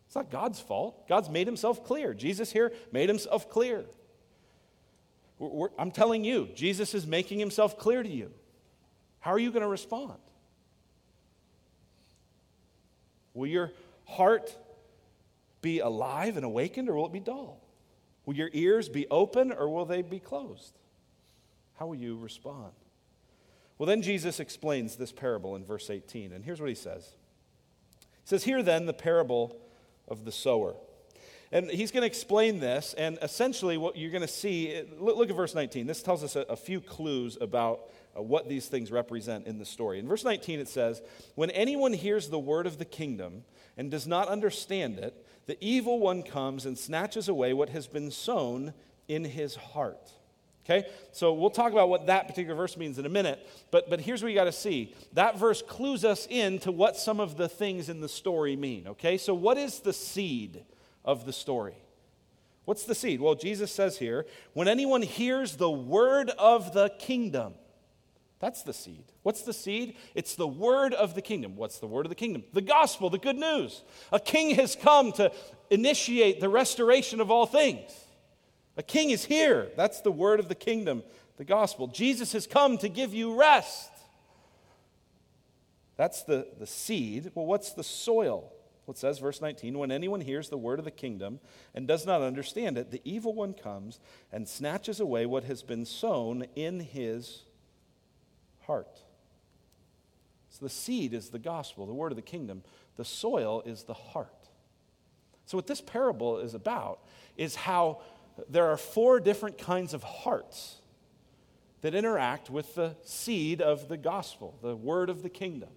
It's 0.07 0.17
not 0.17 0.31
God's 0.31 0.59
fault. 0.59 1.07
God's 1.09 1.29
made 1.29 1.47
himself 1.47 1.85
clear. 1.85 2.15
Jesus 2.15 2.51
here 2.51 2.73
made 2.91 3.09
himself 3.09 3.51
clear. 3.51 3.85
We're, 5.39 5.49
we're, 5.49 5.69
I'm 5.79 5.91
telling 5.91 6.25
you, 6.25 6.49
Jesus 6.55 6.95
is 6.95 7.07
making 7.07 7.39
himself 7.39 7.79
clear 7.79 8.03
to 8.03 8.09
you. 8.09 8.33
How 9.21 9.33
are 9.33 9.39
you 9.39 9.53
going 9.53 9.63
to 9.63 9.69
respond? 9.69 10.19
Will 13.35 13.47
your 13.47 13.73
heart 14.07 14.57
be 15.61 15.81
alive 15.81 16.37
and 16.37 16.45
awakened, 16.45 16.89
or 16.89 16.95
will 16.95 17.07
it 17.07 17.13
be 17.13 17.21
dull? 17.21 17.63
Will 18.25 18.35
your 18.35 18.51
ears 18.53 18.89
be 18.89 19.07
open, 19.11 19.53
or 19.53 19.69
will 19.69 19.85
they 19.85 20.01
be 20.01 20.19
closed? 20.19 20.80
How 21.81 21.87
will 21.87 21.97
you 21.97 22.19
respond? 22.19 22.73
Well, 23.79 23.87
then 23.87 24.03
Jesus 24.03 24.39
explains 24.39 24.97
this 24.97 25.13
parable 25.13 25.57
in 25.57 25.65
verse 25.65 25.89
18, 25.89 26.31
and 26.31 26.45
here's 26.45 26.61
what 26.61 26.69
he 26.69 26.75
says 26.75 27.15
He 28.03 28.07
says, 28.27 28.45
Here 28.45 28.63
then 28.63 28.85
the 28.85 28.93
parable 28.93 29.57
of 30.07 30.27
the 30.27 30.31
sower. 30.31 30.75
And 31.51 31.71
he's 31.71 31.91
going 31.91 32.03
to 32.03 32.07
explain 32.07 32.61
this, 32.61 32.95
and 32.97 33.19
essentially, 33.23 33.79
what 33.79 33.97
you're 33.97 34.11
going 34.11 34.21
to 34.21 34.29
see 34.29 34.83
look 34.99 35.31
at 35.31 35.35
verse 35.35 35.55
19. 35.55 35.87
This 35.87 36.03
tells 36.03 36.23
us 36.23 36.37
a, 36.37 36.55
few 36.55 36.81
clues 36.83 37.39
about 37.41 37.89
uh, 38.17 38.23
what 38.23 38.49
these 38.49 38.69
things 38.69 38.93
represent 38.93 39.47
in 39.47 39.59
the 39.59 39.65
story. 39.65 39.99
In 39.99 40.07
verse 40.07 40.23
19, 40.23 40.61
it 40.61 40.69
says, 40.69 41.01
When 41.35 41.51
anyone 41.51 41.95
hears 41.95 42.29
the 42.29 42.39
word 42.39 42.67
of 42.67 42.79
the 42.79 42.85
kingdom 42.85 43.45
and 43.79 43.91
does 43.91 44.07
not 44.07 44.29
understand 44.29 44.99
it, 44.99 45.27
the 45.47 45.57
evil 45.65 45.99
one 45.99 46.23
comes 46.23 46.67
and 46.67 46.79
snatches 46.79 47.27
away 47.27 47.55
what 47.55 47.71
has 47.71 47.87
been 47.87 48.11
sown 48.11 48.75
in 49.09 49.25
his 49.25 49.57
heart. 49.57 50.13
Okay? 50.71 50.89
So 51.13 51.33
we'll 51.33 51.51
talk 51.51 51.73
about 51.73 51.89
what 51.89 52.07
that 52.07 52.29
particular 52.29 52.55
verse 52.55 52.77
means 52.77 52.99
in 52.99 53.07
a 53.07 53.09
minute, 53.09 53.45
but, 53.71 53.91
but 53.91 54.01
here's 54.01 54.23
what 54.23 54.29
you 54.29 54.35
got 54.39 54.45
to 54.45 54.53
see. 54.53 54.95
That 55.15 55.37
verse 55.37 55.63
clues 55.63 56.05
us 56.05 56.29
in 56.31 56.61
to 56.61 56.71
what 56.71 56.97
some 56.97 57.19
of 57.19 57.37
the 57.37 57.49
things 57.49 57.89
in 57.89 58.01
the 58.01 58.09
story 58.09 58.55
mean. 58.55 58.87
Okay? 58.87 59.19
So, 59.19 59.35
what 59.35 59.59
is 59.59 59.81
the 59.81 59.93
seed 59.93 60.65
of 61.05 61.27
the 61.27 61.33
story? 61.33 61.75
What's 62.67 62.85
the 62.85 62.95
seed? 62.95 63.21
Well, 63.21 63.35
Jesus 63.35 63.73
says 63.73 63.99
here 63.99 64.27
when 64.53 64.69
anyone 64.69 65.03
hears 65.03 65.57
the 65.57 65.71
word 65.71 66.31
of 66.39 66.73
the 66.73 66.91
kingdom, 66.99 67.55
that's 68.39 68.63
the 68.63 68.73
seed. 68.73 69.05
What's 69.23 69.43
the 69.43 69.53
seed? 69.53 69.97
It's 70.15 70.37
the 70.37 70.47
word 70.47 70.95
of 70.95 71.15
the 71.15 71.21
kingdom. 71.21 71.57
What's 71.57 71.79
the 71.79 71.87
word 71.89 72.07
of 72.07 72.11
the 72.11 72.17
kingdom? 72.17 72.45
The 72.53 72.63
gospel, 72.63 73.11
the 73.11 73.19
good 73.19 73.37
news. 73.37 73.83
A 74.13 74.21
king 74.21 74.55
has 74.55 74.77
come 74.77 75.13
to 75.13 75.33
initiate 75.69 76.41
the 76.41 76.49
restoration 76.49 77.21
of 77.21 77.31
all 77.31 77.45
things. 77.45 77.91
A 78.81 78.83
king 78.83 79.11
is 79.11 79.27
here. 79.27 79.69
That's 79.77 80.01
the 80.01 80.11
word 80.11 80.41
of 80.41 80.49
the 80.49 80.55
kingdom, 80.55 81.03
the 81.37 81.45
gospel. 81.45 81.87
Jesus 81.87 82.33
has 82.33 82.47
come 82.47 82.79
to 82.79 82.89
give 82.89 83.13
you 83.13 83.39
rest. 83.39 83.91
That's 85.99 86.23
the, 86.23 86.47
the 86.59 86.67
seed. 86.67 87.31
Well, 87.35 87.45
what's 87.45 87.75
the 87.75 87.85
soil? 87.85 88.51
Well, 88.87 88.95
it 88.95 88.97
says, 88.97 89.19
verse 89.19 89.43
19, 89.43 89.77
when 89.77 89.93
anyone 89.93 90.23
hears 90.23 90.49
the 90.49 90.57
word 90.57 90.79
of 90.79 90.87
the 90.87 90.91
kingdom 90.91 91.41
and 91.75 91.87
does 91.87 92.07
not 92.07 92.23
understand 92.23 92.79
it, 92.79 92.91
the 92.91 93.03
evil 93.05 93.35
one 93.35 93.53
comes 93.53 94.01
and 94.33 94.49
snatches 94.49 94.99
away 94.99 95.27
what 95.27 95.45
has 95.45 95.63
been 95.63 95.85
sown 95.85 96.47
in 96.57 96.81
his 96.81 97.43
heart. 98.63 99.03
So 100.49 100.65
the 100.65 100.71
seed 100.71 101.13
is 101.13 101.29
the 101.29 101.39
gospel, 101.39 101.85
the 101.85 101.93
word 101.93 102.13
of 102.13 102.17
the 102.17 102.23
kingdom. 102.23 102.63
The 102.97 103.05
soil 103.05 103.63
is 103.67 103.83
the 103.83 103.93
heart. 103.93 104.49
So, 105.45 105.59
what 105.59 105.67
this 105.67 105.83
parable 105.83 106.39
is 106.39 106.55
about 106.55 107.01
is 107.37 107.57
how 107.57 108.01
there 108.49 108.67
are 108.67 108.77
four 108.77 109.21
different 109.21 109.59
kinds 109.59 109.95
of 109.95 110.03
hearts 110.03 110.77
that 111.81 111.95
interact 111.95 112.51
with 112.51 112.75
the 112.75 112.95
seed 113.03 113.61
of 113.61 113.89
the 113.89 113.97
gospel, 113.97 114.59
the 114.63 114.77
word 114.77 115.09
of 115.09 115.23
the 115.23 115.29
kingdom. 115.31 115.71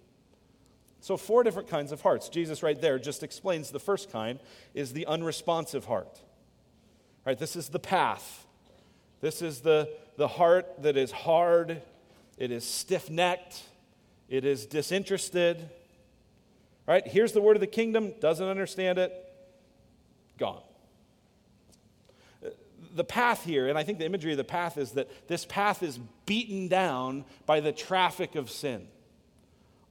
So, 1.00 1.16
four 1.16 1.42
different 1.42 1.68
kinds 1.68 1.92
of 1.92 2.00
hearts. 2.00 2.28
Jesus, 2.28 2.62
right 2.62 2.80
there, 2.80 2.98
just 2.98 3.22
explains 3.22 3.70
the 3.70 3.80
first 3.80 4.10
kind 4.10 4.38
is 4.72 4.92
the 4.92 5.06
unresponsive 5.06 5.84
heart. 5.84 6.20
Right, 7.26 7.38
this 7.38 7.56
is 7.56 7.68
the 7.68 7.78
path. 7.78 8.46
This 9.20 9.40
is 9.42 9.60
the, 9.60 9.90
the 10.16 10.28
heart 10.28 10.82
that 10.82 10.96
is 10.96 11.10
hard, 11.10 11.80
it 12.36 12.50
is 12.50 12.64
stiff 12.64 13.10
necked, 13.10 13.62
it 14.28 14.44
is 14.44 14.66
disinterested. 14.66 15.68
Right, 16.86 17.06
here's 17.06 17.32
the 17.32 17.40
word 17.40 17.56
of 17.56 17.60
the 17.60 17.66
kingdom, 17.66 18.12
doesn't 18.20 18.46
understand 18.46 18.98
it, 18.98 19.12
gone 20.38 20.62
the 22.94 23.04
path 23.04 23.44
here, 23.44 23.68
and 23.68 23.76
I 23.76 23.82
think 23.82 23.98
the 23.98 24.06
imagery 24.06 24.32
of 24.32 24.38
the 24.38 24.44
path 24.44 24.78
is 24.78 24.92
that 24.92 25.28
this 25.28 25.44
path 25.44 25.82
is 25.82 25.98
beaten 26.26 26.68
down 26.68 27.24
by 27.44 27.60
the 27.60 27.72
traffic 27.72 28.36
of 28.36 28.50
sin. 28.50 28.86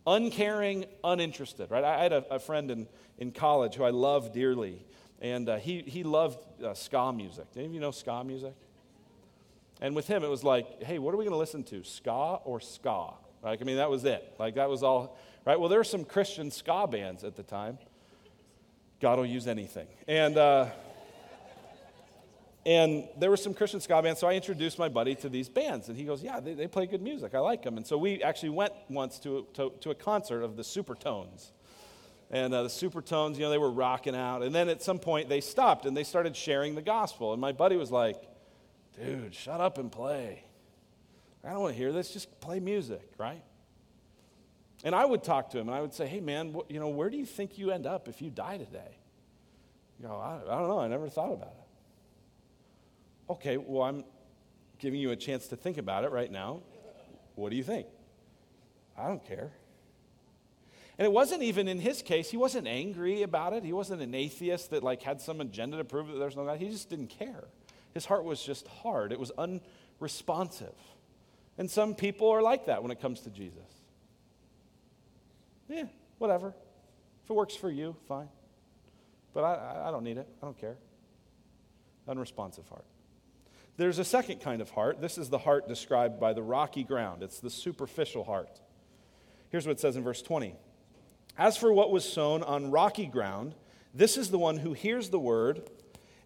Uncaring, 0.07 0.85
uninterested, 1.03 1.69
right? 1.69 1.83
I 1.83 2.01
had 2.01 2.13
a, 2.13 2.25
a 2.33 2.39
friend 2.39 2.71
in, 2.71 2.87
in 3.17 3.31
college 3.31 3.75
who 3.75 3.83
I 3.83 3.89
loved 3.89 4.33
dearly, 4.33 4.85
and 5.21 5.47
uh, 5.47 5.57
he, 5.57 5.81
he 5.81 6.03
loved 6.03 6.39
uh, 6.63 6.73
ska 6.73 7.11
music. 7.11 7.51
Do 7.53 7.59
any 7.59 7.67
of 7.67 7.73
you 7.73 7.79
know 7.79 7.91
ska 7.91 8.23
music? 8.23 8.53
And 9.81 9.95
with 9.95 10.07
him, 10.07 10.23
it 10.23 10.29
was 10.29 10.43
like, 10.43 10.83
hey, 10.83 10.97
what 10.97 11.13
are 11.13 11.17
we 11.17 11.25
going 11.25 11.33
to 11.33 11.37
listen 11.37 11.63
to, 11.65 11.83
ska 11.83 12.39
or 12.45 12.59
ska? 12.59 13.13
Like, 13.43 13.61
I 13.61 13.65
mean, 13.65 13.77
that 13.77 13.89
was 13.89 14.05
it. 14.05 14.33
Like, 14.39 14.55
that 14.55 14.69
was 14.69 14.81
all, 14.81 15.17
right? 15.45 15.59
Well, 15.59 15.67
there 15.67 15.79
were 15.79 15.83
some 15.83 16.05
Christian 16.05 16.51
ska 16.51 16.87
bands 16.87 17.25
at 17.25 17.35
the 17.35 17.43
time. 17.43 17.77
God 19.01 19.17
will 19.17 19.25
use 19.25 19.47
anything. 19.47 19.87
And, 20.07 20.37
uh, 20.37 20.67
and 22.65 23.09
there 23.17 23.29
were 23.29 23.37
some 23.37 23.53
Christian 23.53 23.81
ska 23.81 24.01
bands, 24.01 24.21
so 24.21 24.27
I 24.27 24.35
introduced 24.35 24.79
my 24.79 24.87
buddy 24.87 25.15
to 25.15 25.29
these 25.29 25.49
bands. 25.49 25.89
And 25.89 25.97
he 25.97 26.05
goes, 26.05 26.23
Yeah, 26.23 26.39
they, 26.39 26.53
they 26.53 26.67
play 26.67 26.85
good 26.85 27.01
music. 27.01 27.35
I 27.35 27.39
like 27.39 27.61
them. 27.61 27.75
And 27.75 27.85
so 27.85 27.97
we 27.97 28.23
actually 28.23 28.49
went 28.49 28.73
once 28.89 29.19
to, 29.19 29.47
to, 29.55 29.73
to 29.81 29.91
a 29.91 29.95
concert 29.95 30.43
of 30.43 30.55
the 30.55 30.63
Supertones. 30.63 31.51
And 32.31 32.53
uh, 32.53 32.63
the 32.63 32.69
Supertones, 32.69 33.35
you 33.35 33.41
know, 33.41 33.49
they 33.49 33.57
were 33.57 33.71
rocking 33.71 34.15
out. 34.15 34.43
And 34.43 34.55
then 34.55 34.69
at 34.69 34.81
some 34.81 34.97
point 34.97 35.27
they 35.27 35.41
stopped 35.41 35.85
and 35.85 35.95
they 35.95 36.05
started 36.05 36.37
sharing 36.37 36.73
the 36.73 36.81
gospel. 36.81 37.33
And 37.33 37.41
my 37.41 37.51
buddy 37.51 37.75
was 37.75 37.91
like, 37.91 38.15
Dude, 38.97 39.35
shut 39.35 39.59
up 39.59 39.77
and 39.77 39.91
play. 39.91 40.43
I 41.43 41.49
don't 41.49 41.59
want 41.59 41.73
to 41.73 41.77
hear 41.77 41.91
this. 41.91 42.13
Just 42.13 42.39
play 42.39 42.61
music, 42.61 43.11
right? 43.17 43.43
And 44.85 44.95
I 44.95 45.03
would 45.03 45.23
talk 45.23 45.49
to 45.49 45.59
him 45.59 45.67
and 45.67 45.75
I 45.75 45.81
would 45.81 45.93
say, 45.93 46.07
Hey, 46.07 46.21
man, 46.21 46.55
you 46.69 46.79
know, 46.79 46.87
where 46.87 47.09
do 47.09 47.17
you 47.17 47.25
think 47.25 47.57
you 47.57 47.71
end 47.71 47.85
up 47.85 48.07
if 48.07 48.21
you 48.21 48.29
die 48.29 48.57
today? 48.57 48.99
You 49.99 50.07
know, 50.07 50.15
I, 50.15 50.39
I 50.49 50.59
don't 50.59 50.69
know. 50.69 50.79
I 50.79 50.87
never 50.87 51.09
thought 51.09 51.33
about 51.33 51.55
it. 51.57 51.62
Okay, 53.33 53.57
well, 53.57 53.81
I'm 53.81 54.03
giving 54.77 54.99
you 54.99 55.09
a 55.09 55.15
chance 55.15 55.47
to 55.47 55.55
think 55.55 55.79
about 55.79 56.03
it 56.03 56.11
right 56.11 56.31
now. 56.31 56.61
What 57.33 57.49
do 57.49 57.55
you 57.55 57.63
think? 57.63 57.87
I 58.95 59.07
don't 59.07 59.25
care. 59.25 59.51
And 60.99 61.05
it 61.07 61.11
wasn't 61.11 61.41
even 61.41 61.67
in 61.67 61.79
his 61.79 62.03
case, 62.03 62.29
he 62.29 62.37
wasn't 62.37 62.67
angry 62.67 63.23
about 63.23 63.53
it. 63.53 63.63
He 63.63 63.73
wasn't 63.73 64.03
an 64.03 64.13
atheist 64.13 64.69
that 64.69 64.83
like 64.83 65.01
had 65.01 65.19
some 65.19 65.41
agenda 65.41 65.77
to 65.77 65.83
prove 65.83 66.09
that 66.09 66.19
there's 66.19 66.35
no 66.35 66.45
God. 66.45 66.59
He 66.59 66.69
just 66.69 66.91
didn't 66.91 67.07
care. 67.07 67.45
His 67.95 68.05
heart 68.05 68.23
was 68.23 68.43
just 68.43 68.67
hard. 68.67 69.11
It 69.11 69.19
was 69.19 69.31
unresponsive. 69.31 70.75
And 71.57 71.71
some 71.71 71.95
people 71.95 72.29
are 72.29 72.43
like 72.43 72.67
that 72.67 72.83
when 72.83 72.91
it 72.91 73.01
comes 73.01 73.21
to 73.21 73.31
Jesus. 73.31 73.81
Yeah, 75.67 75.85
whatever. 76.19 76.53
If 77.23 77.31
it 77.31 77.33
works 77.33 77.55
for 77.55 77.71
you, 77.71 77.95
fine. 78.07 78.29
But 79.33 79.43
I, 79.43 79.87
I 79.87 79.91
don't 79.91 80.03
need 80.03 80.17
it. 80.19 80.27
I 80.39 80.45
don't 80.45 80.59
care. 80.59 80.75
Unresponsive 82.07 82.67
heart. 82.67 82.85
There's 83.77 83.99
a 83.99 84.05
second 84.05 84.41
kind 84.41 84.61
of 84.61 84.69
heart. 84.71 85.01
This 85.01 85.17
is 85.17 85.29
the 85.29 85.39
heart 85.39 85.67
described 85.67 86.19
by 86.19 86.33
the 86.33 86.43
rocky 86.43 86.83
ground, 86.83 87.23
it's 87.23 87.39
the 87.39 87.49
superficial 87.49 88.23
heart. 88.23 88.59
Here's 89.49 89.67
what 89.67 89.73
it 89.73 89.79
says 89.79 89.95
in 89.95 90.03
verse 90.03 90.21
20 90.21 90.55
As 91.37 91.57
for 91.57 91.71
what 91.73 91.91
was 91.91 92.11
sown 92.11 92.43
on 92.43 92.71
rocky 92.71 93.05
ground, 93.05 93.55
this 93.93 94.17
is 94.17 94.31
the 94.31 94.39
one 94.39 94.57
who 94.57 94.73
hears 94.73 95.09
the 95.09 95.19
word 95.19 95.69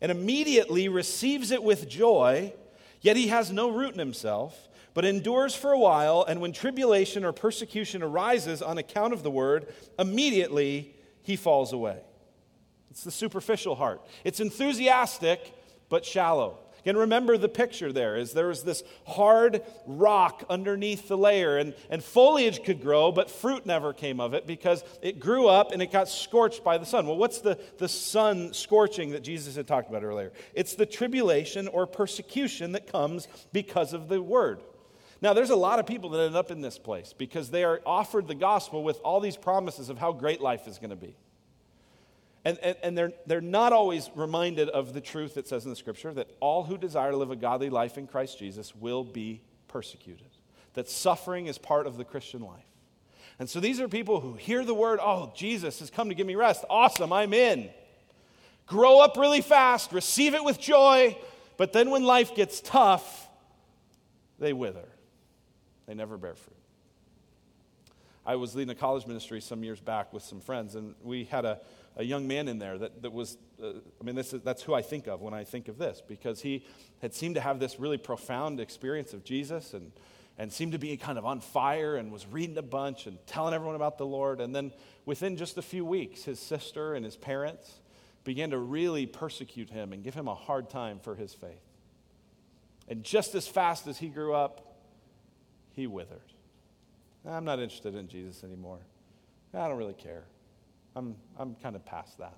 and 0.02 0.12
immediately 0.12 0.88
receives 0.90 1.52
it 1.52 1.64
with 1.64 1.90
joy, 1.90 2.54
yet 3.02 3.18
he 3.18 3.28
has 3.28 3.52
no 3.52 3.70
root 3.70 3.94
in 3.94 4.00
himself, 4.00 4.70
but 4.94 5.06
endures 5.06 5.56
for 5.56 5.72
a 5.72 5.80
while, 5.80 6.24
and 6.28 6.40
when 6.40 6.52
tribulation 6.52 7.26
or 7.26 7.32
persecution 7.32 8.02
arises 8.04 8.62
on 8.62 8.78
account 8.78 9.14
of 9.14 9.24
the 9.24 9.32
word, 9.32 9.74
immediately 10.00 10.96
he 11.22 11.36
falls 11.36 11.74
away. 11.74 12.00
It's 12.90 13.04
the 13.04 13.12
superficial 13.12 13.76
heart. 13.76 14.02
It's 14.24 14.40
enthusiastic, 14.40 15.54
but 15.90 16.06
shallow. 16.06 16.60
And 16.88 16.98
remember 16.98 17.38
the 17.38 17.50
picture 17.50 17.92
there 17.92 18.16
is 18.16 18.34
there 18.34 18.48
was 18.48 18.64
this 18.64 18.84
hard 19.06 19.62
rock 19.86 20.44
underneath 20.50 21.08
the 21.08 21.18
layer, 21.18 21.58
and, 21.58 21.76
and 21.90 22.04
foliage 22.04 22.64
could 22.64 22.82
grow, 22.82 23.12
but 23.12 23.30
fruit 23.30 23.66
never 23.66 23.94
came 23.94 24.20
of 24.20 24.34
it 24.34 24.48
because 24.48 24.84
it 25.02 25.20
grew 25.20 25.48
up 25.48 25.72
and 25.72 25.82
it 25.82 25.92
got 25.92 26.08
scorched 26.08 26.64
by 26.64 26.78
the 26.78 26.86
sun. 26.86 27.06
Well, 27.06 27.18
what's 27.18 27.40
the, 27.40 27.60
the 27.78 27.90
sun 27.90 28.54
scorching 28.54 29.12
that 29.12 29.24
Jesus 29.24 29.56
had 29.56 29.68
talked 29.68 29.90
about 29.90 30.04
earlier? 30.04 30.32
It's 30.54 30.76
the 30.76 30.86
tribulation 30.86 31.68
or 31.68 31.86
persecution 31.86 32.72
that 32.72 32.92
comes 32.92 33.28
because 33.52 33.94
of 33.94 34.08
the 34.08 34.22
word. 34.22 34.62
Now, 35.22 35.34
there's 35.34 35.50
a 35.50 35.56
lot 35.56 35.80
of 35.80 35.86
people 35.86 36.12
that 36.12 36.22
end 36.26 36.36
up 36.36 36.52
in 36.52 36.62
this 36.62 36.78
place 36.78 37.14
because 37.18 37.50
they 37.50 37.64
are 37.64 37.82
offered 37.86 38.28
the 38.28 38.36
gospel 38.36 38.84
with 38.84 39.00
all 39.04 39.20
these 39.20 39.36
promises 39.36 39.90
of 39.90 39.98
how 39.98 40.14
great 40.14 40.42
life 40.42 40.68
is 40.68 40.78
going 40.78 40.92
to 40.92 40.96
be. 40.96 41.16
And, 42.48 42.58
and, 42.60 42.78
and, 42.82 42.98
they're, 42.98 43.12
they're 43.26 43.42
not 43.42 43.74
always 43.74 44.10
reminded 44.16 44.70
of 44.70 44.94
the 44.94 45.02
truth 45.02 45.34
that 45.34 45.50
says 45.50 45.66
in 45.66 45.70
the 45.70 45.76
scripture 45.76 46.14
that 46.14 46.30
all 46.40 46.64
who 46.64 46.78
desire 46.78 47.12
to 47.12 47.18
live 47.18 47.30
a 47.30 47.36
godly 47.36 47.70
life 47.70 47.98
in 47.98 48.08
Christ 48.08 48.40
Jesus 48.40 48.74
will 48.74 49.04
be 49.04 49.42
persecuted, 49.68 50.30
that 50.74 50.88
suffering 50.88 51.48
is 51.48 51.58
part 51.58 51.86
of 51.88 51.98
the 51.98 52.06
Christian 52.06 52.40
life. 52.40 52.64
And 53.38 53.50
so 53.50 53.60
these 53.60 53.82
are 53.82 53.90
people 53.90 54.22
who 54.22 54.36
hear 54.36 54.64
the 54.64 54.74
word, 54.74 55.00
oh, 55.02 55.34
Jesus 55.36 55.80
has 55.80 55.90
come 55.90 56.08
to 56.08 56.16
give 56.16 56.26
me 56.26 56.36
rest. 56.36 56.64
Awesome, 56.70 57.12
I'm 57.12 57.34
in. 57.34 57.70
Grow 58.66 59.02
up 59.02 59.18
really 59.18 59.42
fast, 59.42 59.92
receive 59.92 60.34
it 60.34 60.42
with 60.42 60.58
joy, 60.58 61.18
but 61.58 61.74
then 61.74 61.90
when 61.90 62.06
life 62.06 62.34
gets 62.34 62.62
tough, 62.62 63.28
they 64.40 64.54
wither. 64.54 64.88
They 65.86 65.96
never 65.96 66.18
bear 66.18 66.36
fruit. 66.36 66.56
I 68.28 68.36
was 68.36 68.56
leading 68.56 68.72
a 68.72 68.76
college 68.76 69.08
ministry 69.08 69.40
some 69.40 69.64
years 69.64 69.80
back 69.80 70.12
with 70.12 70.22
some 70.22 70.42
friends, 70.42 70.76
and 70.76 70.96
we 71.02 71.24
had 71.24 71.46
a, 71.46 71.62
a 71.96 72.04
young 72.04 72.28
man 72.28 72.50
in 72.50 72.60
there 72.60 72.78
that, 72.78 73.02
that 73.02 73.14
was, 73.14 73.38
uh, 73.64 73.70
I 74.02 74.04
mean, 74.04 74.16
this 74.16 74.34
is, 74.34 74.42
that's 74.42 74.62
who 74.62 74.74
I 74.74 74.82
think 74.82 75.08
of 75.08 75.22
when 75.22 75.34
I 75.34 75.46
think 75.46 75.70
of 75.70 75.78
this, 75.78 76.04
because 76.06 76.42
he 76.42 76.66
had 77.02 77.14
seemed 77.14 77.36
to 77.36 77.42
have 77.42 77.62
this 77.62 77.80
really 77.80 77.98
profound 77.98 78.60
experience 78.60 79.14
of 79.14 79.24
Jesus 79.24 79.74
and, 79.74 79.94
and 80.38 80.52
seemed 80.52 80.74
to 80.74 80.78
be 80.78 80.98
kind 80.98 81.18
of 81.18 81.26
on 81.26 81.40
fire 81.40 81.96
and 81.96 82.12
was 82.12 82.28
reading 82.28 82.58
a 82.58 82.62
bunch 82.62 83.08
and 83.08 83.18
telling 83.28 83.54
everyone 83.54 83.76
about 83.76 83.98
the 83.98 84.06
Lord. 84.06 84.42
And 84.42 84.54
then 84.54 84.74
within 85.06 85.38
just 85.38 85.58
a 85.58 85.62
few 85.62 85.86
weeks, 85.86 86.26
his 86.26 86.38
sister 86.38 86.96
and 86.96 87.06
his 87.06 87.16
parents 87.16 87.80
began 88.26 88.50
to 88.50 88.58
really 88.58 89.06
persecute 89.06 89.70
him 89.70 89.94
and 89.94 90.04
give 90.04 90.14
him 90.14 90.28
a 90.28 90.36
hard 90.36 90.70
time 90.70 91.00
for 91.00 91.16
his 91.16 91.34
faith. 91.34 91.64
And 92.90 93.06
just 93.06 93.36
as 93.36 93.48
fast 93.48 93.88
as 93.88 94.00
he 94.00 94.10
grew 94.10 94.34
up, 94.34 94.76
he 95.72 95.88
withered. 95.88 96.34
I'm 97.26 97.46
not 97.46 97.60
interested 97.60 97.96
in 97.96 98.08
Jesus 98.08 98.44
anymore. 98.44 98.80
I 99.54 99.68
don't 99.68 99.78
really 99.78 99.94
care. 99.94 100.26
I'm, 100.96 101.16
I'm 101.38 101.56
kind 101.56 101.76
of 101.76 101.86
past 101.86 102.18
that. 102.20 102.38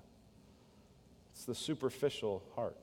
It's 1.32 1.44
the 1.44 1.54
superficial 1.54 2.42
heart. 2.54 2.76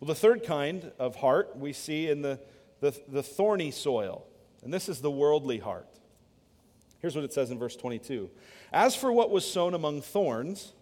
Well, 0.00 0.08
the 0.08 0.14
third 0.14 0.44
kind 0.44 0.92
of 0.98 1.16
heart 1.16 1.56
we 1.56 1.72
see 1.72 2.08
in 2.08 2.22
the, 2.22 2.38
the, 2.80 2.98
the 3.08 3.22
thorny 3.22 3.70
soil, 3.70 4.26
and 4.62 4.72
this 4.72 4.88
is 4.88 5.00
the 5.00 5.10
worldly 5.10 5.58
heart. 5.58 5.88
Here's 7.00 7.14
what 7.14 7.24
it 7.24 7.32
says 7.32 7.50
in 7.50 7.58
verse 7.58 7.76
22 7.76 8.30
As 8.72 8.94
for 8.94 9.12
what 9.12 9.30
was 9.30 9.50
sown 9.50 9.74
among 9.74 10.02
thorns, 10.02 10.72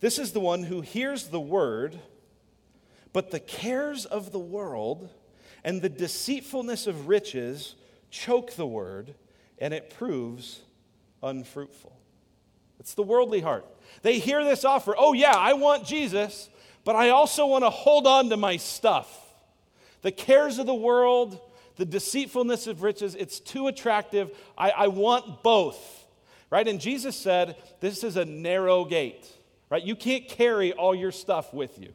this 0.00 0.18
is 0.18 0.32
the 0.32 0.40
one 0.40 0.64
who 0.64 0.80
hears 0.80 1.28
the 1.28 1.40
word, 1.40 1.98
but 3.12 3.30
the 3.30 3.40
cares 3.40 4.04
of 4.04 4.32
the 4.32 4.38
world 4.38 5.10
and 5.64 5.82
the 5.82 5.88
deceitfulness 5.88 6.86
of 6.86 7.08
riches 7.08 7.74
choke 8.10 8.52
the 8.52 8.66
word 8.66 9.14
and 9.60 9.74
it 9.74 9.90
proves 9.90 10.60
unfruitful. 11.22 11.96
It's 12.80 12.94
the 12.94 13.02
worldly 13.02 13.40
heart. 13.40 13.66
They 14.02 14.18
hear 14.18 14.44
this 14.44 14.64
offer 14.64 14.94
oh, 14.96 15.12
yeah, 15.12 15.34
I 15.36 15.54
want 15.54 15.84
Jesus, 15.84 16.48
but 16.84 16.96
I 16.96 17.10
also 17.10 17.46
want 17.46 17.64
to 17.64 17.70
hold 17.70 18.06
on 18.06 18.30
to 18.30 18.36
my 18.36 18.56
stuff. 18.56 19.08
The 20.02 20.12
cares 20.12 20.58
of 20.58 20.66
the 20.66 20.74
world, 20.74 21.40
the 21.76 21.84
deceitfulness 21.84 22.66
of 22.66 22.82
riches, 22.82 23.14
it's 23.14 23.40
too 23.40 23.66
attractive. 23.66 24.30
I, 24.56 24.70
I 24.70 24.88
want 24.88 25.42
both, 25.42 25.78
right? 26.50 26.66
And 26.66 26.80
Jesus 26.80 27.16
said, 27.16 27.56
This 27.80 28.04
is 28.04 28.16
a 28.16 28.24
narrow 28.24 28.84
gate, 28.84 29.26
right? 29.70 29.82
You 29.82 29.96
can't 29.96 30.28
carry 30.28 30.72
all 30.72 30.94
your 30.94 31.12
stuff 31.12 31.52
with 31.52 31.78
you. 31.78 31.92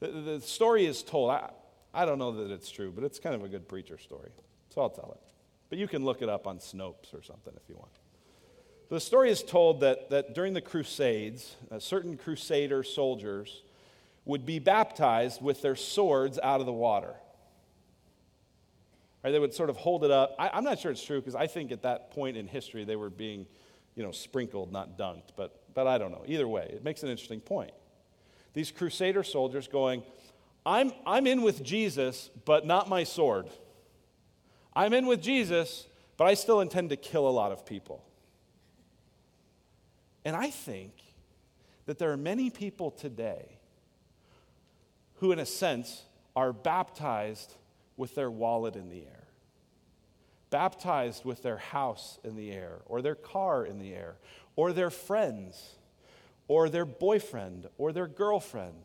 The, 0.00 0.08
the 0.08 0.40
story 0.40 0.84
is 0.84 1.02
told. 1.02 1.30
I, 1.30 1.50
I 1.94 2.04
don't 2.04 2.18
know 2.18 2.32
that 2.32 2.52
it's 2.52 2.70
true, 2.70 2.92
but 2.94 3.04
it's 3.04 3.18
kind 3.18 3.34
of 3.34 3.44
a 3.44 3.48
good 3.48 3.68
preacher 3.68 3.96
story. 3.96 4.30
So 4.74 4.82
I'll 4.82 4.90
tell 4.90 5.16
it. 5.16 5.33
But 5.70 5.78
you 5.78 5.88
can 5.88 6.04
look 6.04 6.22
it 6.22 6.28
up 6.28 6.46
on 6.46 6.58
Snopes 6.58 7.12
or 7.12 7.22
something 7.22 7.52
if 7.56 7.68
you 7.68 7.76
want. 7.76 7.92
The 8.90 9.00
story 9.00 9.30
is 9.30 9.42
told 9.42 9.80
that, 9.80 10.10
that 10.10 10.34
during 10.34 10.52
the 10.52 10.60
Crusades, 10.60 11.56
uh, 11.70 11.78
certain 11.78 12.16
Crusader 12.16 12.82
soldiers 12.82 13.62
would 14.24 14.46
be 14.46 14.58
baptized 14.58 15.42
with 15.42 15.62
their 15.62 15.76
swords 15.76 16.38
out 16.42 16.60
of 16.60 16.66
the 16.66 16.72
water. 16.72 17.14
Right, 19.22 19.30
they 19.30 19.38
would 19.38 19.54
sort 19.54 19.70
of 19.70 19.76
hold 19.76 20.04
it 20.04 20.10
up. 20.10 20.36
I, 20.38 20.56
am 20.56 20.64
not 20.64 20.78
sure 20.78 20.90
it's 20.90 21.02
true 21.02 21.18
because 21.18 21.34
I 21.34 21.46
think 21.46 21.72
at 21.72 21.82
that 21.82 22.10
point 22.10 22.36
in 22.36 22.46
history 22.46 22.84
they 22.84 22.96
were 22.96 23.10
being, 23.10 23.46
you 23.94 24.02
know, 24.02 24.12
sprinkled, 24.12 24.70
not 24.70 24.98
dunked. 24.98 25.30
But, 25.34 25.58
but 25.72 25.86
I 25.86 25.96
don't 25.96 26.12
know. 26.12 26.22
Either 26.26 26.46
way, 26.46 26.70
it 26.70 26.84
makes 26.84 27.02
an 27.02 27.08
interesting 27.08 27.40
point. 27.40 27.72
These 28.52 28.70
Crusader 28.70 29.22
soldiers 29.22 29.66
going, 29.66 30.02
I'm, 30.66 30.92
I'm 31.06 31.26
in 31.26 31.42
with 31.42 31.62
Jesus, 31.62 32.30
but 32.44 32.66
not 32.66 32.88
my 32.88 33.04
sword. 33.04 33.48
I'm 34.76 34.92
in 34.92 35.06
with 35.06 35.22
Jesus, 35.22 35.86
but 36.16 36.24
I 36.24 36.34
still 36.34 36.60
intend 36.60 36.90
to 36.90 36.96
kill 36.96 37.28
a 37.28 37.30
lot 37.30 37.52
of 37.52 37.64
people. 37.64 38.04
And 40.24 40.34
I 40.34 40.50
think 40.50 40.92
that 41.86 41.98
there 41.98 42.10
are 42.12 42.16
many 42.16 42.50
people 42.50 42.90
today 42.90 43.58
who, 45.16 45.32
in 45.32 45.38
a 45.38 45.46
sense, 45.46 46.02
are 46.34 46.52
baptized 46.52 47.54
with 47.96 48.14
their 48.14 48.30
wallet 48.30 48.74
in 48.74 48.88
the 48.88 49.02
air, 49.02 49.24
baptized 50.50 51.24
with 51.24 51.42
their 51.42 51.58
house 51.58 52.18
in 52.24 52.36
the 52.36 52.50
air, 52.50 52.78
or 52.86 53.02
their 53.02 53.14
car 53.14 53.64
in 53.64 53.78
the 53.78 53.94
air, 53.94 54.16
or 54.56 54.72
their 54.72 54.90
friends, 54.90 55.76
or 56.48 56.68
their 56.68 56.84
boyfriend, 56.84 57.68
or 57.78 57.92
their 57.92 58.08
girlfriend, 58.08 58.82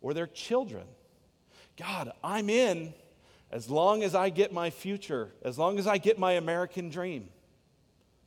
or 0.00 0.12
their 0.12 0.26
children. 0.26 0.84
God, 1.78 2.12
I'm 2.22 2.50
in 2.50 2.92
as 3.52 3.68
long 3.68 4.02
as 4.02 4.14
I 4.14 4.30
get 4.30 4.52
my 4.52 4.70
future, 4.70 5.30
as 5.42 5.58
long 5.58 5.78
as 5.78 5.86
I 5.86 5.98
get 5.98 6.18
my 6.18 6.32
American 6.32 6.88
dream, 6.88 7.28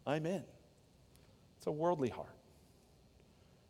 I'm 0.05 0.25
in. 0.27 0.43
It's 1.57 1.65
a 1.65 1.71
worldly 1.71 2.09
heart. 2.09 2.29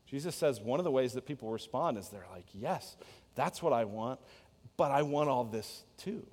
Jesus 0.06 0.36
says 0.36 0.60
one 0.60 0.80
of 0.80 0.84
the 0.84 0.92
ways 0.92 1.14
that 1.14 1.26
people 1.26 1.50
respond 1.50 1.98
is 1.98 2.10
they're 2.10 2.28
like, 2.32 2.46
Yes, 2.54 2.98
that's 3.36 3.64
what 3.64 3.72
I 3.72 3.86
want, 3.86 4.20
but 4.76 4.92
I 4.92 5.04
want 5.04 5.30
all 5.30 5.46
this 5.46 5.84
too. 5.98 6.26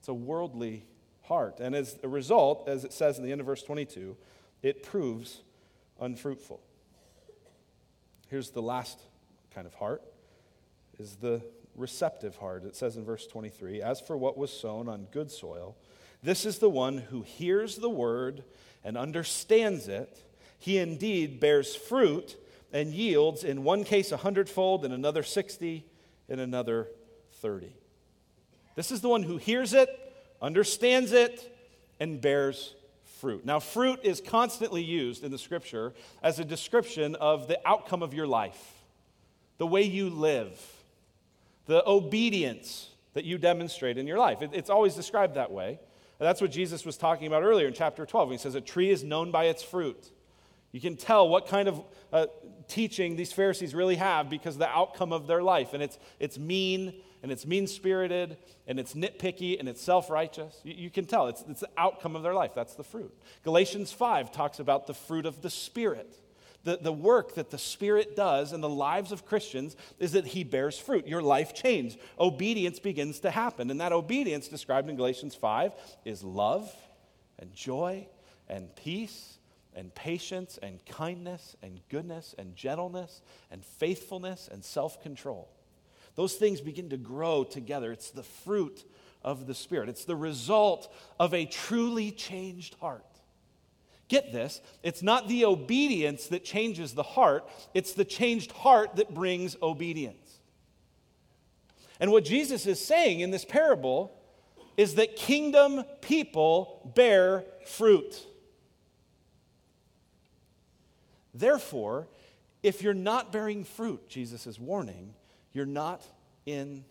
It's 0.00 0.08
a 0.08 0.14
worldly 0.14 0.86
heart. 1.24 1.60
And 1.60 1.74
as 1.74 1.98
a 2.02 2.08
result, 2.08 2.66
as 2.66 2.84
it 2.84 2.92
says 2.94 3.18
in 3.18 3.24
the 3.24 3.32
end 3.32 3.40
of 3.40 3.46
verse 3.46 3.62
22, 3.62 4.16
it 4.62 4.82
proves 4.82 5.42
unfruitful. 6.00 6.60
Here's 8.28 8.50
the 8.50 8.62
last 8.62 8.98
kind 9.54 9.66
of 9.66 9.74
heart 9.74 10.02
is 10.98 11.16
the 11.16 11.42
receptive 11.78 12.36
heart. 12.36 12.64
It 12.64 12.76
says 12.76 12.96
in 12.96 13.04
verse 13.04 13.26
23 13.26 13.80
As 13.80 14.00
for 14.00 14.16
what 14.16 14.36
was 14.36 14.52
sown 14.52 14.88
on 14.88 15.08
good 15.10 15.30
soil, 15.30 15.76
this 16.22 16.44
is 16.44 16.58
the 16.58 16.70
one 16.70 16.98
who 16.98 17.22
hears 17.22 17.76
the 17.76 17.90
word 17.90 18.44
and 18.84 18.96
understands 18.96 19.88
it. 19.88 20.24
He 20.58 20.78
indeed 20.78 21.40
bears 21.40 21.74
fruit 21.74 22.36
and 22.72 22.92
yields, 22.92 23.44
in 23.44 23.64
one 23.64 23.84
case 23.84 24.12
a 24.12 24.16
hundredfold, 24.16 24.84
in 24.84 24.92
another 24.92 25.22
60, 25.22 25.84
in 26.28 26.38
another 26.38 26.88
30. 27.34 27.72
This 28.74 28.90
is 28.90 29.00
the 29.00 29.08
one 29.08 29.22
who 29.22 29.36
hears 29.38 29.72
it, 29.72 29.88
understands 30.42 31.12
it, 31.12 31.56
and 32.00 32.20
bears 32.20 32.74
fruit. 33.20 33.44
Now, 33.44 33.58
fruit 33.60 34.00
is 34.02 34.20
constantly 34.20 34.82
used 34.82 35.24
in 35.24 35.30
the 35.30 35.38
scripture 35.38 35.94
as 36.22 36.38
a 36.38 36.44
description 36.44 37.14
of 37.16 37.48
the 37.48 37.58
outcome 37.66 38.02
of 38.02 38.14
your 38.14 38.26
life, 38.26 38.74
the 39.58 39.66
way 39.66 39.82
you 39.82 40.10
live 40.10 40.60
the 41.68 41.88
obedience 41.88 42.90
that 43.12 43.24
you 43.24 43.38
demonstrate 43.38 43.98
in 43.98 44.06
your 44.06 44.18
life. 44.18 44.42
It, 44.42 44.50
it's 44.52 44.70
always 44.70 44.94
described 44.94 45.34
that 45.34 45.52
way. 45.52 45.78
And 46.18 46.26
that's 46.26 46.40
what 46.40 46.50
Jesus 46.50 46.84
was 46.84 46.96
talking 46.96 47.28
about 47.28 47.44
earlier 47.44 47.68
in 47.68 47.74
chapter 47.74 48.04
12. 48.04 48.32
He 48.32 48.38
says, 48.38 48.56
A 48.56 48.60
tree 48.60 48.90
is 48.90 49.04
known 49.04 49.30
by 49.30 49.44
its 49.44 49.62
fruit. 49.62 50.10
You 50.72 50.80
can 50.80 50.96
tell 50.96 51.28
what 51.28 51.46
kind 51.46 51.68
of 51.68 51.82
uh, 52.12 52.26
teaching 52.66 53.16
these 53.16 53.32
Pharisees 53.32 53.74
really 53.74 53.96
have 53.96 54.28
because 54.28 54.56
of 54.56 54.60
the 54.60 54.68
outcome 54.68 55.12
of 55.12 55.26
their 55.26 55.42
life. 55.42 55.74
And 55.74 55.82
it's, 55.82 55.98
it's 56.18 56.38
mean, 56.38 56.94
and 57.22 57.30
it's 57.30 57.46
mean 57.46 57.66
spirited, 57.66 58.36
and 58.66 58.80
it's 58.80 58.94
nitpicky, 58.94 59.58
and 59.58 59.68
it's 59.68 59.82
self 59.82 60.10
righteous. 60.10 60.60
You, 60.64 60.74
you, 60.74 60.90
can 60.90 61.04
tell 61.04 61.28
it's, 61.28 61.44
it's 61.48 61.60
the 61.60 61.70
outcome 61.76 62.16
of 62.16 62.22
their 62.22 62.34
life. 62.34 62.52
That's 62.54 62.74
the 62.74 62.84
fruit. 62.84 63.14
Galatians 63.44 63.92
5 63.92 64.32
talks 64.32 64.58
about 64.58 64.86
the 64.86 64.94
fruit 64.94 65.26
of 65.26 65.42
the 65.42 65.50
Spirit 65.50 66.18
the, 66.64 66.78
the 66.80 66.92
work 66.92 67.34
that 67.34 67.50
the 67.50 67.58
Spirit 67.58 68.16
does 68.16 68.52
in 68.52 68.60
the 68.60 68.68
lives 68.68 69.12
of 69.12 69.24
Christians 69.24 69.76
is 69.98 70.12
that 70.12 70.26
He 70.26 70.44
bears 70.44 70.78
fruit. 70.78 71.06
Your 71.06 71.22
life 71.22 71.54
changes. 71.54 71.98
Obedience 72.18 72.78
begins 72.78 73.20
to 73.20 73.30
happen. 73.30 73.70
And 73.70 73.80
that 73.80 73.92
obedience, 73.92 74.48
described 74.48 74.90
in 74.90 74.96
Galatians 74.96 75.34
5, 75.34 75.72
is 76.04 76.22
love 76.22 76.74
and 77.38 77.52
joy 77.54 78.08
and 78.48 78.74
peace 78.76 79.38
and 79.74 79.94
patience 79.94 80.58
and 80.62 80.84
kindness 80.86 81.56
and 81.62 81.80
goodness 81.88 82.34
and 82.36 82.56
gentleness 82.56 83.22
and 83.50 83.64
faithfulness 83.64 84.48
and 84.50 84.64
self 84.64 85.00
control. 85.02 85.48
Those 86.16 86.34
things 86.34 86.60
begin 86.60 86.88
to 86.90 86.96
grow 86.96 87.44
together. 87.44 87.92
It's 87.92 88.10
the 88.10 88.24
fruit 88.24 88.84
of 89.22 89.46
the 89.46 89.54
Spirit, 89.54 89.88
it's 89.88 90.04
the 90.04 90.16
result 90.16 90.92
of 91.18 91.34
a 91.34 91.46
truly 91.46 92.10
changed 92.10 92.74
heart. 92.80 93.04
Get 94.08 94.32
this, 94.32 94.62
it's 94.82 95.02
not 95.02 95.28
the 95.28 95.44
obedience 95.44 96.28
that 96.28 96.44
changes 96.44 96.94
the 96.94 97.02
heart, 97.02 97.48
it's 97.74 97.92
the 97.92 98.06
changed 98.06 98.52
heart 98.52 98.96
that 98.96 99.12
brings 99.12 99.56
obedience. 99.62 100.40
And 102.00 102.10
what 102.10 102.24
Jesus 102.24 102.64
is 102.66 102.82
saying 102.82 103.20
in 103.20 103.30
this 103.30 103.44
parable 103.44 104.12
is 104.78 104.94
that 104.94 105.16
kingdom 105.16 105.84
people 106.00 106.92
bear 106.94 107.44
fruit. 107.66 108.26
Therefore, 111.34 112.08
if 112.62 112.82
you're 112.82 112.94
not 112.94 113.30
bearing 113.30 113.64
fruit, 113.64 114.08
Jesus 114.08 114.46
is 114.46 114.58
warning, 114.58 115.14
you're 115.52 115.66
not 115.66 116.02
in 116.46 116.84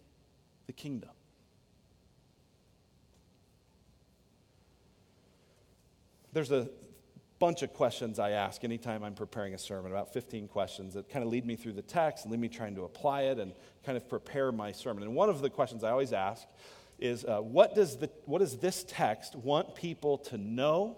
the 0.68 0.74
kingdom. 0.74 1.10
There's 6.34 6.52
a 6.52 6.70
bunch 7.40 7.62
of 7.62 7.74
questions 7.74 8.20
I 8.20 8.32
ask 8.32 8.64
anytime 8.64 9.04
I'm 9.04 9.14
preparing 9.14 9.54
a 9.54 9.58
sermon, 9.58 9.92
about 9.92 10.14
15 10.14 10.48
questions 10.48 10.94
that 10.96 11.10
kind 11.10 11.24
of 11.24 11.32
lead 11.32 11.46
me 11.46 11.56
through 11.56 11.74
the 11.74 11.82
text 11.82 12.26
and 12.26 12.32
lead 12.32 12.40
me 12.40 12.50
trying 12.50 12.76
to 12.76 12.84
apply 12.84 13.24
it 13.24 13.40
and 13.40 13.54
kind 13.86 13.98
of 13.98 14.10
prepare 14.10 14.52
my 14.52 14.72
sermon. 14.72 15.04
And 15.04 15.16
one 15.16 15.30
of 15.30 15.42
the 15.42 15.50
questions 15.50 15.84
I 15.84 15.92
always 15.92 16.14
ask 16.14 16.48
is 17.00 17.26
uh, 17.26 17.40
what, 17.40 17.76
does 17.76 17.98
the, 17.98 18.10
what 18.26 18.40
does 18.40 18.58
this 18.58 18.84
text 18.88 19.36
want 19.36 19.76
people 19.76 20.18
to 20.18 20.38
know, 20.38 20.98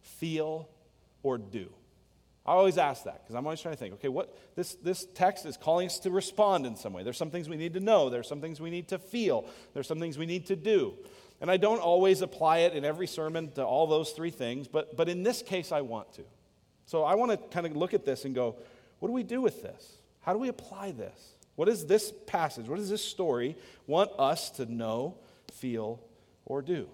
feel, 0.00 0.68
or 1.22 1.38
do? 1.38 1.68
I 2.44 2.52
always 2.52 2.76
ask 2.76 3.04
that 3.04 3.22
because 3.22 3.36
I'm 3.36 3.46
always 3.46 3.60
trying 3.60 3.74
to 3.74 3.78
think, 3.78 3.94
okay, 3.94 4.08
what 4.08 4.36
this, 4.56 4.74
this 4.74 5.06
text 5.14 5.46
is 5.46 5.56
calling 5.56 5.86
us 5.86 6.00
to 6.00 6.10
respond 6.10 6.66
in 6.66 6.74
some 6.74 6.92
way. 6.92 7.04
There's 7.04 7.16
some 7.16 7.30
things 7.30 7.48
we 7.48 7.56
need 7.56 7.74
to 7.74 7.80
know, 7.80 8.08
there's 8.08 8.28
some 8.28 8.40
things 8.40 8.60
we 8.60 8.70
need 8.70 8.88
to 8.88 8.98
feel, 8.98 9.46
there's 9.74 9.86
some 9.86 10.00
things 10.00 10.18
we 10.18 10.26
need 10.26 10.46
to 10.46 10.56
do. 10.56 10.94
And 11.42 11.50
I 11.50 11.56
don't 11.56 11.80
always 11.80 12.22
apply 12.22 12.58
it 12.58 12.72
in 12.72 12.84
every 12.84 13.08
sermon 13.08 13.50
to 13.52 13.64
all 13.64 13.88
those 13.88 14.12
three 14.12 14.30
things, 14.30 14.68
but, 14.68 14.96
but 14.96 15.08
in 15.08 15.24
this 15.24 15.42
case, 15.42 15.72
I 15.72 15.80
want 15.80 16.12
to. 16.14 16.22
So 16.86 17.02
I 17.02 17.16
want 17.16 17.32
to 17.32 17.36
kind 17.36 17.66
of 17.66 17.76
look 17.76 17.94
at 17.94 18.04
this 18.04 18.24
and 18.24 18.32
go, 18.32 18.56
what 19.00 19.08
do 19.08 19.12
we 19.12 19.24
do 19.24 19.42
with 19.42 19.60
this? 19.60 19.98
How 20.20 20.32
do 20.32 20.38
we 20.38 20.46
apply 20.46 20.92
this? 20.92 21.34
What 21.56 21.66
does 21.66 21.84
this 21.84 22.12
passage, 22.26 22.68
what 22.68 22.78
does 22.78 22.88
this 22.88 23.04
story 23.04 23.56
want 23.88 24.12
us 24.18 24.50
to 24.50 24.66
know, 24.66 25.18
feel, 25.52 26.00
or 26.46 26.62
do? 26.62 26.88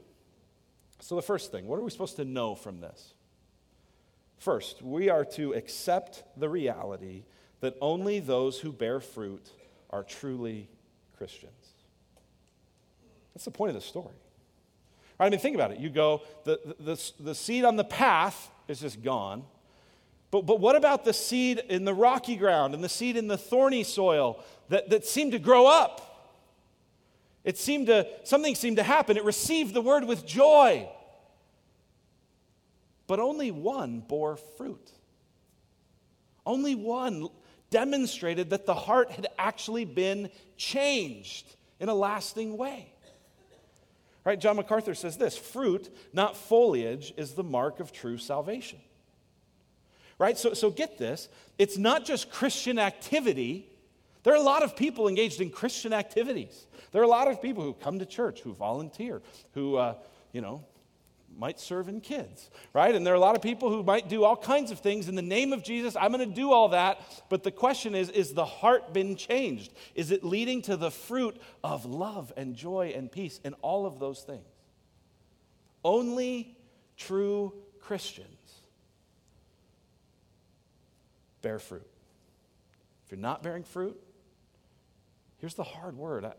So, 1.01 1.15
the 1.15 1.23
first 1.23 1.53
thing, 1.53 1.69
what 1.69 1.79
are 1.79 1.83
we 1.83 1.91
supposed 1.91 2.17
to 2.17 2.25
know 2.25 2.55
from 2.55 2.81
this? 2.81 3.13
First, 4.39 4.83
we 4.83 5.11
are 5.11 5.27
to 5.27 5.53
accept 5.53 6.25
the 6.37 6.49
reality 6.49 7.25
that 7.61 7.77
only 7.81 8.19
those 8.19 8.59
who 8.59 8.73
bear 8.73 8.99
fruit 8.99 9.53
are 9.91 10.03
truly 10.03 10.69
Christians. 11.19 11.53
That's 13.35 13.45
the 13.45 13.51
point 13.51 13.69
of 13.69 13.75
the 13.75 13.87
story. 13.87 14.15
I 15.21 15.29
mean, 15.29 15.41
think 15.41 15.55
about 15.55 15.73
it. 15.73 15.79
You 15.79 15.91
go, 15.91 16.23
the, 16.45 16.61
the, 16.79 17.13
the 17.19 17.35
seed 17.35 17.65
on 17.65 17.77
the 17.77 17.85
path 17.85 18.51
is 18.69 18.81
just 18.81 19.03
gone. 19.03 19.45
But, 20.31 20.43
but 20.43 20.61
what 20.61 20.77
about 20.77 21.05
the 21.05 21.13
seed 21.13 21.63
in 21.69 21.85
the 21.85 21.95
rocky 21.95 22.37
ground 22.37 22.75
and 22.75 22.85
the 22.85 22.89
seed 22.89 23.17
in 23.17 23.29
the 23.29 23.39
thorny 23.39 23.83
soil 23.83 24.45
that, 24.69 24.91
that 24.91 25.07
seemed 25.07 25.33
to 25.33 25.39
grow 25.39 25.67
up? 25.67 26.05
It 27.45 27.57
seemed 27.57 27.87
to, 27.87 28.07
something 28.25 28.55
seemed 28.55 28.77
to 28.77 28.83
happen. 28.83 29.17
It 29.17 29.25
received 29.25 29.73
the 29.73 29.81
word 29.81 30.05
with 30.05 30.27
joy. 30.27 30.89
But 33.07 33.21
only 33.21 33.51
one 33.51 34.01
bore 34.01 34.37
fruit. 34.37 34.93
Only 36.45 36.75
one 36.75 37.29
demonstrated 37.71 38.51
that 38.51 38.67
the 38.67 38.75
heart 38.75 39.11
had 39.11 39.29
actually 39.39 39.85
been 39.85 40.31
changed 40.57 41.55
in 41.81 41.89
a 41.89 41.95
lasting 41.95 42.57
way. 42.57 42.93
Right? 44.25 44.39
John 44.39 44.57
MacArthur 44.57 44.95
says 44.95 45.17
this 45.17 45.37
fruit, 45.37 45.95
not 46.13 46.37
foliage, 46.37 47.15
is 47.17 47.33
the 47.33 47.45
mark 47.45 47.81
of 47.81 47.93
true 47.93 48.19
salvation. 48.19 48.79
Right? 50.19 50.37
So, 50.37 50.55
so 50.55 50.71
get 50.71 50.99
this 50.99 51.29
it's 51.59 51.79
not 51.79 52.05
just 52.05 52.31
Christian 52.31 52.79
activity. 52.79 53.71
There 54.25 54.33
are 54.33 54.37
a 54.37 54.43
lot 54.43 54.63
of 54.63 54.77
people 54.77 55.09
engaged 55.09 55.41
in 55.41 55.51
Christian 55.51 55.93
activities. 55.93 56.67
There 56.93 57.01
are 57.01 57.05
a 57.05 57.09
lot 57.09 57.29
of 57.29 57.41
people 57.41 57.63
who 57.63 57.73
come 57.73 57.99
to 57.99 58.07
church, 58.07 58.41
who 58.41 58.53
volunteer, 58.53 59.23
who, 59.53 59.77
uh, 59.77 59.95
you 60.33 60.41
know, 60.41 60.65
might 61.39 61.61
serve 61.61 61.89
in 61.89 62.01
kids, 62.01 62.51
right? 62.75 62.95
And 62.95 63.07
there 63.07 63.15
are 63.15 63.17
a 63.17 63.21
lot 63.21 63.37
of 63.37 63.43
people 63.43 63.71
who 63.71 63.83
might 63.83 64.09
do 64.09 64.25
all 64.25 64.37
kinds 64.37 64.71
of 64.73 64.81
things 64.81 65.09
in 65.09 65.15
the 65.15 65.23
name 65.23 65.53
of 65.53 65.63
Jesus. 65.63 65.95
I'm 65.95 66.13
going 66.13 66.29
to 66.29 66.35
do 66.35 66.51
all 66.51 66.71
that. 66.71 67.01
But 67.29 67.45
the 67.45 67.53
question 67.53 67.95
is 67.95 68.11
is 68.11 68.35
the 68.35 68.45
heart 68.45 68.93
been 68.93 69.15
changed? 69.17 69.73
Is 69.95 70.11
it 70.11 70.25
leading 70.25 70.63
to 70.63 70.77
the 70.77 70.91
fruit 70.91 71.41
of 71.63 71.87
love 71.87 72.33
and 72.37 72.57
joy 72.57 72.93
and 72.95 73.11
peace 73.11 73.41
and 73.45 73.55
all 73.63 73.87
of 73.87 74.01
those 74.01 74.21
things? 74.23 74.45
Only 75.85 76.57
true 76.97 77.55
Christians 77.81 78.27
bear 81.41 81.61
fruit. 81.61 81.87
If 83.07 83.13
you're 83.13 83.21
not 83.21 83.43
bearing 83.45 83.63
fruit, 83.63 83.99
here's 85.39 85.55
the 85.55 85.65
hard 85.65 85.97
word 85.97 86.31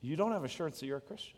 you 0.00 0.14
don't 0.14 0.30
have 0.30 0.44
assurance 0.44 0.78
that 0.78 0.86
you're 0.86 0.98
a 0.98 1.00
Christian. 1.00 1.37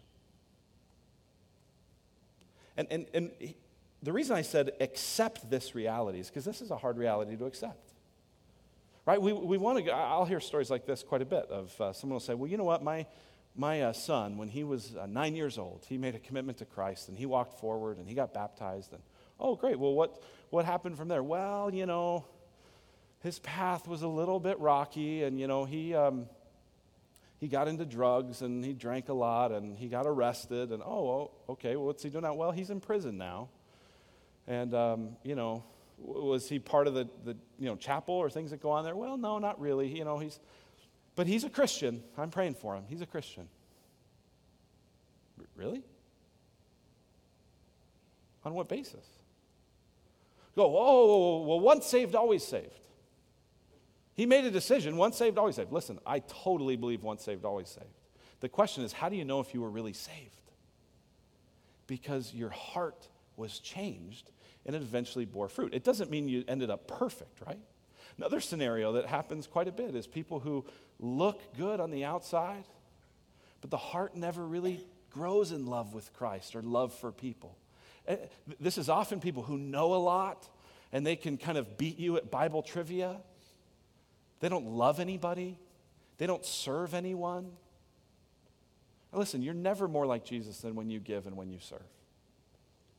And, 2.80 2.88
and, 2.90 3.06
and 3.12 3.54
the 4.02 4.12
reason 4.12 4.34
I 4.34 4.40
said 4.40 4.72
accept 4.80 5.50
this 5.50 5.74
reality 5.74 6.18
is 6.18 6.28
because 6.28 6.46
this 6.46 6.62
is 6.62 6.70
a 6.70 6.76
hard 6.76 6.96
reality 6.96 7.36
to 7.36 7.44
accept. 7.44 7.92
Right? 9.04 9.20
We, 9.20 9.34
we 9.34 9.58
want 9.58 9.84
to, 9.84 9.90
I'll 9.92 10.24
hear 10.24 10.40
stories 10.40 10.70
like 10.70 10.86
this 10.86 11.02
quite 11.02 11.20
a 11.20 11.26
bit 11.26 11.50
of 11.50 11.78
uh, 11.78 11.92
someone 11.92 12.14
will 12.14 12.20
say, 12.20 12.32
well, 12.34 12.50
you 12.50 12.56
know 12.56 12.64
what, 12.64 12.82
my, 12.82 13.06
my 13.54 13.82
uh, 13.82 13.92
son, 13.92 14.38
when 14.38 14.48
he 14.48 14.64
was 14.64 14.96
uh, 14.96 15.04
nine 15.04 15.36
years 15.36 15.58
old, 15.58 15.84
he 15.88 15.98
made 15.98 16.14
a 16.14 16.18
commitment 16.18 16.56
to 16.58 16.64
Christ 16.64 17.08
and 17.08 17.18
he 17.18 17.26
walked 17.26 17.60
forward 17.60 17.98
and 17.98 18.08
he 18.08 18.14
got 18.14 18.32
baptized. 18.32 18.92
And, 18.92 19.02
oh, 19.38 19.56
great. 19.56 19.78
Well, 19.78 19.92
what, 19.92 20.22
what 20.48 20.64
happened 20.64 20.96
from 20.96 21.08
there? 21.08 21.22
Well, 21.22 21.74
you 21.74 21.84
know, 21.84 22.24
his 23.22 23.40
path 23.40 23.86
was 23.86 24.00
a 24.00 24.08
little 24.08 24.40
bit 24.40 24.58
rocky 24.58 25.24
and, 25.24 25.38
you 25.38 25.46
know, 25.46 25.66
he, 25.66 25.94
um, 25.94 26.26
he 27.40 27.48
got 27.48 27.68
into 27.68 27.86
drugs 27.86 28.42
and 28.42 28.62
he 28.62 28.74
drank 28.74 29.08
a 29.08 29.14
lot 29.14 29.50
and 29.50 29.74
he 29.76 29.88
got 29.88 30.06
arrested. 30.06 30.72
And 30.72 30.82
oh, 30.82 31.30
okay, 31.48 31.74
well, 31.74 31.86
what's 31.86 32.02
he 32.02 32.10
doing 32.10 32.22
now? 32.22 32.34
Well, 32.34 32.50
he's 32.50 32.68
in 32.68 32.80
prison 32.80 33.16
now. 33.16 33.48
And, 34.46 34.74
um, 34.74 35.16
you 35.24 35.34
know, 35.34 35.64
was 35.96 36.48
he 36.48 36.58
part 36.58 36.86
of 36.86 36.92
the, 36.92 37.08
the 37.24 37.36
you 37.58 37.66
know, 37.66 37.76
chapel 37.76 38.14
or 38.14 38.28
things 38.28 38.50
that 38.50 38.60
go 38.60 38.70
on 38.70 38.84
there? 38.84 38.94
Well, 38.94 39.16
no, 39.16 39.38
not 39.38 39.58
really. 39.58 39.88
You 39.88 40.04
know, 40.04 40.18
he's, 40.18 40.38
but 41.16 41.26
he's 41.26 41.44
a 41.44 41.50
Christian. 41.50 42.02
I'm 42.18 42.30
praying 42.30 42.54
for 42.54 42.76
him. 42.76 42.84
He's 42.88 43.00
a 43.00 43.06
Christian. 43.06 43.48
R- 45.38 45.46
really? 45.56 45.82
On 48.44 48.52
what 48.52 48.68
basis? 48.68 49.06
Go, 50.56 50.76
oh, 50.76 51.42
well, 51.46 51.60
once 51.60 51.86
saved, 51.86 52.14
always 52.14 52.44
saved. 52.44 52.80
He 54.14 54.26
made 54.26 54.44
a 54.44 54.50
decision 54.50 54.96
once 54.96 55.16
saved, 55.16 55.38
always 55.38 55.56
saved. 55.56 55.72
Listen, 55.72 55.98
I 56.06 56.20
totally 56.20 56.76
believe 56.76 57.02
once 57.02 57.22
saved, 57.22 57.44
always 57.44 57.68
saved. 57.68 57.86
The 58.40 58.48
question 58.48 58.84
is, 58.84 58.92
how 58.92 59.08
do 59.08 59.16
you 59.16 59.24
know 59.24 59.40
if 59.40 59.54
you 59.54 59.60
were 59.60 59.70
really 59.70 59.92
saved? 59.92 60.50
Because 61.86 62.34
your 62.34 62.50
heart 62.50 63.08
was 63.36 63.58
changed 63.58 64.30
and 64.66 64.76
it 64.76 64.82
eventually 64.82 65.24
bore 65.24 65.48
fruit. 65.48 65.74
It 65.74 65.84
doesn't 65.84 66.10
mean 66.10 66.28
you 66.28 66.44
ended 66.48 66.70
up 66.70 66.86
perfect, 66.86 67.40
right? 67.46 67.58
Another 68.18 68.40
scenario 68.40 68.92
that 68.92 69.06
happens 69.06 69.46
quite 69.46 69.68
a 69.68 69.72
bit 69.72 69.94
is 69.94 70.06
people 70.06 70.40
who 70.40 70.64
look 70.98 71.40
good 71.56 71.80
on 71.80 71.90
the 71.90 72.04
outside, 72.04 72.64
but 73.60 73.70
the 73.70 73.78
heart 73.78 74.14
never 74.14 74.46
really 74.46 74.86
grows 75.10 75.52
in 75.52 75.66
love 75.66 75.94
with 75.94 76.12
Christ 76.12 76.54
or 76.54 76.62
love 76.62 76.92
for 76.94 77.12
people. 77.12 77.56
Eh, 78.06 78.16
this 78.60 78.78
is 78.78 78.88
often 78.88 79.20
people 79.20 79.42
who 79.42 79.58
know 79.58 79.94
a 79.94 79.96
lot 79.96 80.48
and 80.92 81.06
they 81.06 81.16
can 81.16 81.36
kind 81.36 81.56
of 81.56 81.78
beat 81.78 81.98
you 81.98 82.16
at 82.16 82.30
Bible 82.30 82.62
trivia, 82.62 83.20
they 84.40 84.48
don't 84.48 84.66
love 84.66 85.00
anybody, 85.00 85.58
they 86.18 86.26
don't 86.26 86.44
serve 86.44 86.94
anyone. 86.94 87.52
listen, 89.12 89.42
you're 89.42 89.54
never 89.54 89.88
more 89.88 90.06
like 90.06 90.24
Jesus 90.24 90.58
than 90.58 90.74
when 90.74 90.90
you 90.90 90.98
give 90.98 91.26
and 91.26 91.36
when 91.36 91.50
you 91.50 91.58
serve. 91.58 91.80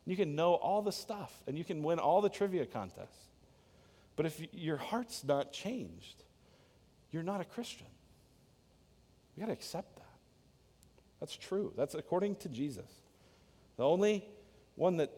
You 0.06 0.16
can 0.16 0.36
know 0.36 0.56
all 0.56 0.82
the 0.82 0.92
stuff 0.92 1.32
and 1.48 1.58
you 1.58 1.64
can 1.64 1.84
win 1.84 2.00
all 2.00 2.22
the 2.22 2.30
trivia 2.30 2.66
contests. 2.66 3.28
But 4.16 4.26
if 4.26 4.42
your 4.54 4.78
heart's 4.78 5.24
not 5.24 5.54
changed, 5.54 6.24
you're 7.12 7.24
not 7.24 7.42
a 7.42 7.46
Christian. 7.46 7.88
We 9.36 9.42
got 9.42 9.48
to 9.48 9.54
accept 9.54 9.96
that. 9.96 10.06
That's 11.20 11.36
true. 11.36 11.72
That's 11.78 11.96
according 11.96 12.38
to 12.38 12.50
Jesus. 12.50 12.90
The 13.78 13.86
only 13.86 14.26
one 14.76 14.98
that 14.98 15.12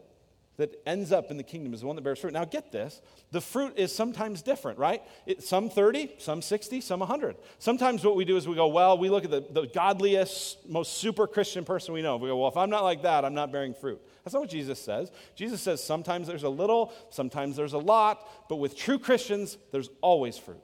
that 0.56 0.80
ends 0.86 1.10
up 1.10 1.30
in 1.30 1.36
the 1.36 1.42
kingdom 1.42 1.74
is 1.74 1.80
the 1.80 1.86
one 1.86 1.96
that 1.96 2.02
bears 2.02 2.20
fruit. 2.20 2.32
Now, 2.32 2.44
get 2.44 2.70
this 2.70 3.02
the 3.32 3.40
fruit 3.40 3.74
is 3.76 3.92
sometimes 3.92 4.42
different, 4.42 4.78
right? 4.78 5.02
It, 5.26 5.42
some 5.42 5.68
30, 5.68 6.14
some 6.18 6.40
60, 6.40 6.80
some 6.80 7.00
100. 7.00 7.36
Sometimes 7.58 8.04
what 8.04 8.14
we 8.14 8.24
do 8.24 8.36
is 8.36 8.46
we 8.46 8.54
go, 8.54 8.68
well, 8.68 8.96
we 8.96 9.10
look 9.10 9.24
at 9.24 9.30
the, 9.30 9.44
the 9.50 9.66
godliest, 9.66 10.68
most 10.68 10.98
super 10.98 11.26
Christian 11.26 11.64
person 11.64 11.94
we 11.94 12.02
know. 12.02 12.16
We 12.16 12.28
go, 12.28 12.36
well, 12.36 12.48
if 12.48 12.56
I'm 12.56 12.70
not 12.70 12.84
like 12.84 13.02
that, 13.02 13.24
I'm 13.24 13.34
not 13.34 13.50
bearing 13.50 13.74
fruit. 13.74 14.00
That's 14.22 14.34
not 14.34 14.40
what 14.40 14.50
Jesus 14.50 14.78
says. 14.78 15.10
Jesus 15.34 15.60
says 15.60 15.82
sometimes 15.82 16.28
there's 16.28 16.44
a 16.44 16.48
little, 16.48 16.92
sometimes 17.10 17.56
there's 17.56 17.72
a 17.72 17.78
lot, 17.78 18.48
but 18.48 18.56
with 18.56 18.76
true 18.76 18.98
Christians, 18.98 19.58
there's 19.72 19.90
always 20.00 20.38
fruit. 20.38 20.56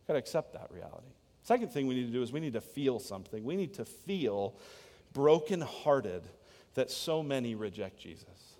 You've 0.00 0.08
got 0.08 0.14
to 0.14 0.18
accept 0.18 0.54
that 0.54 0.68
reality. 0.72 1.06
Second 1.44 1.70
thing 1.70 1.86
we 1.86 1.94
need 1.94 2.06
to 2.06 2.12
do 2.12 2.22
is 2.22 2.32
we 2.32 2.40
need 2.40 2.54
to 2.54 2.60
feel 2.60 2.98
something. 2.98 3.44
We 3.44 3.56
need 3.56 3.74
to 3.74 3.84
feel 3.84 4.56
brokenhearted 5.12 6.22
that 6.74 6.90
so 6.90 7.22
many 7.22 7.54
reject 7.54 7.98
Jesus 7.98 8.51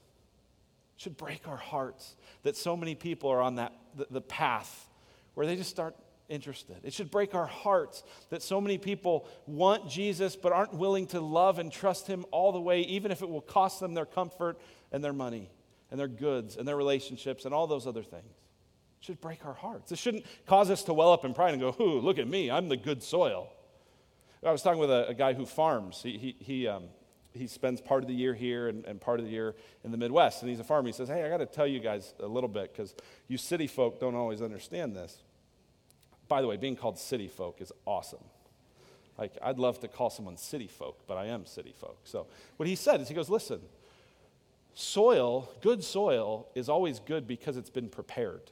should 1.03 1.17
break 1.17 1.49
our 1.49 1.57
hearts 1.57 2.17
that 2.45 2.57
so 2.57 2.77
many 2.77 2.95
people 2.95 3.29
are 3.31 3.43
on 3.43 3.57
that 3.57 3.73
the, 3.97 4.07
the 4.11 4.21
path 4.21 4.89
where 5.35 5.47
they 5.47 5.57
just 5.57 5.71
start 5.71 5.97
interested. 6.29 6.77
It 6.85 6.93
should 6.93 7.11
break 7.11 7.35
our 7.35 7.47
hearts 7.47 8.05
that 8.31 8.43
so 8.43 8.61
many 8.61 8.79
people 8.79 9.29
want 9.47 9.89
Jesus 9.89 10.37
but 10.37 10.53
aren't 10.53 10.75
willing 10.75 11.07
to 11.09 11.21
love 11.21 11.59
and 11.59 11.71
trust 11.71 12.07
him 12.07 12.25
all 12.31 12.53
the 12.53 12.61
way, 12.61 12.83
even 12.83 13.11
if 13.11 13.21
it 13.21 13.29
will 13.29 13.41
cost 13.41 13.81
them 13.81 13.95
their 13.95 14.07
comfort 14.07 14.61
and 14.93 15.03
their 15.03 15.13
money 15.13 15.51
and 15.91 15.99
their 15.99 16.09
goods 16.09 16.57
and 16.57 16.67
their 16.67 16.77
relationships 16.77 17.45
and 17.45 17.53
all 17.53 17.67
those 17.67 17.87
other 17.87 18.03
things. 18.03 18.33
It 19.01 19.07
should 19.07 19.21
break 19.21 19.45
our 19.45 19.55
hearts. 19.55 19.91
It 19.91 19.99
shouldn't 19.99 20.25
cause 20.47 20.71
us 20.71 20.85
to 20.85 20.95
well 20.95 21.13
up 21.13 21.25
in 21.25 21.35
pride 21.35 21.53
and 21.53 21.61
go, 21.61 21.75
ooh, 21.81 21.99
look 21.99 22.19
at 22.19 22.29
me, 22.29 22.51
I'm 22.51 22.69
the 22.69 22.77
good 22.77 23.03
soil. 23.03 23.53
I 24.45 24.53
was 24.53 24.63
talking 24.63 24.81
with 24.81 24.91
a, 24.91 25.09
a 25.09 25.15
guy 25.15 25.35
who 25.35 25.47
farms. 25.47 26.01
He, 26.03 26.19
he, 26.19 26.37
he, 26.39 26.69
um, 26.69 26.85
he 27.35 27.47
spends 27.47 27.81
part 27.81 28.03
of 28.03 28.09
the 28.09 28.15
year 28.15 28.35
here 28.35 28.69
and, 28.69 28.85
and, 28.85 29.01
part 29.01 29.19
of 29.19 29.27
the 29.27 29.33
year 29.33 29.55
in 29.85 29.91
the 29.91 29.97
Midwest, 29.97 30.43
and 30.43 30.51
he's 30.51 30.61
a 30.61 30.65
farmer. 30.65 30.87
He 30.87 30.93
says, 30.93 31.09
Hey, 31.09 31.25
I 31.25 31.29
got 31.29 31.39
to 31.39 31.47
tell 31.47 31.67
you 31.67 31.81
guys 31.81 32.15
a 32.21 32.27
little 32.27 32.49
bit 32.49 32.73
because 32.73 32.95
you 33.29 33.39
city 33.39 33.67
folk 33.67 34.01
don't 34.01 34.15
always 34.15 34.43
understand 34.43 34.95
this. 34.95 35.19
By 36.29 36.41
the 36.41 36.47
way, 36.47 36.57
being 36.57 36.77
called 36.77 36.99
city 36.99 37.29
folk 37.29 37.61
is 37.61 37.73
awesome. 37.87 38.25
Like, 39.19 39.33
I'd 39.43 39.59
love 39.59 39.81
to 39.81 39.89
call 39.89 40.11
someone 40.11 40.37
city 40.37 40.67
folk, 40.67 41.01
but 41.07 41.17
I 41.17 41.27
am 41.27 41.47
city 41.47 41.75
folk. 41.79 41.99
So, 42.05 42.27
what 42.57 42.69
he 42.69 42.75
said 42.75 43.01
is, 43.01 43.09
he 43.09 43.15
goes, 43.15 43.31
Listen, 43.31 43.61
soil, 44.75 45.51
good 45.61 45.83
soil, 45.83 46.49
is 46.55 46.69
always 46.69 47.01
good 47.01 47.27
because 47.27 47.57
it's 47.57 47.71
been 47.71 47.89
prepared. 47.89 48.51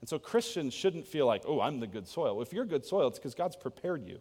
And 0.00 0.08
so 0.08 0.18
Christians 0.18 0.74
shouldn't 0.74 1.06
feel 1.06 1.24
like, 1.24 1.44
oh, 1.46 1.62
I'm 1.62 1.80
the 1.80 1.86
good 1.86 2.06
soil. 2.06 2.42
If 2.42 2.52
you're 2.52 2.66
good 2.66 2.84
soil, 2.84 3.08
it's 3.08 3.18
because 3.18 3.34
God's 3.34 3.56
prepared 3.56 4.06
you. 4.06 4.18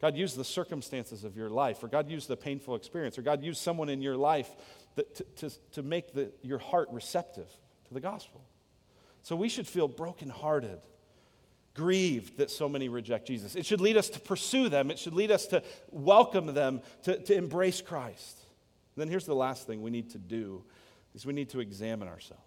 God 0.00 0.16
used 0.16 0.36
the 0.36 0.44
circumstances 0.44 1.24
of 1.24 1.36
your 1.36 1.50
life, 1.50 1.82
or 1.82 1.88
God 1.88 2.08
used 2.08 2.28
the 2.28 2.36
painful 2.36 2.76
experience, 2.76 3.18
or 3.18 3.22
God 3.22 3.42
used 3.42 3.60
someone 3.60 3.88
in 3.88 4.00
your 4.00 4.16
life 4.16 4.48
that, 4.94 5.14
to, 5.16 5.24
to, 5.48 5.58
to 5.72 5.82
make 5.82 6.12
the, 6.12 6.30
your 6.42 6.58
heart 6.58 6.88
receptive 6.92 7.48
to 7.88 7.94
the 7.94 8.00
gospel. 8.00 8.40
So 9.22 9.34
we 9.34 9.48
should 9.48 9.66
feel 9.66 9.88
brokenhearted, 9.88 10.78
grieved 11.74 12.38
that 12.38 12.50
so 12.50 12.68
many 12.68 12.88
reject 12.88 13.26
Jesus. 13.26 13.56
It 13.56 13.66
should 13.66 13.80
lead 13.80 13.96
us 13.96 14.08
to 14.10 14.20
pursue 14.20 14.68
them, 14.68 14.90
it 14.90 14.98
should 14.98 15.14
lead 15.14 15.32
us 15.32 15.46
to 15.48 15.62
welcome 15.90 16.54
them, 16.54 16.80
to, 17.02 17.18
to 17.18 17.34
embrace 17.34 17.80
Christ. 17.80 18.38
And 18.94 19.02
then 19.02 19.08
here's 19.08 19.26
the 19.26 19.34
last 19.34 19.66
thing 19.66 19.82
we 19.82 19.90
need 19.90 20.10
to 20.10 20.18
do 20.18 20.62
is 21.14 21.26
we 21.26 21.32
need 21.32 21.50
to 21.50 21.60
examine 21.60 22.06
ourselves. 22.06 22.42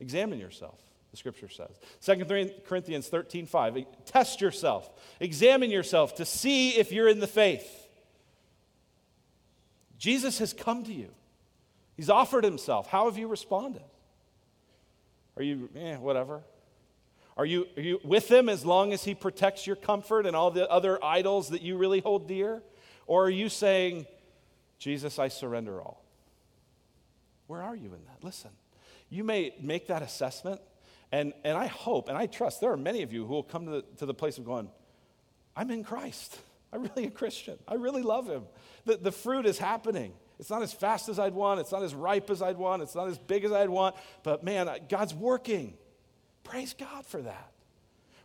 Examine 0.00 0.38
yourself 0.38 0.80
the 1.10 1.16
scripture 1.16 1.48
says. 1.48 1.70
2 2.02 2.50
Corinthians 2.66 3.08
13 3.08 3.46
5. 3.46 3.86
Test 4.06 4.40
yourself, 4.40 4.88
examine 5.18 5.70
yourself 5.70 6.16
to 6.16 6.24
see 6.24 6.70
if 6.70 6.92
you're 6.92 7.08
in 7.08 7.20
the 7.20 7.26
faith. 7.26 7.88
Jesus 9.98 10.38
has 10.38 10.52
come 10.52 10.84
to 10.84 10.92
you, 10.92 11.10
He's 11.96 12.10
offered 12.10 12.44
Himself. 12.44 12.86
How 12.88 13.06
have 13.06 13.18
you 13.18 13.28
responded? 13.28 13.82
Are 15.36 15.42
you, 15.42 15.68
eh, 15.76 15.96
whatever? 15.96 16.42
Are 17.36 17.46
you, 17.46 17.66
are 17.76 17.82
you 17.82 18.00
with 18.04 18.30
Him 18.30 18.48
as 18.48 18.64
long 18.64 18.92
as 18.92 19.04
He 19.04 19.14
protects 19.14 19.66
your 19.66 19.76
comfort 19.76 20.26
and 20.26 20.36
all 20.36 20.50
the 20.50 20.68
other 20.68 21.02
idols 21.04 21.50
that 21.50 21.62
you 21.62 21.76
really 21.76 22.00
hold 22.00 22.28
dear? 22.28 22.62
Or 23.06 23.24
are 23.24 23.30
you 23.30 23.48
saying, 23.48 24.06
Jesus, 24.78 25.18
I 25.18 25.28
surrender 25.28 25.80
all? 25.80 26.04
Where 27.46 27.62
are 27.62 27.74
you 27.74 27.86
in 27.86 28.04
that? 28.04 28.22
Listen, 28.22 28.50
you 29.08 29.24
may 29.24 29.54
make 29.60 29.88
that 29.88 30.02
assessment 30.02 30.60
and, 31.12 31.32
and 31.44 31.56
I 31.56 31.66
hope 31.66 32.08
and 32.08 32.16
I 32.16 32.26
trust 32.26 32.60
there 32.60 32.72
are 32.72 32.76
many 32.76 33.02
of 33.02 33.12
you 33.12 33.26
who 33.26 33.34
will 33.34 33.42
come 33.42 33.66
to 33.66 33.70
the, 33.70 33.82
to 33.98 34.06
the 34.06 34.14
place 34.14 34.38
of 34.38 34.44
going, 34.44 34.68
I'm 35.56 35.70
in 35.70 35.84
Christ. 35.84 36.38
I'm 36.72 36.82
really 36.82 37.06
a 37.06 37.10
Christian. 37.10 37.58
I 37.66 37.74
really 37.74 38.02
love 38.02 38.28
him. 38.28 38.44
The, 38.84 38.96
the 38.96 39.12
fruit 39.12 39.44
is 39.44 39.58
happening. 39.58 40.12
It's 40.38 40.50
not 40.50 40.62
as 40.62 40.72
fast 40.72 41.08
as 41.08 41.18
I'd 41.18 41.34
want. 41.34 41.60
It's 41.60 41.72
not 41.72 41.82
as 41.82 41.94
ripe 41.94 42.30
as 42.30 42.40
I'd 42.40 42.56
want. 42.56 42.82
It's 42.82 42.94
not 42.94 43.08
as 43.08 43.18
big 43.18 43.44
as 43.44 43.52
I'd 43.52 43.68
want. 43.68 43.96
But 44.22 44.44
man, 44.44 44.70
God's 44.88 45.14
working. 45.14 45.74
Praise 46.44 46.74
God 46.74 47.04
for 47.04 47.20
that. 47.22 47.52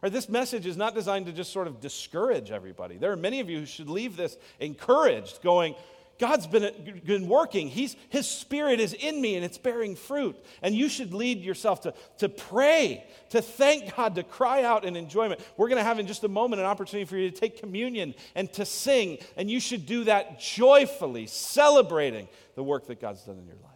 Right, 0.02 0.12
this 0.12 0.30
message 0.30 0.66
is 0.66 0.78
not 0.78 0.94
designed 0.94 1.26
to 1.26 1.32
just 1.32 1.52
sort 1.52 1.68
of 1.68 1.80
discourage 1.80 2.52
everybody. 2.52 2.98
There 2.98 3.12
are 3.12 3.18
many 3.18 3.40
of 3.40 3.50
you 3.50 3.60
who 3.60 3.66
should 3.66 3.90
leave 3.90 4.16
this 4.16 4.38
encouraged, 4.60 5.42
going, 5.42 5.76
God's 6.18 6.48
been, 6.48 7.02
been 7.06 7.28
working. 7.28 7.68
He's, 7.68 7.96
his 8.10 8.28
spirit 8.28 8.80
is 8.80 8.94
in 8.94 9.22
me 9.22 9.36
and 9.36 9.44
it's 9.44 9.58
bearing 9.58 9.96
fruit. 9.96 10.38
And 10.62 10.74
you 10.74 10.88
should 10.88 11.14
lead 11.14 11.42
yourself 11.42 11.82
to, 11.82 11.94
to 12.20 12.30
pray, 12.30 13.06
to 13.32 13.42
thank 13.42 13.96
God, 13.96 14.16
to 14.16 14.24
cry 14.24 14.64
out 14.64 14.86
in 14.86 14.96
enjoyment. 14.96 15.42
We're 15.58 15.68
going 15.68 15.80
to 15.80 15.84
have 15.84 16.00
in 16.00 16.08
just 16.08 16.24
a 16.24 16.30
moment 16.30 16.62
an 16.62 16.68
opportunity 16.68 17.06
for 17.06 17.18
you 17.18 17.30
to 17.30 17.38
take 17.38 17.60
communion 17.60 18.16
and 18.34 18.52
to 18.54 18.66
sing. 18.66 19.18
And 19.36 19.52
you 19.52 19.60
should 19.60 19.86
do 19.86 20.06
that 20.06 20.40
joyfully, 20.40 21.28
celebrating 21.28 22.30
the 22.56 22.64
work 22.64 22.88
that 22.88 23.02
God's 23.02 23.24
done 23.24 23.38
in 23.38 23.46
your 23.46 23.58
life. 23.58 23.72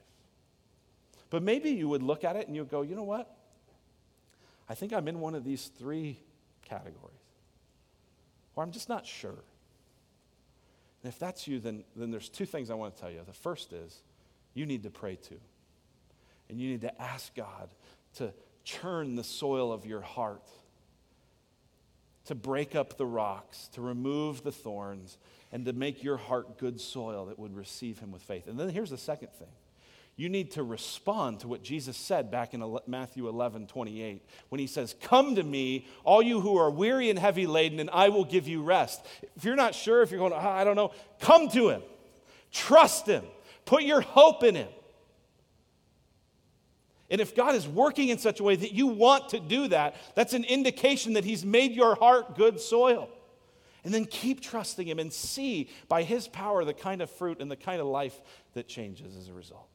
But 1.29 1.43
maybe 1.43 1.71
you 1.71 1.89
would 1.89 2.03
look 2.03 2.23
at 2.23 2.37
it 2.37 2.47
and 2.47 2.55
you 2.55 2.61
would 2.61 2.71
go, 2.71 2.83
you 2.83 2.95
know 2.95 3.03
what? 3.03 3.35
I 4.69 4.75
think 4.75 4.93
I'm 4.93 5.07
in 5.09 5.19
one 5.19 5.35
of 5.35 5.43
these 5.43 5.67
three 5.67 6.19
categories. 6.63 7.15
Or 8.55 8.63
I'm 8.63 8.71
just 8.71 8.87
not 8.87 9.05
sure. 9.05 9.43
And 11.03 11.11
if 11.11 11.19
that's 11.19 11.47
you, 11.47 11.59
then, 11.59 11.83
then 11.95 12.11
there's 12.11 12.29
two 12.29 12.45
things 12.45 12.69
I 12.69 12.73
want 12.73 12.95
to 12.95 13.01
tell 13.01 13.11
you. 13.11 13.21
The 13.25 13.33
first 13.33 13.71
is 13.73 14.01
you 14.53 14.65
need 14.65 14.83
to 14.83 14.89
pray 14.89 15.15
too. 15.15 15.39
And 16.49 16.59
you 16.59 16.69
need 16.69 16.81
to 16.81 17.01
ask 17.01 17.33
God 17.35 17.69
to 18.15 18.33
churn 18.63 19.15
the 19.15 19.23
soil 19.23 19.71
of 19.71 19.85
your 19.85 20.01
heart, 20.01 20.47
to 22.25 22.35
break 22.35 22.75
up 22.75 22.97
the 22.97 23.05
rocks, 23.05 23.69
to 23.73 23.81
remove 23.81 24.43
the 24.43 24.51
thorns, 24.51 25.17
and 25.51 25.65
to 25.65 25.73
make 25.73 26.03
your 26.03 26.17
heart 26.17 26.57
good 26.57 26.81
soil 26.81 27.25
that 27.27 27.39
would 27.39 27.55
receive 27.55 27.99
Him 27.99 28.11
with 28.11 28.21
faith. 28.21 28.47
And 28.47 28.59
then 28.59 28.69
here's 28.69 28.89
the 28.89 28.97
second 28.97 29.29
thing 29.31 29.47
you 30.19 30.27
need 30.27 30.51
to 30.51 30.63
respond 30.63 31.39
to 31.39 31.47
what 31.47 31.63
Jesus 31.63 31.95
said 31.95 32.29
back 32.29 32.53
in 32.53 32.77
Matthew 32.87 33.29
11, 33.29 33.67
28, 33.67 34.21
when 34.49 34.59
he 34.59 34.67
says, 34.67 34.93
Come 35.01 35.35
to 35.35 35.43
me, 35.43 35.87
all 36.03 36.21
you 36.21 36.41
who 36.41 36.57
are 36.57 36.69
weary 36.69 37.09
and 37.09 37.17
heavy 37.17 37.47
laden, 37.47 37.79
and 37.79 37.89
I 37.91 38.09
will 38.09 38.25
give 38.25 38.45
you 38.45 38.61
rest. 38.61 38.99
If 39.37 39.45
you're 39.45 39.55
not 39.55 39.73
sure, 39.73 40.01
if 40.01 40.11
you're 40.11 40.19
going, 40.19 40.33
oh, 40.33 40.35
I 40.35 40.65
don't 40.65 40.75
know, 40.75 40.91
come 41.21 41.47
to 41.51 41.69
him. 41.69 41.83
Trust 42.51 43.05
him. 43.05 43.23
Put 43.63 43.83
your 43.83 44.01
hope 44.01 44.43
in 44.43 44.55
him. 44.55 44.67
And 47.09 47.21
if 47.21 47.33
God 47.33 47.55
is 47.55 47.65
working 47.65 48.09
in 48.09 48.17
such 48.17 48.41
a 48.41 48.43
way 48.43 48.57
that 48.57 48.73
you 48.73 48.87
want 48.87 49.29
to 49.29 49.39
do 49.39 49.69
that, 49.69 49.95
that's 50.15 50.33
an 50.33 50.43
indication 50.43 51.13
that 51.13 51.23
he's 51.23 51.45
made 51.45 51.71
your 51.71 51.95
heart 51.95 52.35
good 52.35 52.59
soil. 52.59 53.07
And 53.85 53.93
then 53.93 54.03
keep 54.03 54.41
trusting 54.41 54.85
him 54.85 54.99
and 54.99 55.13
see 55.13 55.69
by 55.87 56.03
his 56.03 56.27
power 56.27 56.65
the 56.65 56.73
kind 56.73 57.01
of 57.01 57.09
fruit 57.09 57.39
and 57.39 57.49
the 57.49 57.55
kind 57.55 57.79
of 57.79 57.87
life 57.87 58.19
that 58.53 58.67
changes 58.67 59.15
as 59.15 59.29
a 59.29 59.33
result. 59.33 59.69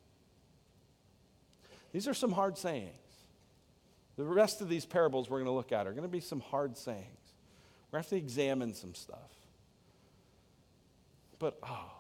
These 1.94 2.08
are 2.08 2.14
some 2.14 2.32
hard 2.32 2.58
sayings. 2.58 2.90
The 4.16 4.24
rest 4.24 4.60
of 4.60 4.68
these 4.68 4.84
parables 4.84 5.30
we're 5.30 5.38
going 5.38 5.46
to 5.46 5.52
look 5.52 5.70
at 5.70 5.86
are 5.86 5.92
going 5.92 6.02
to 6.02 6.08
be 6.08 6.18
some 6.18 6.40
hard 6.40 6.76
sayings. 6.76 7.06
We're 7.86 7.98
going 7.98 8.02
to 8.02 8.08
have 8.08 8.08
to 8.08 8.16
examine 8.16 8.74
some 8.74 8.94
stuff. 8.94 9.30
But, 11.38 11.56
oh, 11.62 11.92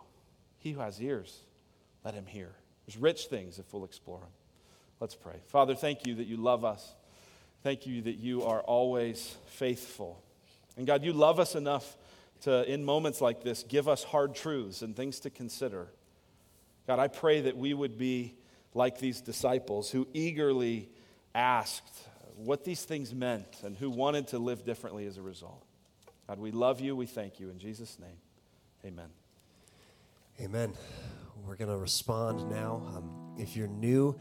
he 0.58 0.72
who 0.72 0.80
has 0.80 1.00
ears, 1.00 1.38
let 2.04 2.12
him 2.12 2.26
hear. 2.26 2.50
There's 2.84 2.96
rich 2.96 3.26
things 3.26 3.60
if 3.60 3.72
we'll 3.72 3.84
explore 3.84 4.18
them. 4.18 4.30
Let's 4.98 5.14
pray. 5.14 5.36
Father, 5.46 5.76
thank 5.76 6.08
you 6.08 6.16
that 6.16 6.26
you 6.26 6.38
love 6.38 6.64
us. 6.64 6.92
Thank 7.62 7.86
you 7.86 8.02
that 8.02 8.16
you 8.16 8.42
are 8.42 8.62
always 8.62 9.36
faithful. 9.46 10.20
And 10.76 10.88
God, 10.88 11.04
you 11.04 11.12
love 11.12 11.38
us 11.38 11.54
enough 11.54 11.96
to, 12.42 12.68
in 12.68 12.84
moments 12.84 13.20
like 13.20 13.44
this, 13.44 13.62
give 13.62 13.86
us 13.88 14.02
hard 14.02 14.34
truths 14.34 14.82
and 14.82 14.96
things 14.96 15.20
to 15.20 15.30
consider. 15.30 15.86
God, 16.88 16.98
I 16.98 17.06
pray 17.06 17.42
that 17.42 17.56
we 17.56 17.74
would 17.74 17.96
be 17.96 18.34
like 18.74 18.98
these 18.98 19.20
disciples 19.20 19.90
who 19.90 20.06
eagerly 20.12 20.88
asked 21.34 22.08
what 22.36 22.64
these 22.64 22.84
things 22.84 23.14
meant 23.14 23.62
and 23.62 23.76
who 23.76 23.88
wanted 23.88 24.28
to 24.28 24.38
live 24.38 24.64
differently 24.64 25.06
as 25.06 25.16
a 25.16 25.22
result. 25.22 25.64
God, 26.26 26.38
we 26.38 26.50
love 26.50 26.80
you. 26.80 26.96
We 26.96 27.06
thank 27.06 27.38
you. 27.38 27.50
In 27.50 27.58
Jesus' 27.58 27.98
name, 27.98 28.16
amen. 28.84 29.08
Amen. 30.40 30.72
We're 31.46 31.56
going 31.56 31.70
to 31.70 31.76
respond 31.76 32.50
now. 32.50 32.82
Um, 32.96 33.34
if 33.38 33.56
you're 33.56 33.68
new, 33.68 34.16